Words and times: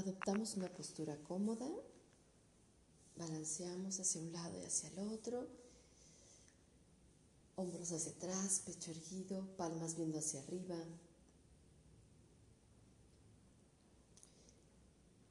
Adoptamos 0.00 0.56
una 0.56 0.72
postura 0.72 1.14
cómoda, 1.24 1.68
balanceamos 3.18 4.00
hacia 4.00 4.22
un 4.22 4.32
lado 4.32 4.58
y 4.58 4.64
hacia 4.64 4.88
el 4.88 4.98
otro, 5.00 5.46
hombros 7.56 7.92
hacia 7.92 8.12
atrás, 8.12 8.62
pecho 8.64 8.92
erguido, 8.92 9.44
palmas 9.58 9.96
viendo 9.96 10.18
hacia 10.18 10.40
arriba. 10.40 10.76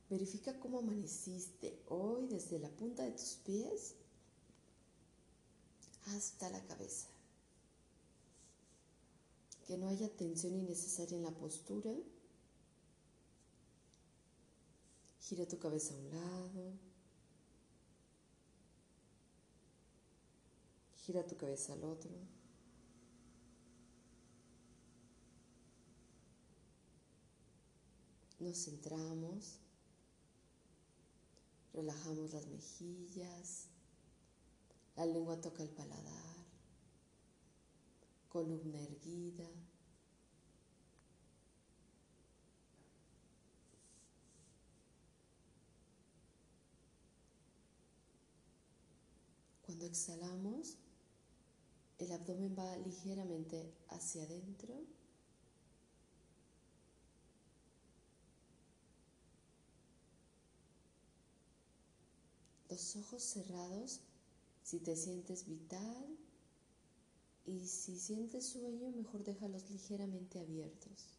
Verifica 0.07 0.59
cómo 0.59 0.77
amaneciste 0.77 1.81
hoy 1.87 2.27
desde 2.27 2.59
la 2.59 2.69
punta 2.69 3.01
de 3.01 3.11
tus 3.13 3.39
pies 3.43 3.95
hasta 6.15 6.47
la 6.51 6.63
cabeza. 6.65 7.07
Que 9.65 9.79
no 9.79 9.87
haya 9.87 10.15
tensión 10.15 10.53
innecesaria 10.53 11.17
en 11.17 11.23
la 11.23 11.31
postura. 11.31 11.89
Gira 15.29 15.45
tu 15.45 15.59
cabeza 15.59 15.93
a 15.93 15.97
un 15.97 16.09
lado. 16.09 16.73
Gira 21.05 21.23
tu 21.27 21.37
cabeza 21.37 21.73
al 21.73 21.83
otro. 21.83 22.09
Nos 28.39 28.65
centramos. 28.65 29.59
Relajamos 31.73 32.33
las 32.33 32.47
mejillas. 32.47 33.67
La 34.95 35.05
lengua 35.05 35.39
toca 35.39 35.61
el 35.61 35.69
paladar. 35.69 36.45
Columna 38.29 38.81
erguida. 38.81 39.47
Cuando 49.79 49.93
exhalamos, 49.93 50.75
el 51.99 52.11
abdomen 52.11 52.53
va 52.53 52.75
ligeramente 52.79 53.71
hacia 53.87 54.23
adentro. 54.23 54.73
Los 62.69 62.97
ojos 62.97 63.23
cerrados 63.23 64.01
si 64.63 64.79
te 64.79 64.97
sientes 64.97 65.47
vital 65.47 66.17
y 67.45 67.65
si 67.65 67.97
sientes 67.97 68.47
sueño, 68.47 68.91
mejor 68.91 69.23
déjalos 69.23 69.69
ligeramente 69.69 70.41
abiertos. 70.41 71.18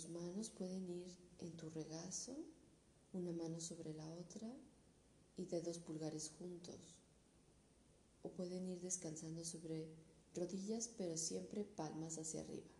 Tus 0.00 0.08
manos 0.08 0.48
pueden 0.48 0.88
ir 0.88 1.14
en 1.40 1.54
tu 1.58 1.68
regazo, 1.68 2.34
una 3.12 3.32
mano 3.32 3.60
sobre 3.60 3.92
la 3.92 4.08
otra 4.08 4.50
y 5.36 5.44
dedos 5.44 5.78
pulgares 5.78 6.30
juntos. 6.38 6.96
O 8.22 8.30
pueden 8.30 8.66
ir 8.70 8.80
descansando 8.80 9.44
sobre 9.44 9.90
rodillas, 10.34 10.88
pero 10.96 11.18
siempre 11.18 11.64
palmas 11.64 12.16
hacia 12.16 12.40
arriba. 12.40 12.79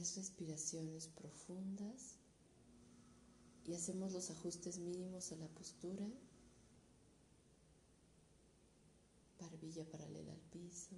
Diez 0.00 0.16
respiraciones 0.16 1.08
profundas 1.08 2.16
y 3.66 3.74
hacemos 3.74 4.14
los 4.14 4.30
ajustes 4.30 4.78
mínimos 4.78 5.30
a 5.30 5.36
la 5.36 5.46
postura. 5.48 6.06
Barbilla 9.38 9.84
paralela 9.84 10.32
al 10.32 10.40
piso. 10.40 10.96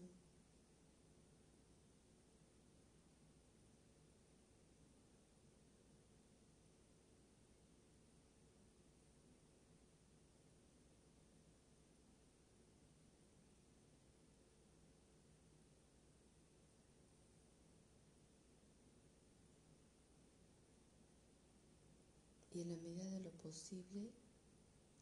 En 22.62 22.70
la 22.70 22.76
medida 22.76 23.04
de 23.04 23.20
lo 23.20 23.30
posible 23.32 24.10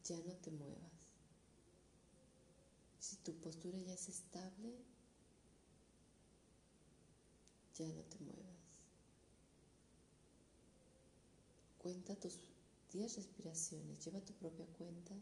ya 0.03 0.17
no 0.21 0.33
te 0.37 0.51
muevas. 0.51 0.91
Si 2.99 3.17
tu 3.17 3.33
postura 3.35 3.77
ya 3.79 3.93
es 3.93 4.09
estable, 4.09 4.73
ya 7.77 7.87
no 7.87 8.01
te 8.03 8.19
muevas. 8.19 8.61
Cuenta 11.77 12.15
tus 12.15 12.39
10 12.91 13.15
respiraciones, 13.15 14.03
lleva 14.05 14.21
tu 14.21 14.33
propia 14.33 14.65
cuenta. 14.77 15.15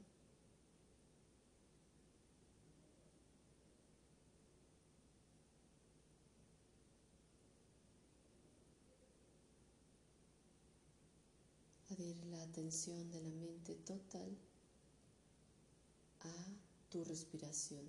adhiere 12.00 12.23
la 12.25 12.38
atención 12.49 13.09
de 13.11 13.21
la 13.21 13.29
mente 13.29 13.75
total 13.75 14.37
a 16.21 16.33
tu 16.89 17.03
respiración. 17.03 17.85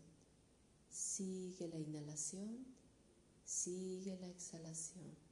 Sigue 0.91 1.69
la 1.69 1.79
inhalación, 1.79 2.67
sigue 3.45 4.17
la 4.19 4.29
exhalación. 4.29 5.30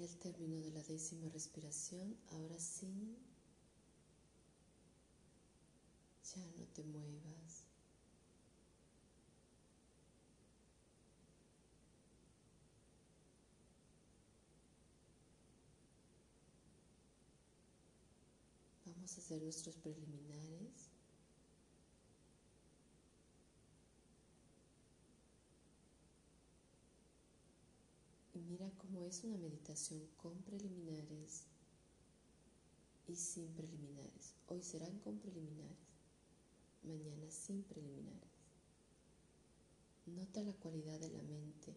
Y 0.00 0.02
al 0.02 0.16
término 0.16 0.58
de 0.62 0.70
la 0.70 0.82
décima 0.82 1.28
respiración, 1.28 2.16
ahora 2.30 2.58
sí, 2.58 3.18
ya 6.24 6.40
no 6.56 6.66
te 6.68 6.82
muevas. 6.84 7.66
Vamos 18.86 19.18
a 19.18 19.20
hacer 19.20 19.42
nuestros 19.42 19.76
preliminares. 19.76 20.88
Y 28.32 28.40
es 29.06 29.24
una 29.24 29.36
meditación 29.36 30.06
con 30.16 30.36
preliminares 30.42 31.46
y 33.06 33.16
sin 33.16 33.48
preliminares. 33.54 34.34
Hoy 34.46 34.62
serán 34.62 34.98
con 34.98 35.18
preliminares, 35.18 35.78
mañana 36.82 37.30
sin 37.30 37.62
preliminares. 37.62 38.30
Nota 40.06 40.42
la 40.42 40.52
cualidad 40.54 40.98
de 41.00 41.10
la 41.10 41.22
mente. 41.22 41.76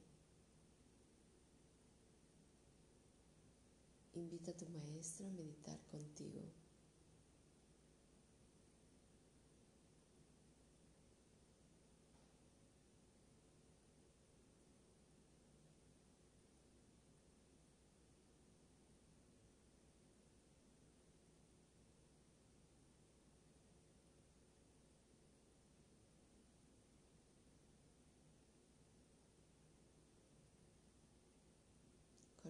Invita 4.16 4.52
a 4.52 4.58
tu 4.58 4.68
maestro 4.70 5.28
a 5.28 5.32
meditar 5.32 5.80
contigo. 5.88 6.42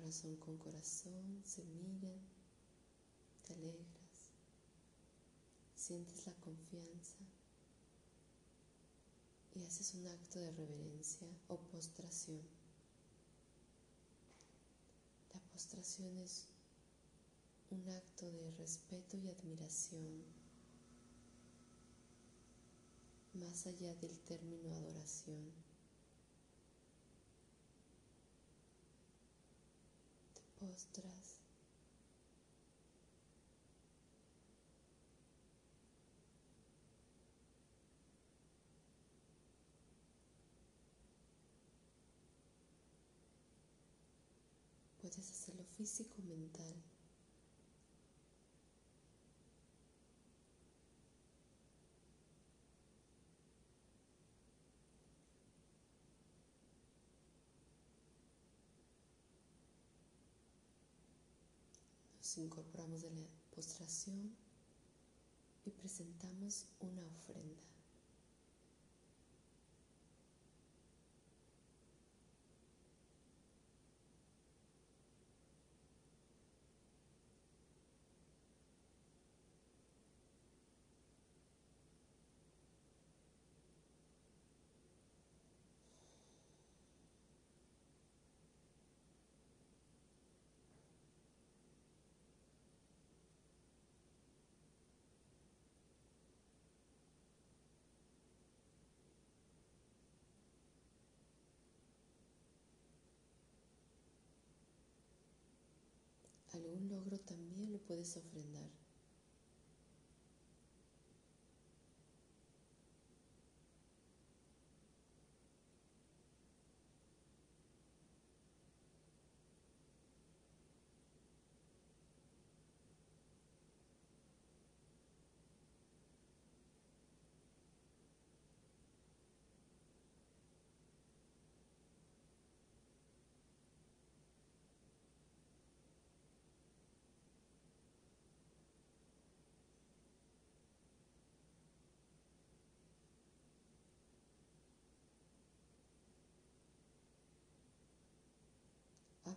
Corazón 0.04 0.36
con 0.36 0.58
corazón, 0.58 1.42
se 1.46 1.64
miran, 1.64 2.20
te 3.48 3.54
alegras, 3.54 4.32
sientes 5.76 6.28
la 6.28 6.34
confianza 6.34 7.20
y 9.56 9.64
haces 9.64 9.94
un 9.94 10.06
acto 10.08 10.40
de 10.40 10.52
reverencia 10.52 11.30
o 11.48 11.58
postración. 11.58 12.42
La 15.34 15.40
postración 15.54 16.18
es 16.18 16.48
un 17.70 17.90
acto 17.90 18.30
de 18.30 18.52
respeto 18.58 19.16
y 19.16 19.30
admiración 19.30 20.26
más 23.36 23.68
allá 23.68 23.96
del 23.96 24.20
término 24.20 24.76
adoración. 24.76 25.63
Postras. 30.64 31.42
Puedes 45.02 45.30
hacerlo 45.30 45.66
físico 45.66 46.16
o 46.22 46.26
mental. 62.38 62.46
incorporamos 62.46 63.02
de 63.02 63.12
la 63.12 63.28
postración 63.56 64.36
y 65.66 65.72
presentamos 65.72 66.66
una 66.80 67.06
ofrenda. 67.06 67.62
Algún 106.64 106.88
logro 106.88 107.18
también 107.20 107.74
lo 107.74 107.80
puedes 107.80 108.16
ofrendar. 108.16 108.72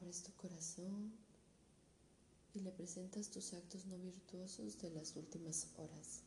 Abres 0.06 0.22
tu 0.22 0.32
corazón 0.34 1.12
y 2.54 2.60
le 2.60 2.70
presentas 2.70 3.28
tus 3.28 3.52
actos 3.54 3.86
no 3.86 3.98
virtuosos 3.98 4.78
de 4.78 4.90
las 4.90 5.16
últimas 5.16 5.66
horas. 5.78 6.22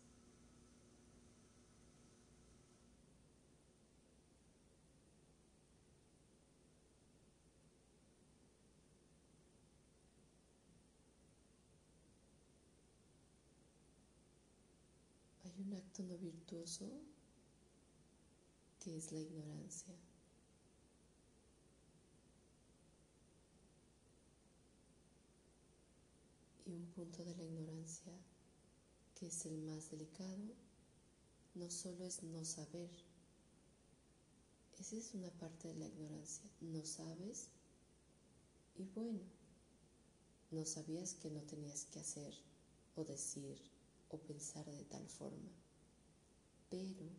Hay 15.45 15.53
un 15.61 15.73
acto 15.73 16.03
no 16.03 16.17
virtuoso 16.17 16.85
que 18.81 18.97
es 18.97 19.13
la 19.13 19.19
ignorancia. 19.19 19.95
Y 26.69 26.75
un 26.75 26.85
punto 26.91 27.25
de 27.25 27.35
la 27.35 27.43
ignorancia 27.43 28.13
que 29.15 29.25
es 29.25 29.43
el 29.47 29.57
más 29.57 29.89
delicado, 29.89 30.53
no 31.55 31.67
solo 31.71 32.05
es 32.05 32.21
no 32.21 32.45
saber, 32.45 32.91
esa 34.77 34.95
es 34.95 35.15
una 35.15 35.31
parte 35.31 35.69
de 35.69 35.73
la 35.73 35.87
ignorancia, 35.87 36.47
no 36.61 36.85
sabes 36.85 37.49
y 38.75 38.85
bueno, 38.85 39.19
no 40.51 40.63
sabías 40.63 41.15
que 41.15 41.31
no 41.31 41.41
tenías 41.41 41.85
que 41.85 42.01
hacer 42.01 42.35
o 42.95 43.03
decir 43.03 43.59
o 44.09 44.19
pensar 44.19 44.65
de 44.69 44.85
tal 44.85 45.09
forma, 45.09 45.49
pero 46.69 47.09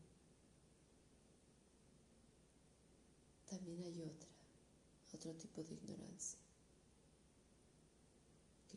también 3.46 3.82
hay 3.82 4.00
otra, 4.00 4.30
otro 5.12 5.34
tipo 5.34 5.64
de 5.64 5.74
ignorancia 5.74 6.38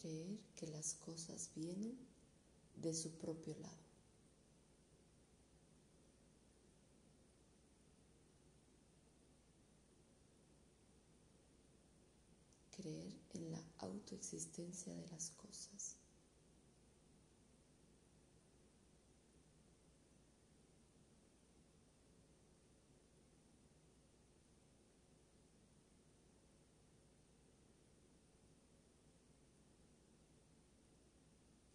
creer 0.04 0.38
que 0.58 0.68
las 0.68 0.96
cosas 0.96 1.50
vienen 1.56 1.98
de 2.76 2.94
su 2.94 3.18
propio 3.18 3.56
lado. 3.56 3.84
Creer 12.76 13.14
en 13.36 13.52
la 13.52 13.64
autoexistencia 13.78 14.94
de 14.94 15.08
las 15.08 15.30
cosas. 15.30 15.96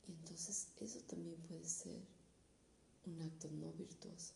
Y 0.07 0.15
entonces 0.49 0.69
eso 0.81 1.01
también 1.07 1.37
puede 1.43 1.69
ser 1.69 2.01
un 3.07 3.21
acto 3.23 3.51
no 3.51 3.73
virtuoso. 3.73 4.35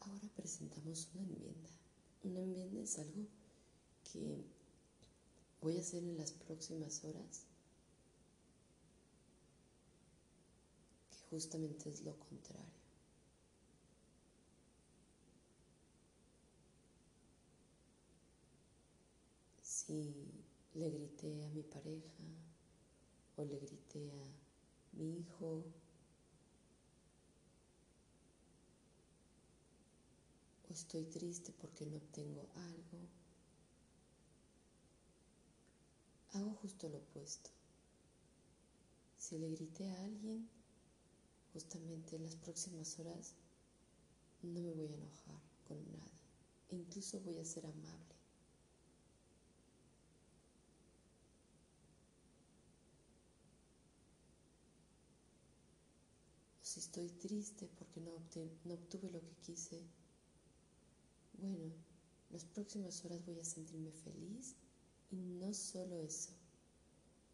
Ahora 0.00 0.28
presentamos 0.44 1.08
una 1.14 1.22
enmienda. 1.22 1.70
Una 2.22 2.40
enmienda 2.40 2.82
es 2.82 2.98
algo 2.98 3.26
que 4.12 4.44
voy 5.62 5.78
a 5.78 5.80
hacer 5.80 6.04
en 6.04 6.18
las 6.18 6.32
próximas 6.32 7.02
horas, 7.02 7.46
que 11.10 11.16
justamente 11.30 11.88
es 11.88 12.02
lo 12.02 12.14
contrario. 12.18 12.84
Si 19.62 20.30
le 20.74 20.90
grité 20.90 21.42
a 21.42 21.48
mi 21.48 21.62
pareja 21.62 22.22
o 23.36 23.44
le 23.46 23.58
grité 23.60 24.10
a 24.10 24.98
mi 24.98 25.20
hijo 25.20 25.64
estoy 30.74 31.04
triste 31.04 31.52
porque 31.52 31.86
no 31.86 31.96
obtengo 31.96 32.48
algo, 32.54 33.08
hago 36.32 36.54
justo 36.54 36.88
lo 36.88 36.98
opuesto. 36.98 37.50
Si 39.16 39.38
le 39.38 39.50
grité 39.50 39.88
a 39.88 40.04
alguien, 40.04 40.48
justamente 41.52 42.16
en 42.16 42.24
las 42.24 42.36
próximas 42.36 42.98
horas 42.98 43.34
no 44.42 44.60
me 44.60 44.72
voy 44.72 44.88
a 44.88 44.96
enojar 44.96 45.40
con 45.66 45.78
nada. 45.92 46.20
Incluso 46.70 47.20
voy 47.20 47.38
a 47.38 47.44
ser 47.44 47.66
amable. 47.66 48.14
si 56.74 56.80
estoy 56.80 57.08
triste 57.08 57.68
porque 57.78 58.00
no 58.00 58.14
obtuve 58.14 59.08
lo 59.10 59.20
que 59.20 59.36
quise, 59.42 59.80
bueno, 61.38 61.72
las 62.30 62.44
próximas 62.44 63.04
horas 63.04 63.24
voy 63.24 63.38
a 63.38 63.44
sentirme 63.44 63.92
feliz 63.92 64.56
y 65.10 65.16
no 65.16 65.52
solo 65.52 66.00
eso, 66.00 66.32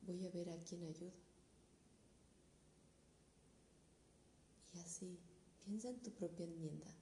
voy 0.02 0.26
a 0.26 0.30
ver 0.30 0.50
a 0.50 0.58
quién 0.64 0.84
ayuda. 0.84 1.12
Y 4.74 4.78
así, 4.78 5.18
piensa 5.64 5.88
en 5.88 6.00
tu 6.00 6.10
propia 6.12 6.44
enmienda. 6.44 6.99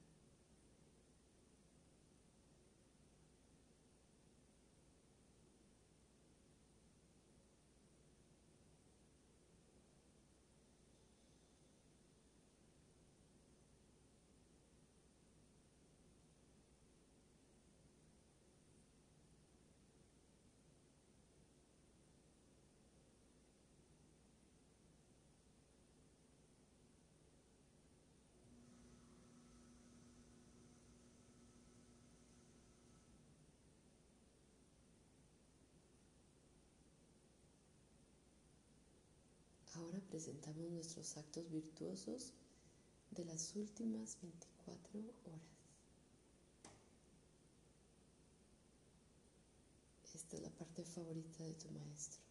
Ahora 39.79 40.01
presentamos 40.09 40.69
nuestros 40.71 41.15
actos 41.15 41.49
virtuosos 41.49 42.33
de 43.11 43.23
las 43.23 43.55
últimas 43.55 44.17
24 44.21 44.99
horas. 44.99 45.39
Esta 50.13 50.35
es 50.35 50.41
la 50.41 50.49
parte 50.49 50.83
favorita 50.83 51.45
de 51.45 51.53
tu 51.53 51.71
maestro. 51.71 52.28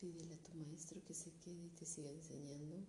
Pídele 0.00 0.34
a 0.34 0.42
tu 0.42 0.52
maestro 0.56 1.04
que 1.04 1.14
se 1.14 1.30
quede 1.42 1.66
y 1.66 1.70
te 1.70 1.84
siga 1.86 2.10
enseñando. 2.10 2.84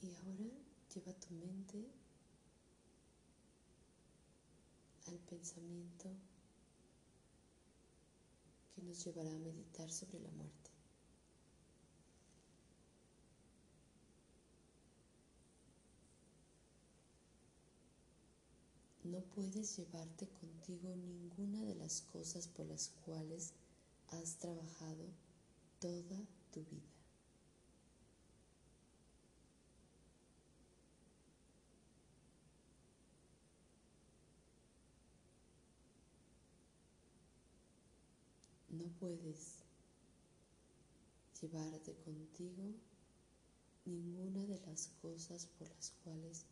Y 0.00 0.12
ahora 0.14 0.57
lleva 0.98 1.12
tu 1.20 1.32
mente 1.34 1.78
al 5.06 5.18
pensamiento 5.30 6.10
que 8.74 8.82
nos 8.82 9.04
llevará 9.04 9.32
a 9.32 9.38
meditar 9.38 9.90
sobre 9.90 10.18
la 10.18 10.30
muerte. 10.30 10.70
No 19.04 19.20
puedes 19.20 19.76
llevarte 19.76 20.28
contigo 20.28 20.94
ninguna 20.96 21.64
de 21.64 21.76
las 21.76 22.02
cosas 22.02 22.48
por 22.48 22.66
las 22.66 22.88
cuales 23.04 23.52
has 24.08 24.36
trabajado 24.38 25.06
toda 25.78 26.26
tu 26.50 26.64
vida. 26.64 26.97
No 38.88 38.94
puedes 38.94 39.58
llevarte 41.42 41.94
contigo 42.06 42.72
ninguna 43.84 44.46
de 44.46 44.58
las 44.66 44.88
cosas 45.02 45.44
por 45.58 45.68
las 45.68 45.90
cuales 46.02 46.46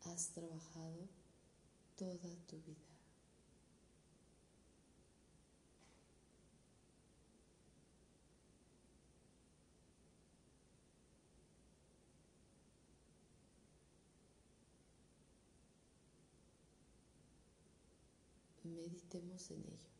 has 0.00 0.30
trabajado 0.30 1.08
toda 1.96 2.34
tu 2.48 2.56
vida. 2.62 2.74
Meditemos 18.64 19.48
en 19.52 19.60
ello. 19.60 19.97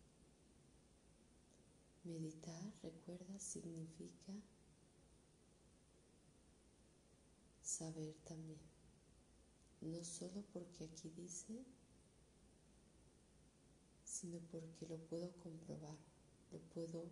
Meditar, 2.09 2.73
recuerda, 2.83 3.39
significa 3.39 4.33
saber 7.63 8.15
también. 8.25 8.59
No 9.83 10.03
solo 10.03 10.43
porque 10.55 10.85
aquí 10.85 11.11
dice, 11.11 11.63
sino 14.05 14.39
porque 14.51 14.87
lo 14.89 14.97
puedo 14.97 15.31
comprobar, 15.39 15.99
lo 16.51 16.59
puedo, 16.73 17.05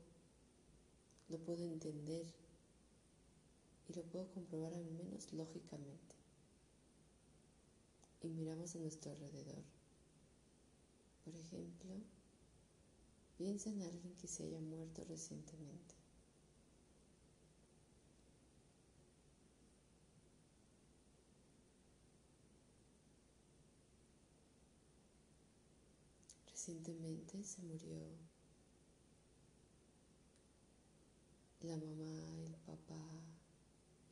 lo 1.29 1.39
puedo 1.41 1.63
entender 1.63 2.27
y 3.89 3.93
lo 3.93 4.03
puedo 4.05 4.31
comprobar 4.33 4.73
al 4.73 4.87
menos 4.87 5.31
lógicamente. 5.35 6.15
Y 8.23 8.29
miramos 8.29 8.75
a 8.75 8.79
nuestro 8.79 9.13
alrededor. 9.13 9.63
Por 11.23 11.37
ejemplo, 11.37 12.16
Piensa 13.37 13.69
en 13.69 13.83
alguien 13.83 14.17
que 14.17 14.29
se 14.29 14.45
haya 14.45 14.61
muerto 14.61 15.05
recientemente. 15.05 15.95
Recientemente 26.49 27.45
se 27.45 27.61
murió 27.61 28.01
la 31.61 31.77
mamá, 31.77 32.41
el 32.47 32.57
papá 32.65 33.23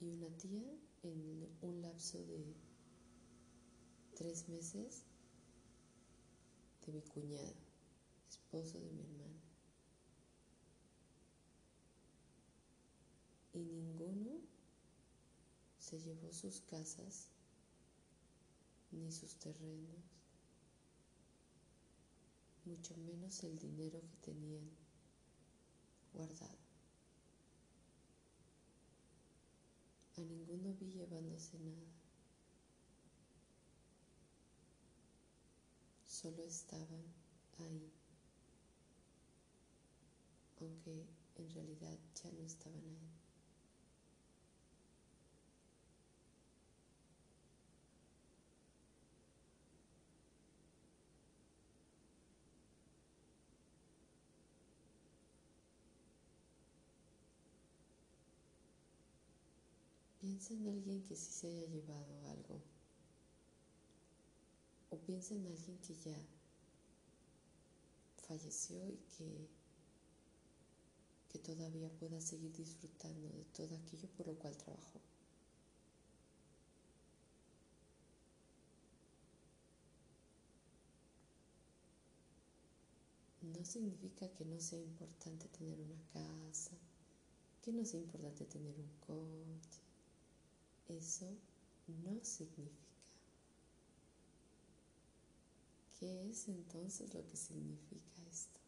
y 0.01 0.11
una 0.11 0.29
tía 0.37 0.71
en 1.03 1.49
un 1.63 1.81
lapso 1.81 2.19
de 2.27 2.55
tres 4.15 4.49
meses 4.51 5.07
de 6.85 6.93
mi 6.93 7.01
cuñado 7.01 7.64
esposo 8.35 8.81
de 8.81 8.91
mi 8.91 9.03
hermana. 9.03 9.41
Y 13.53 13.65
ninguno 13.65 14.41
se 15.79 16.01
llevó 16.01 16.33
sus 16.33 16.61
casas 16.63 17.29
ni 18.91 19.13
sus 19.13 19.37
terrenos, 19.37 20.05
mucho 22.65 22.97
menos 22.97 23.45
el 23.45 23.57
dinero 23.59 24.01
que 24.01 24.33
tenían 24.33 24.69
guardado. 26.13 26.59
A 30.17 30.21
ninguno 30.21 30.75
vi 30.75 30.91
llevándose 30.91 31.59
nada. 31.59 31.93
Solo 36.07 36.45
estaban 36.45 37.05
ahí 37.59 37.93
aunque 40.65 41.07
en 41.37 41.51
realidad 41.51 41.99
ya 42.23 42.31
no 42.33 42.45
estaban 42.45 42.85
ahí. 42.87 43.15
Piensa 60.21 60.55
en 60.55 60.67
alguien 60.69 61.03
que 61.03 61.15
sí 61.17 61.33
se 61.33 61.49
haya 61.49 61.67
llevado 61.67 62.27
algo. 62.29 62.63
O 64.91 64.97
piensa 64.99 65.35
en 65.35 65.47
alguien 65.47 65.79
que 65.79 65.95
ya 65.95 66.17
falleció 68.27 68.89
y 68.89 68.97
que 69.17 69.49
que 71.35 71.41
todavía 71.41 71.91
pueda 71.99 72.21
seguir 72.21 72.53
disfrutando 72.53 73.29
de 73.29 73.45
todo 73.47 73.75
aquello 73.75 74.09
por 74.11 74.29
lo 74.29 74.39
cual 74.39 74.57
trabajó. 74.57 75.01
No 83.43 83.65
significa 83.65 84.29
que 84.29 84.45
no 84.45 84.61
sea 84.61 84.79
importante 84.79 85.49
tener 85.49 85.81
una 85.81 86.01
casa, 86.13 86.71
que 87.63 87.73
no 87.73 87.85
sea 87.85 87.99
importante 87.99 88.45
tener 88.45 88.79
un 88.79 88.91
coche. 89.01 89.81
Eso 90.87 91.37
no 91.89 92.25
significa. 92.25 92.95
¿Qué 95.99 96.31
es 96.31 96.47
entonces 96.47 97.13
lo 97.13 97.27
que 97.27 97.37
significa 97.37 98.23
esto? 98.31 98.61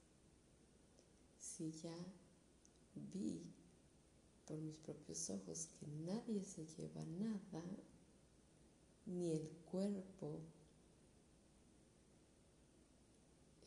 Si 1.39 1.71
ya 1.71 1.95
vi 3.13 3.43
por 4.47 4.59
mis 4.59 4.77
propios 4.79 5.29
ojos 5.31 5.67
que 5.67 5.87
nadie 5.87 6.45
se 6.45 6.67
lleva 6.67 7.05
nada, 7.05 7.65
ni 9.07 9.33
el 9.33 9.49
cuerpo. 9.71 10.41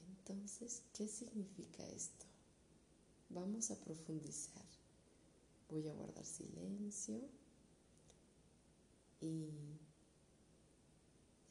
Entonces, 0.08 0.84
¿qué 0.94 1.08
significa 1.08 1.86
esto? 1.88 2.26
Vamos 3.30 3.72
a 3.72 3.80
profundizar. 3.80 4.66
Voy 5.70 5.88
a 5.88 5.94
guardar 5.94 6.26
silencio 6.26 7.22
y 9.22 9.50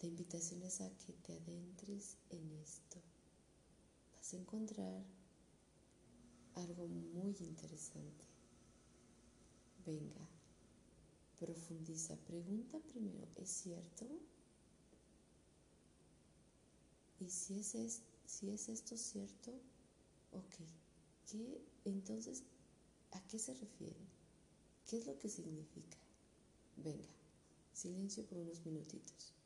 la 0.01 0.09
invitación 0.09 0.63
es 0.63 0.81
a 0.81 0.91
que 0.99 1.13
te 1.13 1.35
adentres 1.35 2.17
en 2.31 2.53
esto. 2.63 3.01
Vas 4.15 4.33
a 4.33 4.37
encontrar 4.37 5.05
algo 6.59 6.87
muy 6.87 7.35
interesante. 7.41 8.25
Venga, 9.87 10.29
profundiza, 11.39 12.17
pregunta 12.17 12.79
primero, 12.81 13.29
¿es 13.37 13.49
cierto? 13.49 14.07
Y 17.21 17.31
si 17.31 17.61
es, 17.61 18.03
si 18.27 18.51
es 18.51 18.69
esto 18.69 18.97
cierto, 18.97 19.53
ok, 20.33 20.55
¿qué, 21.31 21.65
entonces, 21.85 22.45
¿a 23.13 23.21
qué 23.29 23.39
se 23.39 23.55
refiere? 23.55 24.07
¿Qué 24.87 24.99
es 24.99 25.07
lo 25.07 25.19
que 25.19 25.29
significa? 25.29 25.99
Venga, 26.77 27.19
Silencio 27.79 28.27
por 28.27 28.39
unos 28.39 28.67
minutitos. 28.67 29.38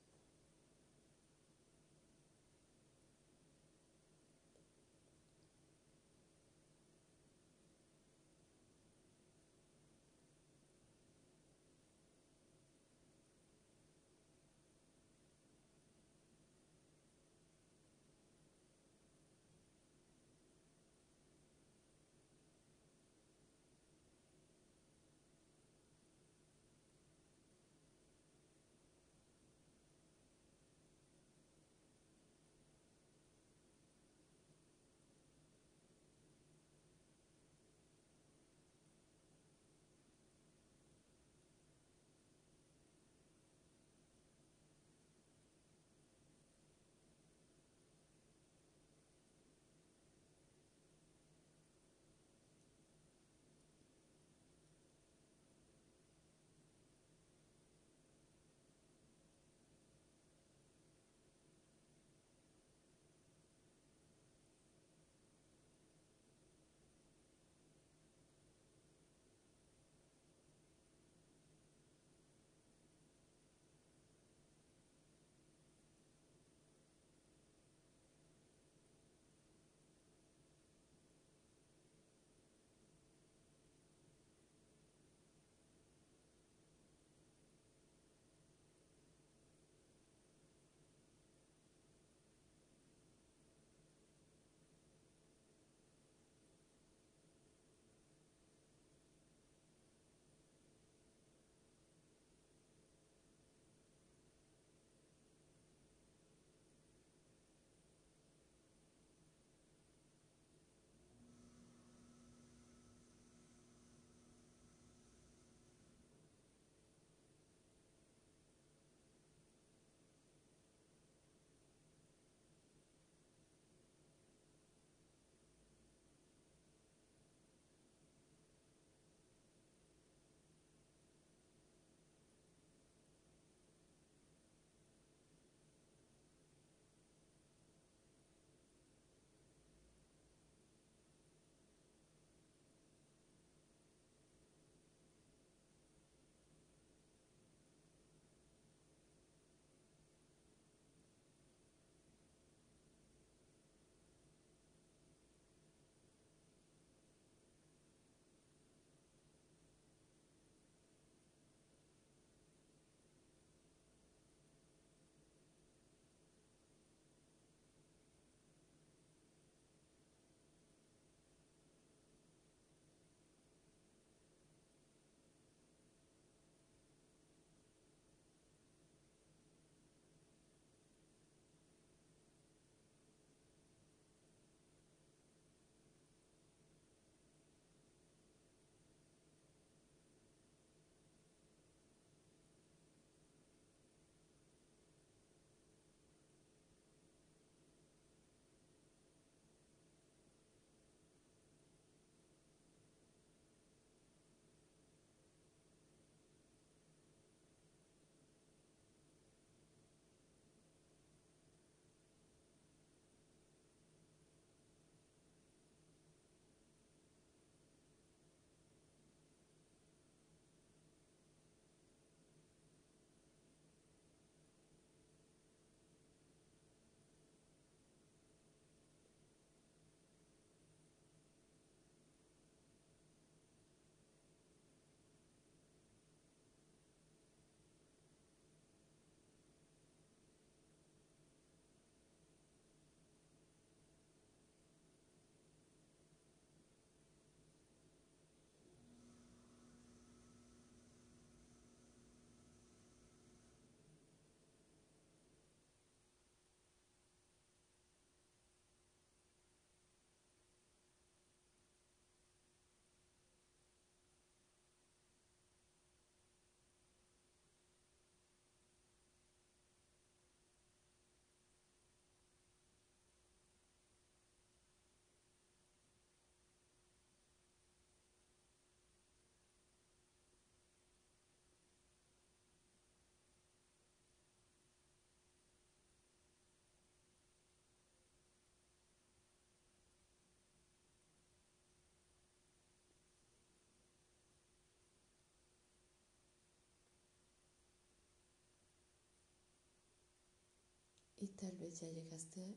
Tal 301.43 301.57
vez 301.57 301.81
ya 301.81 301.91
llegaste 301.91 302.57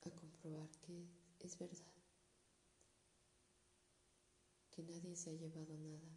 a 0.00 0.10
comprobar 0.10 0.68
que 0.80 1.06
es 1.38 1.56
verdad, 1.56 1.94
que 4.72 4.82
nadie 4.82 5.14
se 5.14 5.30
ha 5.30 5.34
llevado 5.34 5.78
nada. 5.78 6.10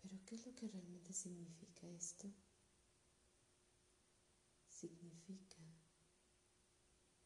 Pero 0.00 0.20
¿qué 0.24 0.36
es 0.36 0.46
lo 0.46 0.54
que 0.54 0.68
realmente 0.68 1.12
significa 1.12 1.88
esto? 1.88 2.32
Significa 4.68 5.64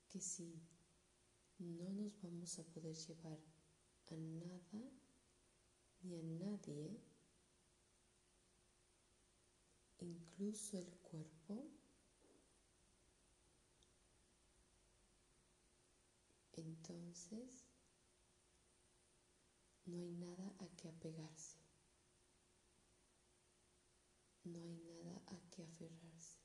que 0.09 0.23
si 0.23 0.63
no 1.59 1.93
nos 1.93 2.19
vamos 2.23 2.59
a 2.59 2.65
poder 2.65 2.97
llevar 2.97 3.39
a 4.07 4.17
nada 4.17 4.91
ni 6.01 6.17
a 6.17 6.23
nadie, 6.23 7.03
incluso 10.01 10.79
el 10.79 10.91
cuerpo, 11.03 11.69
entonces 16.57 17.65
no 19.87 19.97
hay 19.99 20.11
nada 20.13 20.53
a 20.59 20.69
que 20.77 20.87
apegarse, 20.89 21.57
no 24.45 24.59
hay 24.63 24.79
nada 24.79 25.21
a 25.27 25.39
que 25.51 25.63
aferrarse. 25.63 26.39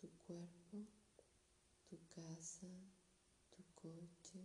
tu 0.00 0.06
cuerpo, 0.26 0.78
tu 1.88 1.98
casa, 2.08 2.68
tu 3.50 3.62
coche, 3.74 4.40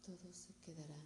todo 0.00 0.32
se 0.32 0.54
quedará. 0.62 1.02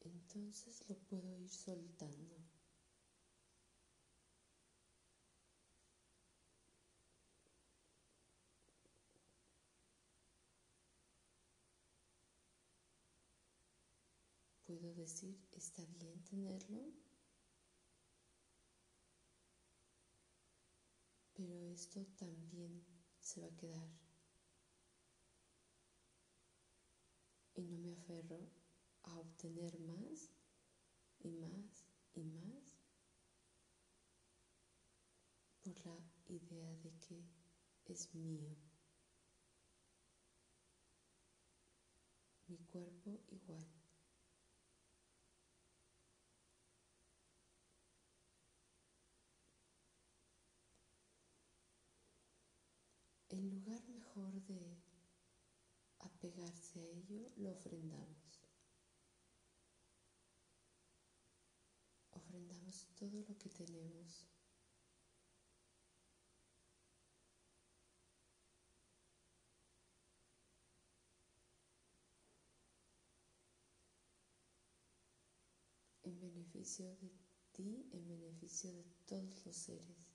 Entonces 0.00 0.88
lo 0.88 0.96
puedo 0.96 1.36
ir 1.38 1.50
soltando. 1.50 2.36
Puedo 14.66 14.92
decir, 14.94 15.34
está 15.52 15.82
bien 15.86 16.22
tenerlo, 16.24 16.92
pero 21.34 21.65
esto 21.76 22.06
también 22.16 22.82
se 23.20 23.38
va 23.42 23.48
a 23.48 23.56
quedar. 23.56 23.90
Y 27.54 27.64
no 27.66 27.76
me 27.76 27.92
aferro 27.92 28.50
a 29.02 29.18
obtener 29.18 29.78
más 29.80 30.30
y 31.20 31.32
más 31.32 31.84
y 32.14 32.24
más 32.24 32.78
por 35.64 35.84
la 35.84 36.00
idea 36.28 36.74
de 36.76 36.92
que 36.98 37.22
es 37.84 38.14
mío. 38.14 38.56
Mi 42.48 42.56
cuerpo 42.72 43.20
igual. 43.28 43.75
En 53.46 53.52
lugar 53.52 53.80
mejor 53.86 54.32
de 54.42 54.76
apegarse 56.00 56.80
a 56.80 56.82
ello, 56.82 57.30
lo 57.36 57.52
ofrendamos. 57.52 58.40
Ofrendamos 62.10 62.88
todo 62.96 63.22
lo 63.22 63.38
que 63.38 63.48
tenemos. 63.50 64.26
en 76.02 76.18
beneficio 76.20 76.96
de 76.96 77.12
ti, 77.52 77.88
en 77.92 78.08
beneficio 78.08 78.72
de 78.72 78.84
todos 79.06 79.44
los 79.44 79.56
seres. 79.56 80.05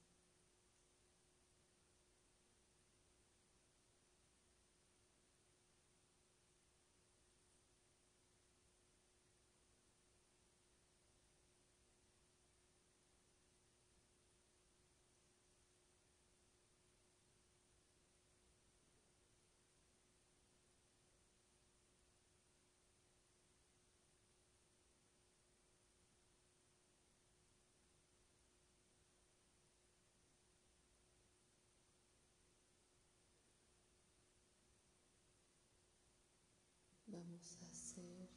Vamos 37.22 37.56
a 37.62 37.70
hacer 37.70 38.30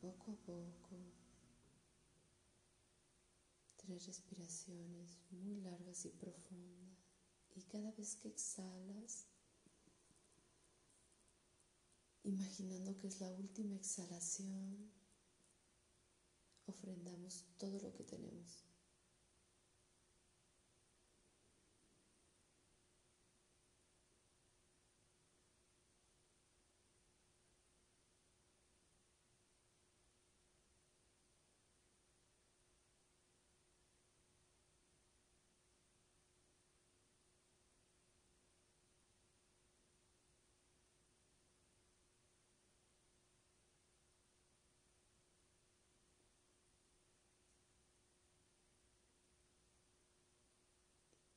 poco 0.00 0.30
a 0.30 0.36
poco 0.36 0.96
tres 3.76 4.06
respiraciones 4.06 5.18
muy 5.32 5.56
largas 5.56 6.04
y 6.04 6.10
profundas. 6.10 6.98
Y 7.56 7.62
cada 7.64 7.90
vez 7.90 8.14
que 8.14 8.28
exhalas, 8.28 9.26
imaginando 12.22 12.96
que 12.96 13.08
es 13.08 13.20
la 13.20 13.32
última 13.32 13.74
exhalación, 13.74 14.92
ofrendamos 16.66 17.44
todo 17.58 17.80
lo 17.80 17.92
que 17.92 18.04
tenemos. 18.04 18.64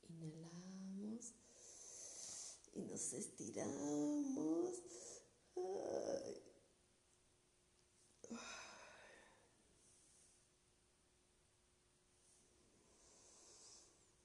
Inhalamos 0.08 1.34
y 2.76 2.82
nos 2.82 3.12
estiramos. 3.12 4.82
Ay. 5.56 6.42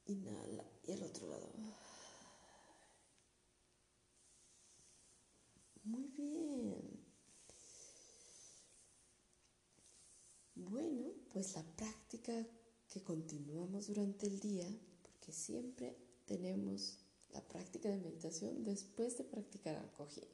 Inhala 0.06 0.66
y 0.84 0.92
al 0.92 1.04
otro 1.04 1.28
lado. 1.28 1.54
Muy 5.84 6.08
bien. 6.10 7.02
Bueno, 10.56 11.14
pues 11.32 11.56
la 11.56 11.64
práctica 11.76 12.46
que 12.90 13.02
continuamos 13.04 13.88
durante 13.88 14.28
el 14.28 14.40
día, 14.40 14.68
porque 15.02 15.32
siempre 15.32 15.98
tenemos 16.26 17.01
la 17.34 17.42
práctica 17.48 17.90
de 17.90 17.98
meditación 17.98 18.64
después 18.64 19.18
de 19.18 19.24
practicar 19.24 19.76
al 19.76 19.92
cojín. 19.92 20.28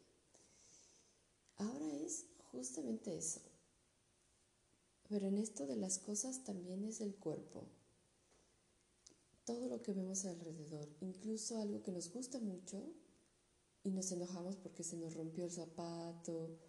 Ahora 1.58 1.92
es 1.94 2.26
justamente 2.52 3.16
eso. 3.16 3.42
Pero 5.10 5.28
en 5.28 5.38
esto 5.38 5.66
de 5.66 5.78
las 5.78 6.00
cosas 6.00 6.44
también 6.44 6.84
es 6.84 7.02
el 7.02 7.16
cuerpo. 7.16 7.64
Todo 9.46 9.68
lo 9.68 9.82
que 9.82 9.94
vemos 9.94 10.26
alrededor, 10.26 10.90
incluso 11.00 11.58
algo 11.60 11.82
que 11.82 11.92
nos 11.92 12.12
gusta 12.12 12.40
mucho 12.40 12.84
y 13.84 13.92
nos 13.92 14.12
enojamos 14.12 14.58
porque 14.58 14.84
se 14.84 14.98
nos 14.98 15.14
rompió 15.14 15.46
el 15.46 15.52
zapato 15.52 16.60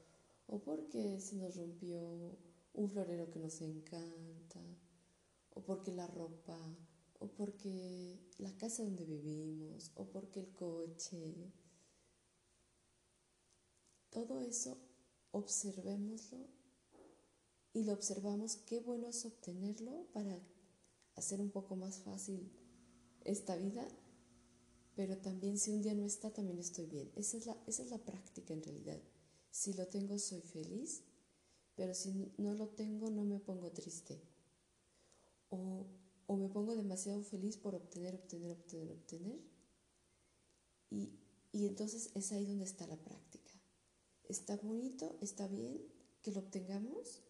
o 0.46 0.60
porque 0.60 1.20
se 1.20 1.34
nos 1.34 1.56
rompió 1.56 2.38
un 2.74 2.88
florero 2.88 3.28
que 3.30 3.40
nos 3.40 3.60
encanta 3.60 4.60
o 5.54 5.60
porque 5.62 5.90
la 5.90 6.06
ropa 6.06 6.56
o 7.18 7.28
porque 7.28 8.18
la 8.38 8.56
casa 8.56 8.82
donde 8.82 9.04
vivimos 9.04 9.92
o 9.94 10.04
porque 10.06 10.40
el 10.40 10.54
coche. 10.54 11.52
Todo 14.10 14.40
eso 14.40 14.78
observémoslo 15.32 16.46
y 17.72 17.84
lo 17.84 17.92
observamos, 17.92 18.56
qué 18.56 18.80
bueno 18.80 19.08
es 19.08 19.24
obtenerlo 19.24 20.06
para 20.12 20.40
hacer 21.14 21.40
un 21.40 21.50
poco 21.50 21.76
más 21.76 21.98
fácil 21.98 22.50
esta 23.24 23.56
vida, 23.56 23.86
pero 24.96 25.18
también 25.18 25.58
si 25.58 25.70
un 25.70 25.82
día 25.82 25.94
no 25.94 26.04
está, 26.04 26.32
también 26.32 26.58
estoy 26.58 26.86
bien. 26.86 27.10
Esa 27.14 27.36
es 27.36 27.46
la, 27.46 27.56
esa 27.66 27.82
es 27.82 27.90
la 27.90 27.98
práctica 27.98 28.54
en 28.54 28.62
realidad. 28.62 29.00
Si 29.50 29.74
lo 29.74 29.86
tengo, 29.86 30.18
soy 30.18 30.40
feliz, 30.40 31.02
pero 31.76 31.94
si 31.94 32.32
no 32.38 32.54
lo 32.54 32.68
tengo, 32.68 33.10
no 33.10 33.24
me 33.24 33.38
pongo 33.38 33.70
triste. 33.70 34.20
O, 35.50 35.86
o 36.28 36.36
me 36.36 36.48
pongo 36.48 36.76
demasiado 36.76 37.22
feliz 37.22 37.56
por 37.56 37.74
obtener, 37.74 38.14
obtener, 38.14 38.50
obtener, 38.50 38.92
obtener. 38.92 39.40
Y, 40.90 41.18
y 41.52 41.66
entonces 41.66 42.10
es 42.14 42.32
ahí 42.32 42.44
donde 42.44 42.66
está 42.66 42.86
la 42.86 43.02
práctica. 43.02 43.52
Está 44.24 44.56
bonito, 44.56 45.16
está 45.22 45.48
bien 45.48 45.82
que 46.22 46.30
lo 46.30 46.40
obtengamos, 46.40 47.22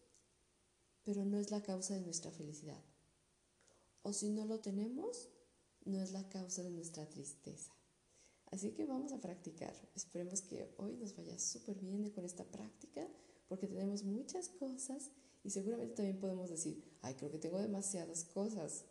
pero 1.05 1.23
no 1.23 1.39
es 1.39 1.49
la 1.49 1.63
causa 1.63 1.93
de 1.93 2.01
nuestra 2.01 2.29
felicidad. 2.29 2.83
O 4.01 4.11
si 4.11 4.29
no 4.31 4.43
lo 4.45 4.59
tenemos, 4.59 5.29
no 5.85 6.01
es 6.01 6.11
la 6.11 6.27
causa 6.27 6.61
de 6.61 6.71
nuestra 6.71 7.09
tristeza. 7.09 7.73
Así 8.51 8.71
que 8.71 8.85
vamos 8.85 9.13
a 9.13 9.21
practicar. 9.21 9.73
Esperemos 9.95 10.41
que 10.41 10.75
hoy 10.77 10.97
nos 10.97 11.15
vaya 11.15 11.39
súper 11.39 11.79
bien 11.79 12.11
con 12.11 12.25
esta 12.25 12.43
práctica, 12.43 13.07
porque 13.47 13.67
tenemos 13.67 14.03
muchas 14.03 14.49
cosas 14.49 15.11
y 15.43 15.49
seguramente 15.49 15.95
también 15.95 16.19
podemos 16.19 16.49
decir, 16.49 16.83
ay, 17.01 17.15
creo 17.15 17.31
que 17.31 17.39
tengo 17.39 17.59
demasiadas 17.59 18.25
cosas. 18.25 18.85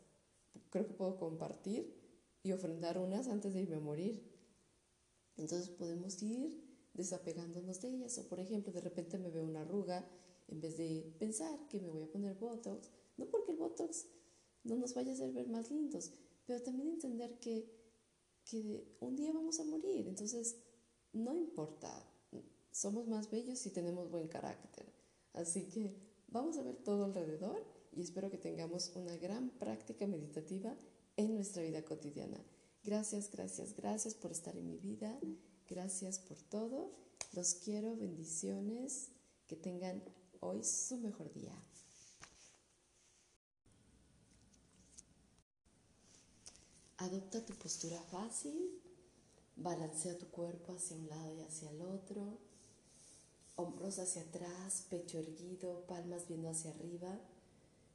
Creo 0.71 0.87
que 0.87 0.95
puedo 0.95 1.19
compartir 1.19 1.95
y 2.43 2.53
ofrendar 2.53 2.99
unas 2.99 3.29
antes 3.29 3.55
de 3.55 3.63
irme 3.63 3.77
a 3.77 3.81
morir. 3.81 4.23
Entonces 5.37 5.69
podemos 5.69 6.23
ir 6.23 6.65
desapegándonos 6.95 7.81
de 7.81 7.89
ellas. 7.89 8.19
O 8.19 8.29
por 8.29 8.41
ejemplo, 8.41 8.73
de 8.73 8.81
repente 8.81 9.19
me 9.19 9.31
veo 9.31 9.45
una 9.45 9.63
arruga, 9.63 10.09
en 10.49 10.61
vez 10.61 10.77
de 10.79 11.15
pensar 11.19 11.69
que 11.69 11.81
me 11.81 11.89
voy 11.89 12.03
a 12.03 12.11
poner 12.11 12.35
Botox, 12.35 12.91
no 13.19 13.27
porque 13.27 13.53
el 13.53 13.59
Botox 13.59 14.07
no 14.65 14.77
nos 14.77 14.95
vaya 14.95 15.11
a 15.11 15.15
hacer 15.15 15.33
ver 15.33 15.49
más 15.49 15.71
lindos, 15.71 16.13
pero 16.47 16.63
también 16.63 16.89
entender 16.89 17.39
que, 17.39 17.71
que 18.45 18.97
un 19.01 19.15
día 19.15 19.31
vamos 19.33 19.61
a 19.61 19.65
morir, 19.65 20.09
entonces 20.09 20.57
no 21.13 21.35
importa, 21.37 22.11
somos 22.71 23.07
más 23.07 23.31
bellos 23.31 23.59
si 23.59 23.71
tenemos 23.71 24.11
buen 24.11 24.29
carácter. 24.29 24.87
Así 25.35 25.69
que 25.69 26.08
vamos 26.29 26.59
a 26.59 26.63
ver 26.63 26.77
todo 26.77 27.05
alrededor 27.05 27.65
y 27.93 28.03
espero 28.03 28.31
que 28.31 28.39
tengamos 28.39 28.93
una 28.95 29.17
gran 29.17 29.51
práctica 29.51 30.07
meditativa 30.07 30.75
en 31.17 31.35
nuestra 31.35 31.63
vida 31.63 31.85
cotidiana. 31.85 32.39
Gracias, 32.85 33.31
gracias, 33.31 33.75
gracias 33.75 34.15
por 34.15 34.31
estar 34.31 34.57
en 34.57 34.67
mi 34.67 34.79
vida. 34.79 35.19
Gracias 35.69 36.19
por 36.19 36.41
todo. 36.41 36.91
Los 37.33 37.55
quiero, 37.55 37.97
bendiciones. 37.97 39.11
Que 39.47 39.57
tengan 39.57 40.03
hoy 40.41 40.63
su 40.63 40.99
mejor 40.99 41.33
día. 41.33 41.55
Adopta 46.99 47.47
tu 47.47 47.55
postura 47.55 48.01
fácil, 48.11 48.83
balancea 49.57 50.19
tu 50.19 50.27
cuerpo 50.27 50.73
hacia 50.73 50.97
un 50.97 51.09
lado 51.09 51.35
y 51.35 51.41
hacia 51.41 51.71
el 51.71 51.81
otro, 51.81 52.39
hombros 53.59 53.99
hacia 53.99 54.23
atrás, 54.23 54.87
pecho 54.89 55.19
erguido, 55.19 55.85
palmas 55.89 56.29
viendo 56.29 56.49
hacia 56.49 56.71
arriba, 56.71 57.19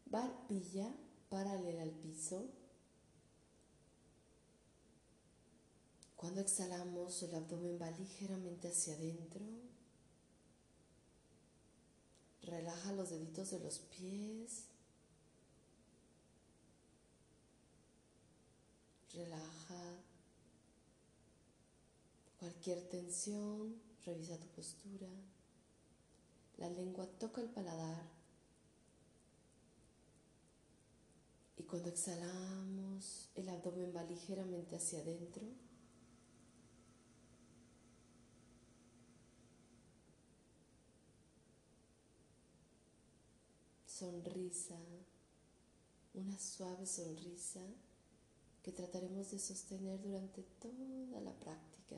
barbilla 0.06 0.94
paralela 1.30 1.84
al 1.84 1.92
piso. 1.92 2.50
Cuando 6.18 6.42
exhalamos, 6.42 7.24
el 7.24 7.34
abdomen 7.36 7.80
va 7.82 7.90
ligeramente 7.92 8.68
hacia 8.68 8.94
adentro. 8.96 9.42
Relaja 12.42 12.92
los 12.92 13.10
deditos 13.10 13.52
de 13.52 13.60
los 13.60 13.80
pies. 13.80 14.66
Relaja 19.14 20.02
cualquier 22.38 22.82
tensión, 22.90 23.82
revisa 24.06 24.38
tu 24.38 24.48
postura. 24.48 25.08
La 26.58 26.70
lengua 26.70 27.06
toca 27.20 27.42
el 27.42 27.50
paladar. 27.50 28.04
Y 31.58 31.64
cuando 31.64 31.90
exhalamos, 31.90 33.30
el 33.36 33.50
abdomen 33.50 33.94
va 33.96 34.04
ligeramente 34.04 34.76
hacia 34.76 35.00
adentro. 35.00 35.44
Sonrisa, 43.86 44.78
una 46.14 46.38
suave 46.38 46.86
sonrisa 46.86 47.62
que 48.64 48.72
trataremos 48.72 49.32
de 49.32 49.40
sostener 49.40 50.02
durante 50.02 50.42
toda 50.60 51.22
la 51.22 51.34
práctica. 51.40 51.98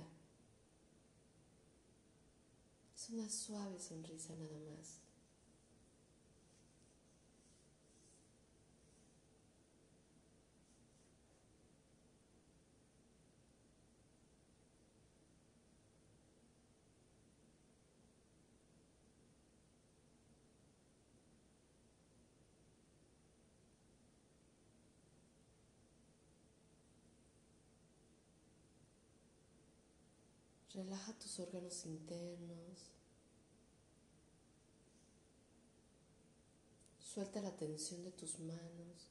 Es 3.05 3.11
una 3.11 3.29
suave 3.29 3.77
sonrisa 3.77 4.33
nada 4.35 4.57
más. 4.61 5.04
Relaja 30.75 31.13
tus 31.13 31.39
órganos 31.39 31.85
internos. 31.85 32.91
Suelta 36.99 37.41
la 37.41 37.55
tensión 37.55 38.03
de 38.03 38.11
tus 38.11 38.39
manos, 38.39 39.09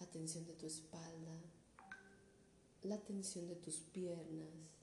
la 0.00 0.06
tensión 0.10 0.44
de 0.46 0.54
tu 0.54 0.66
espalda, 0.66 1.40
la 2.82 2.98
tensión 2.98 3.46
de 3.46 3.54
tus 3.54 3.76
piernas. 3.76 4.77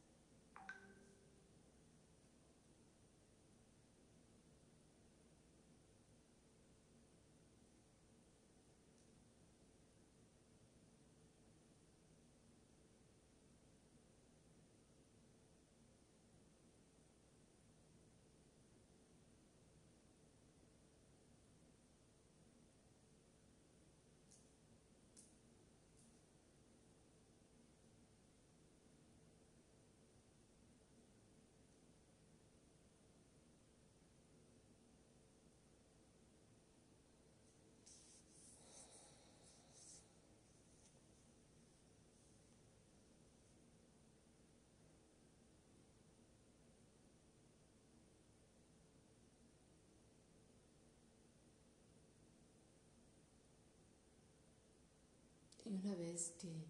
Y 55.66 55.74
una 55.74 55.95
vez 55.95 56.34
que 56.39 56.68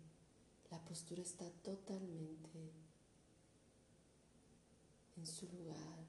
La 0.72 0.84
postura 0.84 1.22
está 1.22 1.50
totalmente 1.64 2.74
en 5.16 5.28
su 5.28 5.48
lugar. 5.48 6.06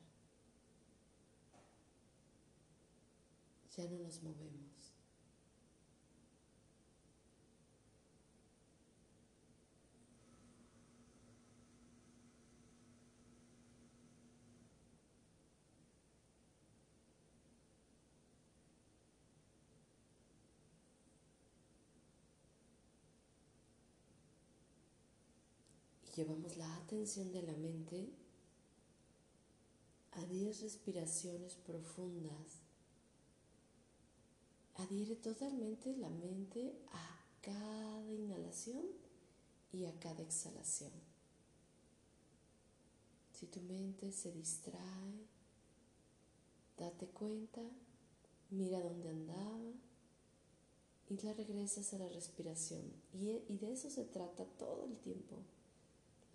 Ya 3.77 3.85
no 3.85 3.99
nos 3.99 4.23
movemos. 4.23 4.76
Llevamos 26.17 26.57
la 26.57 26.77
atención 26.77 27.31
de 27.31 27.43
la 27.43 27.53
mente 27.53 28.09
a 30.13 30.25
10 30.25 30.63
respiraciones 30.63 31.57
profundas. 31.57 32.63
Adhiere 34.77 35.17
totalmente 35.17 35.95
la 35.97 36.09
mente 36.09 36.75
a 36.93 37.25
cada 37.43 38.13
inhalación 38.13 38.87
y 39.73 39.85
a 39.85 39.99
cada 39.99 40.23
exhalación. 40.23 40.93
Si 43.33 43.47
tu 43.47 43.61
mente 43.61 44.11
se 44.13 44.33
distrae, 44.33 45.27
date 46.79 47.09
cuenta, 47.09 47.61
mira 48.51 48.81
dónde 48.81 49.11
andaba 49.11 49.73
y 51.11 51.19
la 51.19 51.35
regresas 51.35 51.93
a 51.93 51.99
la 51.99 52.09
respiración. 52.09 52.91
Y, 53.13 53.43
y 53.49 53.59
de 53.59 53.73
eso 53.73 53.91
se 53.91 54.05
trata 54.05 54.47
todo 54.59 54.87
el 54.87 54.97
tiempo 54.99 55.43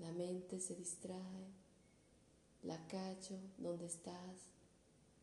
la 0.01 0.11
mente 0.11 0.59
se 0.59 0.75
distrae, 0.75 1.47
la 2.63 2.87
cacho, 2.87 3.39
¿dónde 3.57 3.85
estás? 3.85 4.49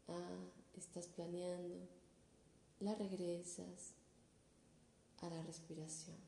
Ah, 0.06 0.46
estás 0.76 1.08
planeando, 1.08 1.76
la 2.80 2.94
regresas 2.94 3.94
a 5.20 5.28
la 5.28 5.42
respiración. 5.42 6.27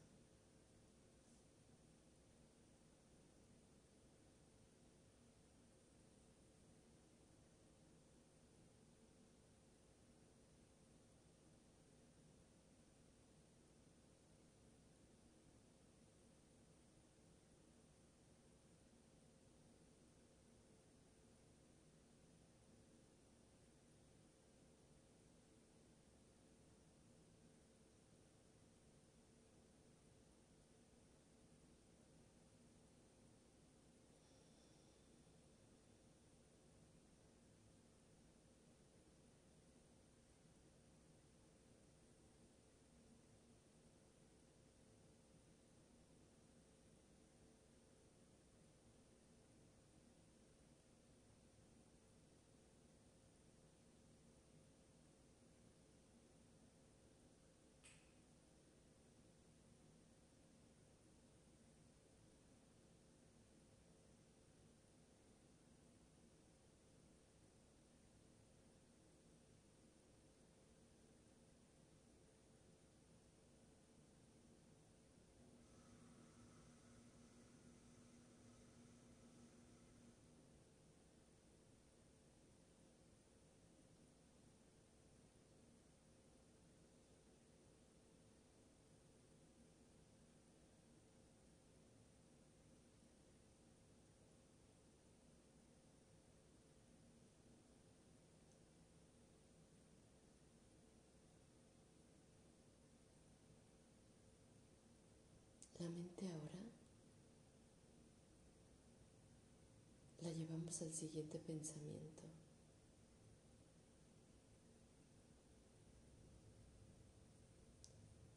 Llevamos 110.71 110.83
al 110.83 110.93
siguiente 110.93 111.39
pensamiento. 111.39 112.23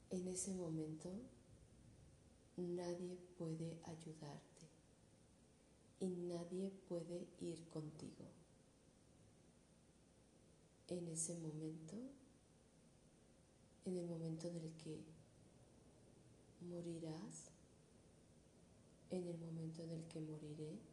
En 0.09 0.27
ese 0.27 0.53
momento 0.53 1.11
nadie 2.57 3.17
puede 3.37 3.79
ayudarte 3.83 4.67
y 5.99 6.07
nadie 6.07 6.71
puede 6.87 7.27
ir 7.41 7.63
contigo. 7.69 8.25
En 10.87 11.07
ese 11.07 11.35
momento, 11.39 11.95
en 13.85 13.97
el 13.97 14.05
momento 14.05 14.47
en 14.47 14.57
el 14.57 14.71
que 14.73 14.99
morirás 16.69 17.53
en 19.09 19.27
el 19.27 19.37
momento 19.37 19.83
en 19.83 19.91
el 19.91 20.03
que 20.05 20.19
moriré. 20.21 20.92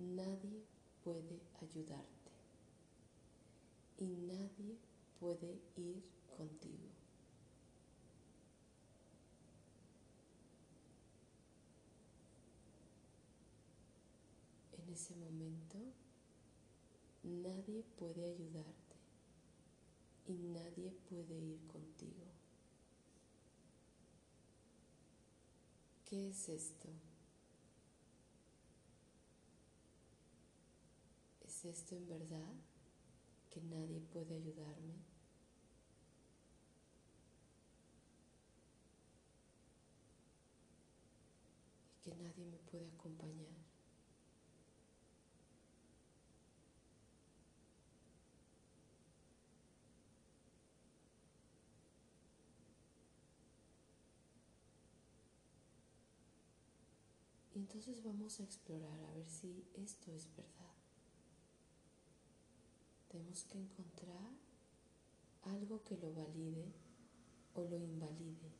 Nadie 0.00 0.64
puede 1.04 1.42
ayudarte 1.60 2.32
y 3.98 4.06
nadie 4.06 4.78
puede 5.18 5.60
ir 5.76 6.02
contigo. 6.38 6.88
En 14.72 14.88
ese 14.90 15.14
momento 15.16 15.78
nadie 17.22 17.84
puede 17.98 18.24
ayudarte 18.24 18.96
y 20.26 20.32
nadie 20.32 20.92
puede 21.10 21.38
ir 21.38 21.60
contigo. 21.66 22.24
¿Qué 26.06 26.30
es 26.30 26.48
esto? 26.48 26.88
¿Es 31.60 31.66
esto 31.66 31.94
en 31.94 32.08
verdad 32.08 32.54
que 33.50 33.60
nadie 33.60 34.00
puede 34.00 34.34
ayudarme? 34.34 34.94
¿Y 41.92 42.00
que 42.02 42.14
nadie 42.14 42.46
me 42.46 42.56
puede 42.56 42.88
acompañar? 42.88 43.60
entonces 57.54 58.02
vamos 58.02 58.40
a 58.40 58.44
explorar 58.44 58.98
a 59.02 59.12
ver 59.12 59.28
si 59.28 59.66
esto 59.74 60.10
es 60.12 60.34
verdad. 60.34 60.79
Tenemos 63.10 63.42
que 63.44 63.58
encontrar 63.58 64.30
algo 65.42 65.82
que 65.82 65.96
lo 65.96 66.14
valide 66.14 66.72
o 67.54 67.64
lo 67.64 67.76
invalide. 67.76 68.52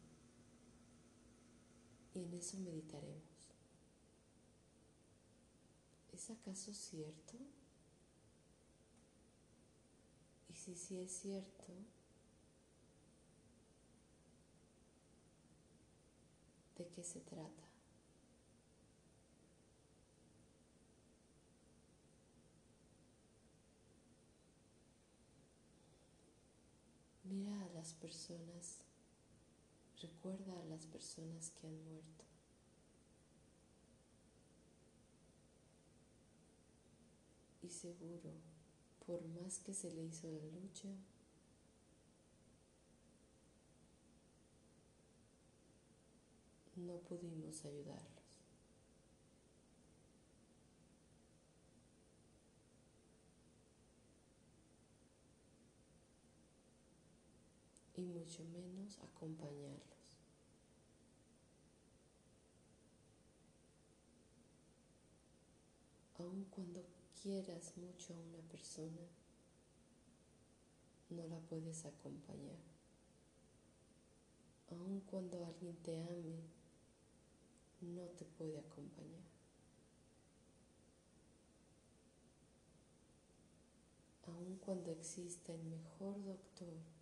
Y 2.14 2.24
en 2.24 2.34
eso 2.34 2.59
meditaremos. 2.59 3.55
¿Es 6.12 6.30
acaso 6.30 6.74
cierto? 6.74 7.38
Y 10.48 10.55
si 10.55 10.74
sí 10.74 10.98
es 10.98 11.12
cierto, 11.12 11.72
de 16.76 16.88
qué 16.88 17.05
se 17.05 17.20
trata. 17.20 17.70
Mira 27.30 27.62
a 27.62 27.68
las 27.81 27.95
personas, 27.95 28.83
recuerda 30.03 30.53
a 30.61 30.64
las 30.66 30.85
personas 30.85 31.51
que 31.53 31.66
han 31.66 31.83
muerto. 31.89 32.26
Y 37.62 37.70
seguro, 37.70 38.35
por 39.07 39.24
más 39.28 39.61
que 39.61 39.72
se 39.72 39.91
le 39.93 40.05
hizo 40.05 40.31
la 40.31 40.45
lucha, 40.61 40.91
no 46.76 46.99
pudimos 46.99 47.64
ayudarlos. 47.64 48.19
Y 58.01 58.03
mucho 58.03 58.42
menos 58.44 58.98
acompañarlos. 59.01 60.16
Aun 66.16 66.46
cuando 66.46 66.82
quieras 67.22 67.76
mucho 67.76 68.14
a 68.14 68.18
una 68.18 68.38
persona, 68.48 69.03
no 71.11 71.26
la 71.26 71.40
puedes 71.40 71.84
acompañar. 71.84 72.57
Aun 74.70 75.01
cuando 75.01 75.44
alguien 75.44 75.76
te 75.82 76.01
ame, 76.01 76.40
no 77.82 78.05
te 78.16 78.24
puede 78.24 78.59
acompañar. 78.61 79.28
Aun 84.26 84.57
cuando 84.57 84.90
exista 84.90 85.53
el 85.53 85.64
mejor 85.64 86.24
doctor, 86.24 86.99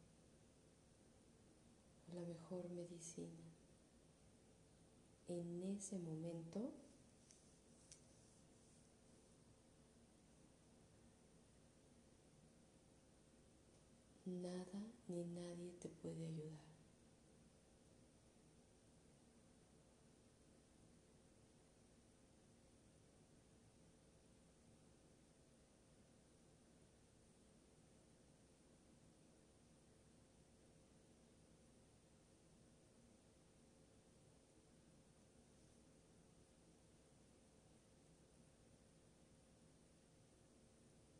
la 2.14 2.20
mejor 2.22 2.68
medicina, 2.70 3.44
en 5.28 5.62
ese 5.62 5.98
momento 5.98 6.72
nada 14.24 14.92
ni 15.08 15.24
nadie 15.24 15.72
te 15.80 15.88
puede 15.88 16.26
ayudar. 16.26 16.67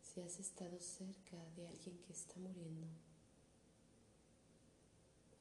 Si 0.09 0.21
has 0.21 0.39
estado 0.39 0.79
cerca 0.79 1.37
de 1.55 1.67
alguien 1.67 1.95
que 1.99 2.13
está 2.13 2.39
muriendo 2.39 2.87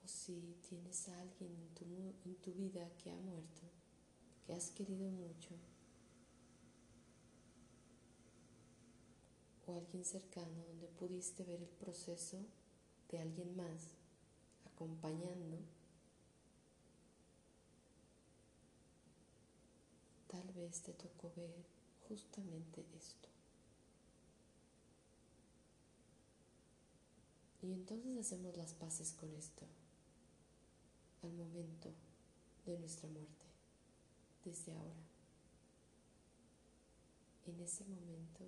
o 0.05 0.07
si 0.07 0.59
tienes 0.69 1.09
a 1.09 1.21
alguien 1.21 1.57
en 1.57 1.69
tu, 1.75 1.85
en 2.27 2.35
tu 2.43 2.53
vida 2.53 2.87
que 2.99 3.11
ha 3.11 3.16
muerto, 3.16 3.62
que 4.45 4.53
has 4.53 4.71
querido 4.71 5.09
mucho, 5.09 5.55
o 9.66 9.73
alguien 9.73 10.05
cercano 10.05 10.64
donde 10.66 10.89
pudiste 10.89 11.45
ver 11.45 11.62
el 11.62 11.69
proceso 11.69 12.39
de 13.11 13.21
alguien 13.21 13.57
más 13.57 13.95
acompañando, 14.66 15.59
tal 20.27 20.47
vez 20.53 20.83
te 20.83 20.93
tocó 20.93 21.33
ver 21.37 21.55
justamente 22.07 22.85
esto. 22.95 23.28
Y 27.62 27.72
entonces 27.72 28.16
hacemos 28.18 28.56
las 28.56 28.72
paces 28.74 29.12
con 29.12 29.34
esto 29.34 29.66
al 31.22 31.32
momento 31.32 31.92
de 32.64 32.78
nuestra 32.78 33.09
muerte, 33.09 33.46
desde 34.44 34.72
ahora. 34.72 35.02
En 37.46 37.61
ese 37.61 37.84
momento, 37.84 38.44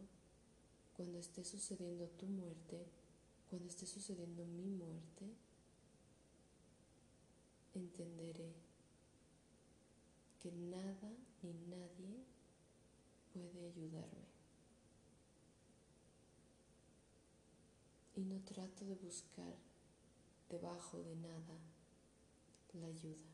cuando 0.97 1.19
esté 1.19 1.45
sucediendo 1.45 2.07
tu 2.11 2.27
muerte, 2.27 2.87
cuando 3.49 3.69
esté 3.69 3.87
sucediendo 3.87 4.45
mi 4.45 4.69
muerte, 4.69 5.35
entenderé 7.75 8.55
que 10.41 10.53
nada 10.53 11.13
ni 11.43 11.53
nadie 11.69 12.25
puede 13.33 13.67
ayudarme. 13.67 14.30
Y 18.21 18.25
no 18.25 18.39
trato 18.41 18.85
de 18.85 18.97
buscar 18.97 19.55
debajo 20.51 20.99
de 21.03 21.17
nada 21.17 21.59
la 22.75 22.87
ayuda. 22.87 23.25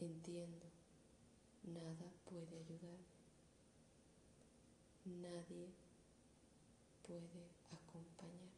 Entiendo, 0.00 0.66
nada 1.62 2.12
puede 2.26 2.58
ayudar, 2.58 2.98
nadie 5.06 5.72
puede 7.06 7.48
acompañar. 7.70 8.52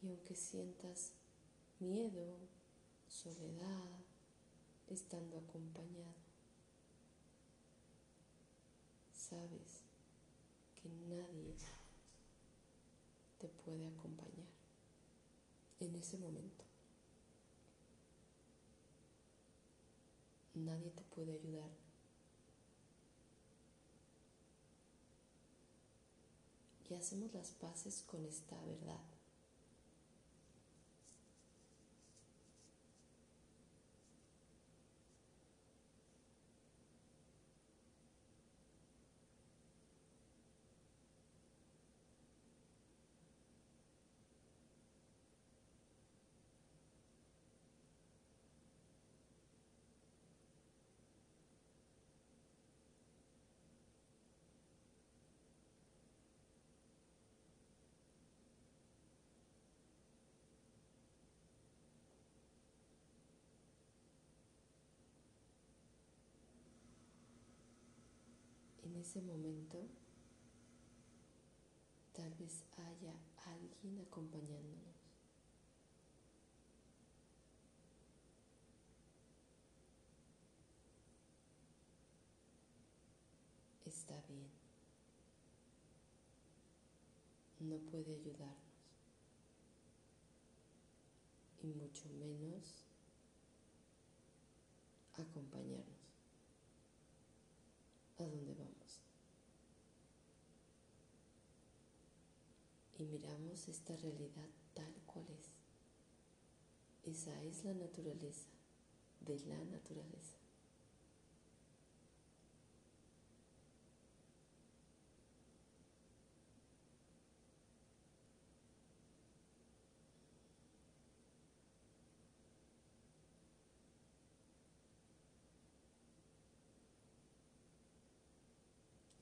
Y 0.00 0.08
aunque 0.08 0.34
sientas 0.34 1.12
miedo, 1.78 2.38
soledad, 3.06 4.00
estando 4.88 5.36
acompañado, 5.36 6.27
sabes 9.28 9.82
que 10.74 10.88
nadie 11.08 11.54
te 13.38 13.48
puede 13.48 13.86
acompañar 13.88 14.48
en 15.80 15.94
ese 15.94 16.16
momento. 16.18 16.64
Nadie 20.54 20.90
te 20.90 21.02
puede 21.04 21.32
ayudar. 21.32 21.70
Y 26.90 26.94
hacemos 26.94 27.32
las 27.34 27.50
paces 27.50 28.02
con 28.02 28.24
esta 28.24 28.56
verdad. 28.64 29.17
Ese 68.98 69.20
momento 69.20 69.88
tal 72.12 72.34
vez 72.34 72.64
haya 72.76 73.14
alguien 73.46 74.00
acompañándonos. 74.00 74.88
Está 83.86 84.20
bien. 84.28 84.48
No 87.60 87.78
puede 87.78 88.14
ayudarnos. 88.14 88.56
Y 91.62 91.68
mucho 91.68 92.08
menos 92.10 92.84
acompañarnos 95.14 95.98
a 98.18 98.24
dónde 98.24 98.54
vamos. 98.54 98.67
Y 102.98 103.04
miramos 103.04 103.68
esta 103.68 103.96
realidad 103.96 104.48
tal 104.74 104.92
cual 105.06 105.24
es. 105.30 105.52
Esa 107.04 107.42
es 107.44 107.64
la 107.64 107.72
naturaleza 107.74 108.48
de 109.20 109.38
la 109.46 109.64
naturaleza. 109.64 110.36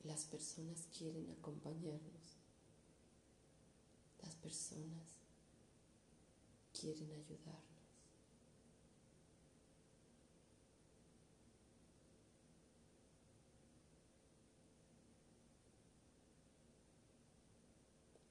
Las 0.03 0.25
personas 0.25 0.89
quieren 0.97 1.29
acompañarnos. 1.31 2.36
Personas 4.43 5.19
quieren 6.73 7.11
ayudarnos. 7.13 7.65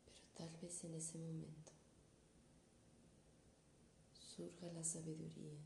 Pero 0.05 0.21
tal 0.35 0.57
vez 0.61 0.83
en 0.83 0.95
ese 0.95 1.17
momento 1.17 1.71
surja 4.35 4.67
la 4.73 4.83
sabiduría 4.83 5.59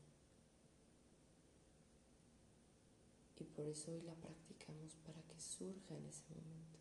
y 3.40 3.44
por 3.44 3.66
eso 3.66 3.90
hoy 3.90 4.02
la 4.02 4.14
practicamos 4.14 4.96
para 5.04 5.22
que 5.22 5.40
surja 5.40 5.96
en 5.96 6.06
ese 6.06 6.24
momento. 6.28 6.78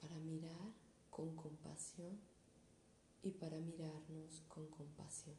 Para 0.00 0.09
mirar 0.20 0.72
con 1.10 1.34
compasión 1.34 2.18
y 3.22 3.30
para 3.32 3.58
mirarnos 3.58 4.42
con 4.48 4.66
compasión. 4.68 5.36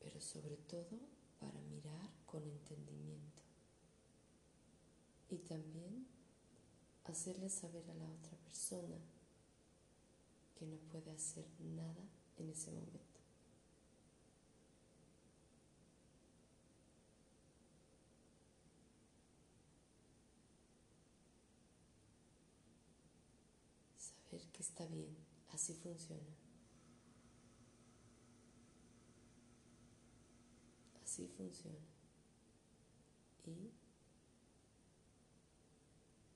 Pero 0.00 0.20
sobre 0.20 0.56
todo 0.56 0.98
para 1.40 1.60
mirar 1.62 2.10
con 2.26 2.44
entendimiento. 2.44 3.42
Y 5.30 5.38
también 5.38 6.06
hacerle 7.04 7.48
saber 7.48 7.88
a 7.90 7.94
la 7.94 8.08
otra 8.08 8.36
persona 8.38 8.98
que 10.54 10.66
no 10.66 10.76
puede 10.76 11.10
hacer 11.10 11.46
nada 11.60 12.08
en 12.36 12.50
ese 12.50 12.70
momento. 12.70 13.12
que 24.52 24.61
está 24.72 24.86
bien, 24.86 25.14
así 25.50 25.74
funciona. 25.74 26.34
Así 31.02 31.28
funciona. 31.28 31.76
Y 33.44 33.70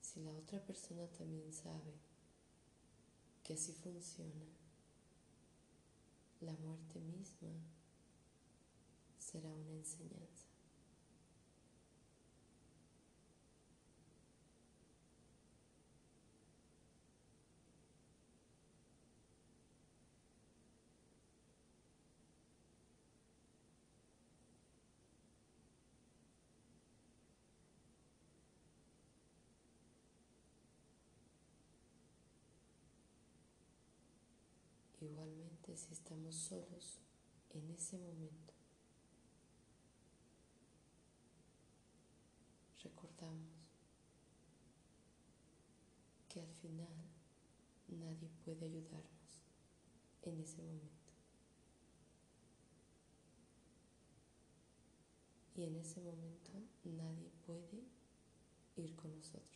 si 0.02 0.20
la 0.20 0.36
otra 0.36 0.62
persona 0.66 1.06
también 1.08 1.50
sabe 1.50 1.94
que 3.42 3.54
así 3.54 3.72
funciona, 3.72 4.44
la 6.40 6.52
muerte 6.56 7.00
misma 7.00 7.54
será 9.18 9.48
una 9.54 9.72
enseñanza. 9.72 10.35
Si 35.76 35.92
estamos 35.92 36.34
solos 36.34 37.02
en 37.50 37.70
ese 37.70 37.98
momento, 37.98 38.54
recordamos 42.82 43.74
que 46.30 46.40
al 46.40 46.50
final 46.54 46.96
nadie 47.88 48.30
puede 48.42 48.64
ayudarnos 48.64 49.42
en 50.22 50.40
ese 50.40 50.62
momento. 50.62 51.12
Y 55.56 55.64
en 55.64 55.76
ese 55.76 56.00
momento 56.00 56.52
nadie 56.84 57.30
puede 57.44 57.84
ir 58.76 58.96
con 58.96 59.14
nosotros. 59.14 59.55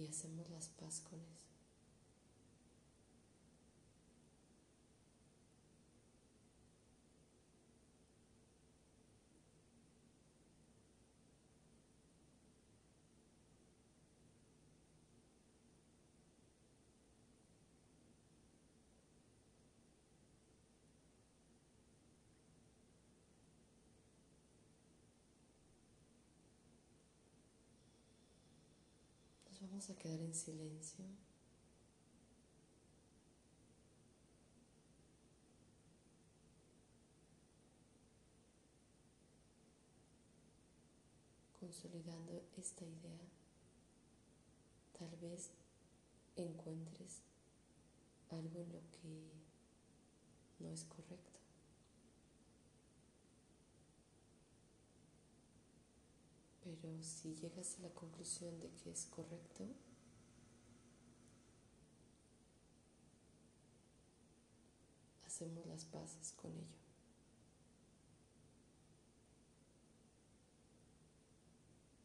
Y 0.00 0.08
hacemos 0.08 0.48
las 0.50 0.68
paz 0.68 1.00
con 1.00 1.20
eso. 1.20 1.59
Vamos 29.80 29.96
a 29.96 29.98
quedar 29.98 30.20
en 30.20 30.34
silencio. 30.34 31.02
Consolidando 41.58 42.42
esta 42.58 42.84
idea, 42.84 43.26
tal 44.98 45.16
vez 45.16 45.50
encuentres 46.36 47.22
algo 48.28 48.60
en 48.60 48.72
lo 48.72 48.80
que 48.90 49.32
no 50.58 50.70
es 50.70 50.84
correcto. 50.84 51.39
Pero 56.76 57.02
si 57.02 57.34
llegas 57.34 57.78
a 57.78 57.82
la 57.82 57.90
conclusión 57.90 58.60
de 58.60 58.70
que 58.70 58.92
es 58.92 59.06
correcto, 59.06 59.66
hacemos 65.26 65.66
las 65.66 65.84
paces 65.84 66.32
con 66.32 66.52
ello. 66.52 66.78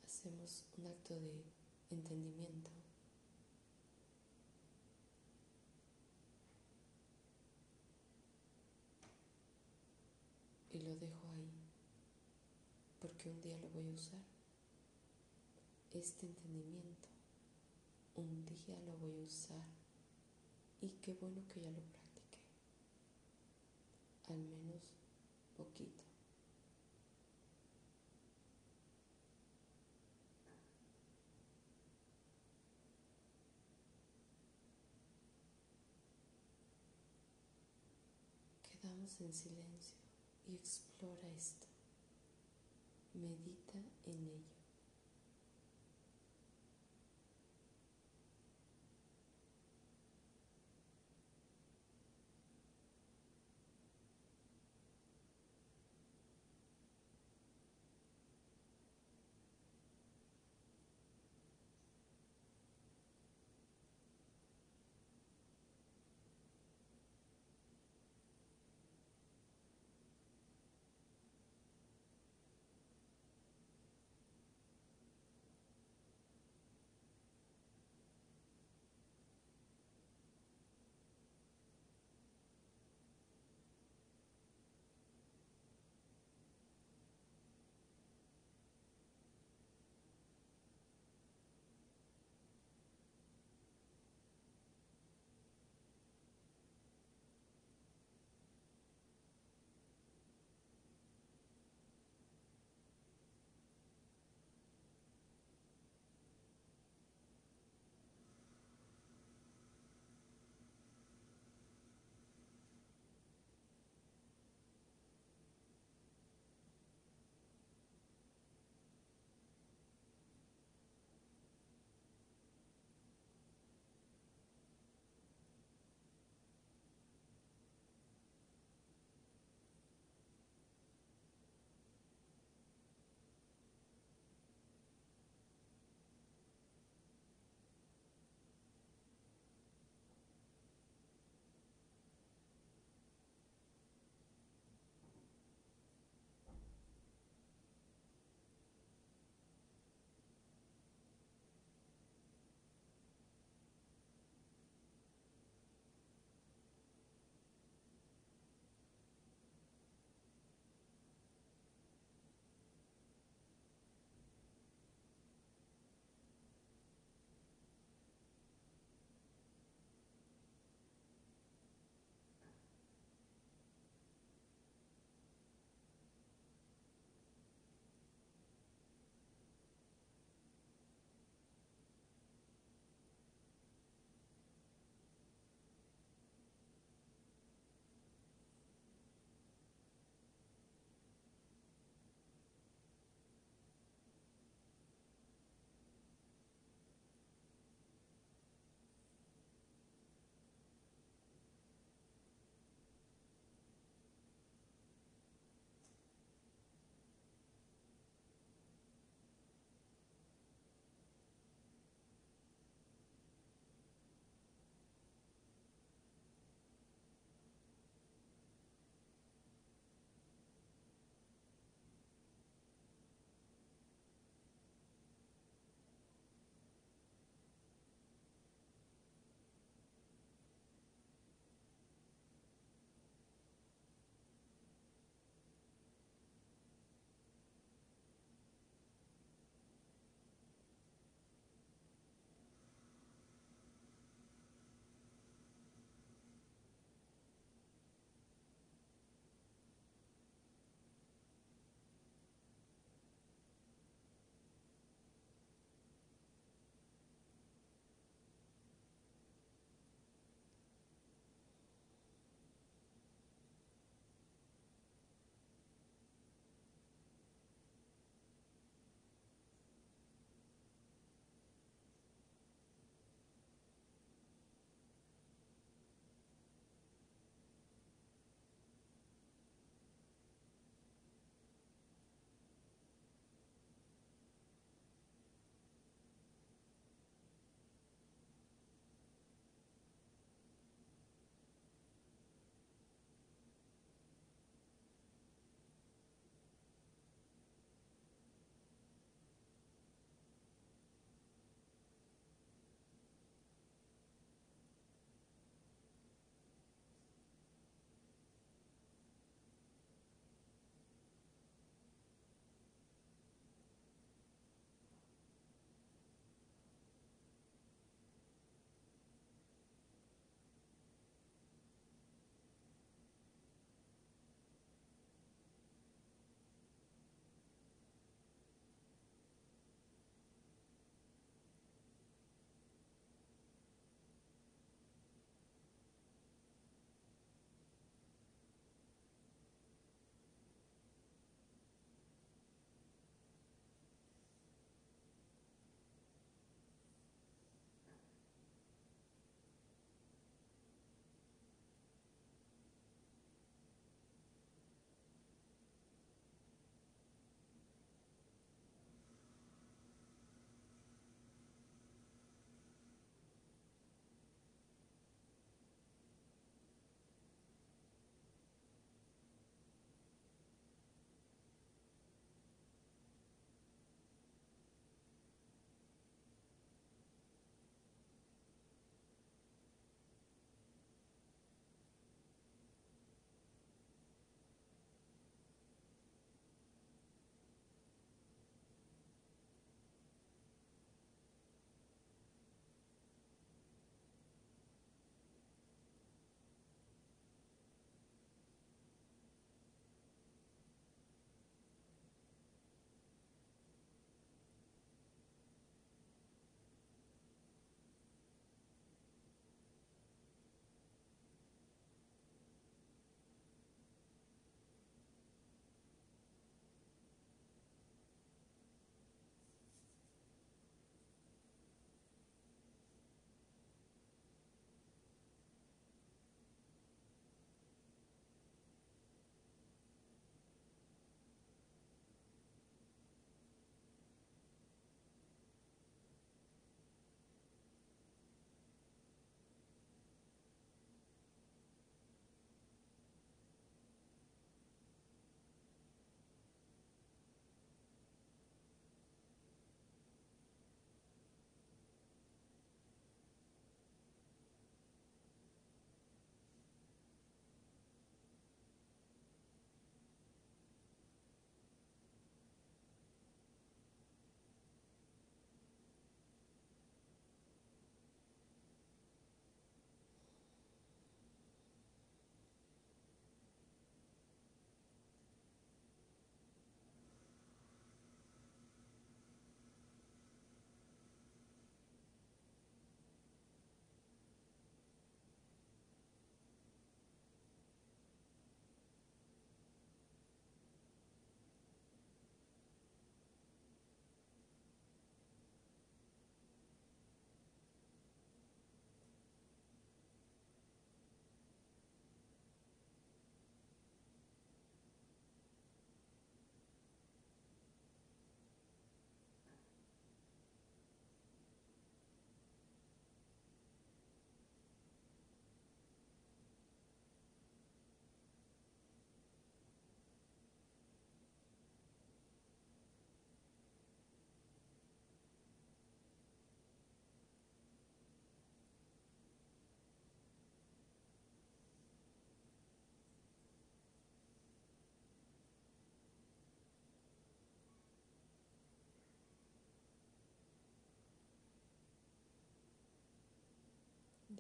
Hacemos 0.04 0.66
un 0.78 0.88
acto 0.88 1.14
de 1.14 1.44
entendimiento. 1.92 2.72
Y 10.72 10.82
lo 10.82 10.96
dejo 10.96 11.30
ahí, 11.30 11.52
porque 13.00 13.30
un 13.30 13.42
día 13.42 13.58
lo 13.60 13.70
voy 13.70 13.88
a 13.88 13.94
usar 13.94 14.35
este 16.00 16.26
entendimiento. 16.26 17.10
Un 18.16 18.46
día 18.46 18.80
lo 18.86 18.96
voy 18.98 19.18
a 19.18 19.24
usar 19.24 19.66
y 20.82 20.90
qué 21.02 21.14
bueno 21.14 21.42
que 21.48 21.62
ya 21.62 21.72
lo 21.72 21.82
practiqué. 21.82 22.40
Al 24.30 24.40
menos 24.40 24.82
poquito. 25.56 26.04
Quedamos 38.82 39.20
en 39.22 39.34
silencio 39.34 39.98
y 40.48 40.56
explora 40.56 41.30
esto. 41.36 41.68
Medita 43.14 43.80
en 44.06 44.28
ello. 44.28 44.55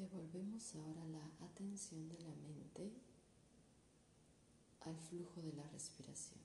Devolvemos 0.06 0.76
ahora 0.76 1.04
la 1.06 1.46
atención 1.48 2.08
de 2.08 2.20
la 2.20 2.36
mente 2.36 2.94
al 4.82 4.96
flujo 5.00 5.42
de 5.42 5.52
la 5.54 5.64
respiración. 5.70 6.45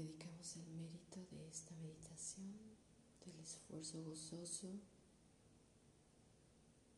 Dedicamos 0.00 0.56
el 0.56 0.66
mérito 0.68 1.20
de 1.30 1.46
esta 1.46 1.74
meditación, 1.76 2.56
del 3.22 3.38
esfuerzo 3.38 4.02
gozoso 4.02 4.68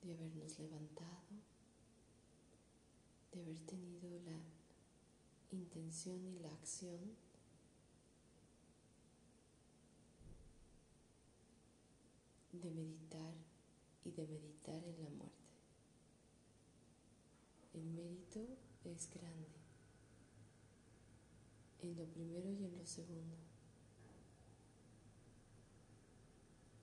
de 0.02 0.12
habernos 0.12 0.56
levantado, 0.60 1.34
de 3.32 3.40
haber 3.40 3.58
tenido 3.66 4.08
la 4.20 4.38
intención 5.50 6.24
y 6.28 6.38
la 6.38 6.52
acción 6.52 7.16
de 12.52 12.70
meditar 12.70 13.34
y 14.04 14.12
de 14.12 14.28
meditar 14.28 14.84
en 14.84 15.02
la 15.02 15.10
muerte. 15.10 15.42
El 17.74 17.82
mérito 17.82 18.46
es 18.84 19.10
grande 19.10 19.61
en 21.82 21.96
lo 21.96 22.04
primero 22.06 22.50
y 22.52 22.64
en 22.64 22.76
lo 22.76 22.86
segundo. 22.86 23.36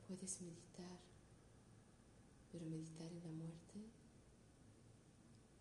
Puedes 0.07 0.41
meditar, 0.41 0.99
pero 2.51 2.65
meditar 2.65 3.11
en 3.11 3.23
la 3.23 3.31
muerte, 3.31 3.79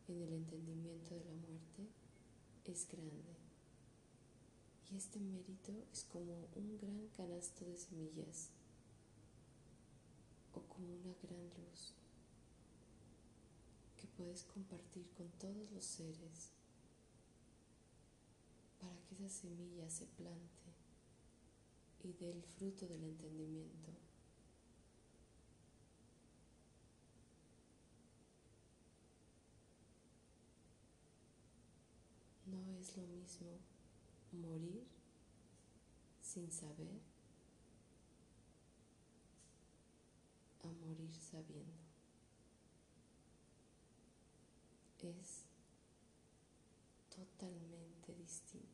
en 0.09 0.23
el 0.23 0.33
entendimiento 0.33 1.15
de 1.15 1.25
la 1.25 1.35
muerte, 1.35 1.87
es 2.65 2.89
grande. 2.89 3.37
Y 4.91 4.97
este 4.97 5.21
mérito 5.21 5.73
es 5.93 6.05
como 6.05 6.49
un 6.57 6.79
gran 6.79 7.09
canasto 7.09 7.65
de 7.67 7.77
semillas 7.77 8.51
o 10.55 10.61
como 10.63 10.95
una 10.95 11.15
gran 11.23 11.45
luz 11.51 11.95
que 13.99 14.07
puedes 14.07 14.45
compartir 14.45 15.07
con 15.11 15.29
todos 15.33 15.71
los 15.73 15.85
seres 15.85 16.58
para 18.81 18.97
que 19.03 19.15
esa 19.15 19.29
semilla 19.29 19.89
se 19.91 20.07
plante 20.07 20.75
y 22.03 22.13
dé 22.13 22.31
el 22.31 22.43
fruto 22.43 22.87
del 22.87 23.03
entendimiento. 23.05 23.93
No 32.47 32.79
es 32.79 32.97
lo 32.97 33.07
mismo 33.07 33.59
morir 34.33 34.87
sin 36.23 36.51
saber 36.51 37.01
a 40.63 40.69
morir 40.69 41.15
sabiendo. 41.15 41.89
Es 45.01 45.45
totalmente 47.09 48.15
distinto. 48.15 48.69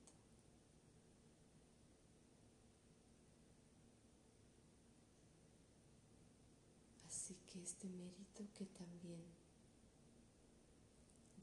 Así 7.06 7.36
que 7.46 7.53
este 7.64 7.88
mérito 7.88 8.46
que 8.52 8.66
también 8.66 9.24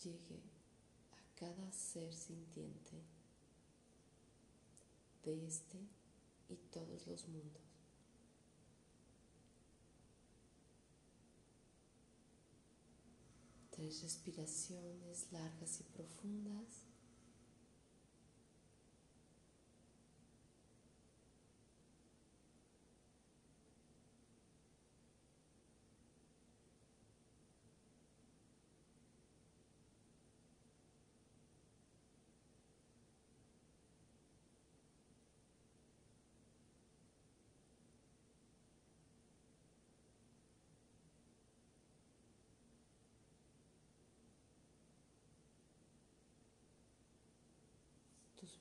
llegue 0.04 0.40
a 1.14 1.40
cada 1.40 1.72
ser 1.72 2.14
sintiente 2.14 3.02
de 5.24 5.48
este 5.48 5.80
y 6.48 6.58
todos 6.70 7.08
los 7.08 7.28
mundos. 7.28 7.64
Tres 13.72 14.04
respiraciones 14.04 15.32
largas 15.32 15.80
y 15.80 15.84
profundas. 15.86 16.91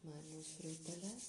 Manos, 0.05 0.49
frótalas. 0.59 1.23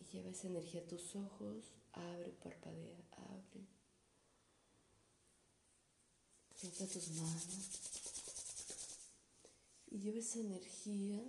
Y 0.00 0.16
lleva 0.16 0.30
esa 0.30 0.46
energía 0.46 0.80
a 0.80 0.86
tus 0.86 1.14
ojos, 1.16 1.64
abre, 1.92 2.32
parpadea, 2.42 2.98
abre. 3.12 3.66
Frota 6.56 6.86
tus 6.86 7.08
manos. 7.10 7.70
Y 9.90 9.98
lleva 9.98 10.18
esa 10.18 10.40
energía 10.40 11.22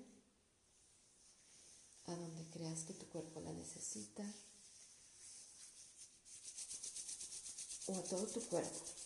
a 2.05 2.15
donde 2.15 2.43
creas 2.51 2.83
que 2.83 2.93
tu 2.93 3.05
cuerpo 3.07 3.41
la 3.41 3.51
necesita. 3.53 4.23
O 7.87 7.95
a 7.95 8.03
todo 8.03 8.25
tu 8.27 8.41
cuerpo. 8.47 8.96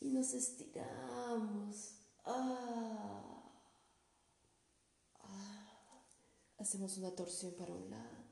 Y 0.00 0.10
nos 0.10 0.34
estiramos. 0.34 1.94
Ah, 2.24 3.42
ah. 5.20 6.04
Hacemos 6.58 6.96
una 6.98 7.14
torsión 7.14 7.54
para 7.54 7.72
un 7.72 7.88
lado, 7.90 8.24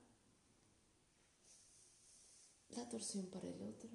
la 2.71 2.89
torsión 2.89 3.27
para 3.27 3.49
el 3.49 3.63
otro. 3.63 3.91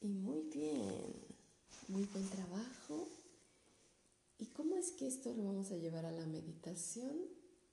Y 0.00 0.08
muy 0.08 0.42
bien, 0.50 1.14
muy 1.88 2.04
buen 2.04 2.28
trabajo. 2.28 3.08
¿Y 4.38 4.46
cómo 4.48 4.76
es 4.76 4.90
que 4.92 5.06
esto 5.06 5.32
lo 5.32 5.44
vamos 5.44 5.70
a 5.70 5.76
llevar 5.76 6.04
a 6.04 6.12
la 6.12 6.26
meditación 6.26 7.16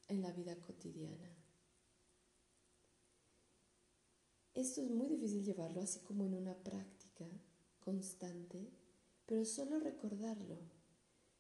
en 0.08 0.22
la 0.22 0.32
vida 0.32 0.56
cotidiana? 0.62 1.41
Esto 4.62 4.84
es 4.84 4.92
muy 4.92 5.08
difícil 5.08 5.44
llevarlo 5.44 5.82
así 5.82 6.02
como 6.02 6.24
en 6.24 6.36
una 6.36 6.54
práctica. 6.54 7.26
constante, 7.80 8.70
pero 9.26 9.44
solo 9.44 9.80
recordarlo, 9.80 10.60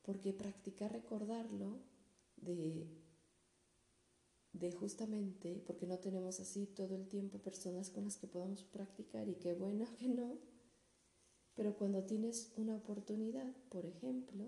porque 0.01 0.33
practicar 0.33 0.91
recordarlo 0.91 1.83
de, 2.37 2.87
de 4.53 4.71
justamente, 4.71 5.61
porque 5.67 5.85
no 5.85 5.99
tenemos 5.99 6.39
así 6.39 6.65
todo 6.65 6.95
el 6.95 7.07
tiempo 7.07 7.37
personas 7.37 7.91
con 7.91 8.05
las 8.05 8.17
que 8.17 8.25
podamos 8.25 8.63
practicar 8.63 9.29
y 9.29 9.35
qué 9.35 9.53
bueno 9.53 9.85
que 9.99 10.07
no, 10.07 10.39
pero 11.53 11.77
cuando 11.77 12.03
tienes 12.03 12.51
una 12.55 12.75
oportunidad, 12.75 13.55
por 13.69 13.85
ejemplo, 13.85 14.45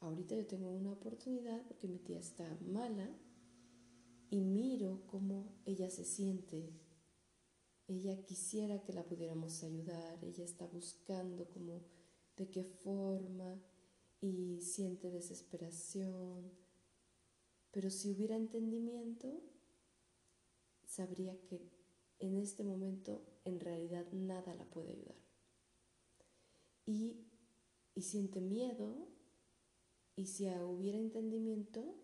ahorita 0.00 0.34
yo 0.34 0.46
tengo 0.46 0.70
una 0.70 0.92
oportunidad 0.92 1.62
porque 1.66 1.88
mi 1.88 1.98
tía 1.98 2.20
está 2.20 2.58
mala 2.62 3.10
y 4.30 4.40
miro 4.40 5.02
cómo 5.08 5.60
ella 5.66 5.90
se 5.90 6.04
siente. 6.06 6.87
Ella 7.88 8.22
quisiera 8.22 8.82
que 8.82 8.92
la 8.92 9.02
pudiéramos 9.02 9.62
ayudar, 9.64 10.22
ella 10.22 10.44
está 10.44 10.66
buscando 10.66 11.48
como 11.48 11.82
de 12.36 12.48
qué 12.48 12.62
forma 12.64 13.60
y 14.20 14.60
siente 14.60 15.10
desesperación. 15.10 16.52
Pero 17.72 17.90
si 17.90 18.10
hubiera 18.10 18.36
entendimiento, 18.36 19.42
sabría 20.86 21.36
que 21.46 21.60
en 22.20 22.36
este 22.36 22.62
momento 22.62 23.24
en 23.44 23.58
realidad 23.58 24.06
nada 24.12 24.54
la 24.54 24.64
puede 24.64 24.92
ayudar 24.92 25.28
y, 26.88 28.00
siente 28.00 28.40
miedo 28.40 29.08
y 30.16 30.26
si 30.26 30.48
hubiera 30.48 30.98
entendimiento, 30.98 31.94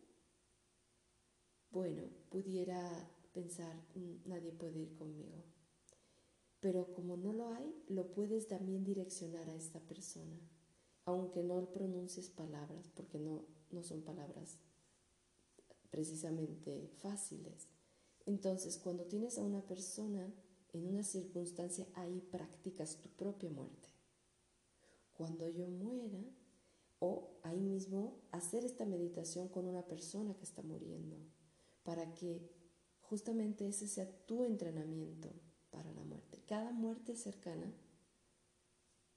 bueno, 1.71 2.03
pudiera 2.31 3.09
pensar, 3.33 3.75
mm, 3.95 4.29
nadie 4.29 4.53
puede 4.53 4.81
ir 4.81 4.95
conmigo. 4.97 5.54
Pero 6.65 6.95
como 6.95 7.19
no 7.19 7.35
lo 7.35 7.53
hay, 7.53 7.75
lo 7.89 8.11
puedes 8.15 8.47
también 8.47 8.85
direccionar 8.85 9.51
a 9.51 9.55
esta 9.55 9.81
persona, 9.81 10.41
aunque 11.05 11.43
no 11.43 11.71
pronuncies 11.71 12.31
palabras, 12.31 12.89
porque 12.95 13.19
no, 13.19 13.45
no 13.71 13.83
son 13.83 14.01
palabras 14.01 14.57
precisamente 15.91 16.89
fáciles. 17.03 17.69
Entonces, 18.25 18.79
cuando 18.79 19.05
tienes 19.05 19.37
a 19.37 19.43
una 19.43 19.61
persona 19.61 20.33
en 20.73 20.87
una 20.87 21.03
circunstancia, 21.03 21.87
ahí 21.93 22.23
practicas 22.31 22.99
tu 22.99 23.11
propia 23.11 23.51
muerte 23.51 23.91
cuando 25.13 25.51
yo 25.51 25.69
muera, 25.69 26.25
o 26.99 27.39
ahí 27.43 27.61
mismo 27.61 28.23
hacer 28.33 28.65
esta 28.65 28.87
meditación 28.87 29.49
con 29.49 29.67
una 29.67 29.87
persona 29.87 30.35
que 30.35 30.45
está 30.45 30.63
muriendo, 30.63 31.19
para 31.83 32.15
que 32.15 32.51
justamente 33.03 33.69
ese 33.69 33.87
sea 33.87 34.11
tu 34.25 34.45
entrenamiento 34.45 35.29
para 35.75 35.93
la 35.93 36.05
muerte. 36.05 36.41
Cada 36.47 36.73
muerte 36.73 37.17
cercana 37.17 37.75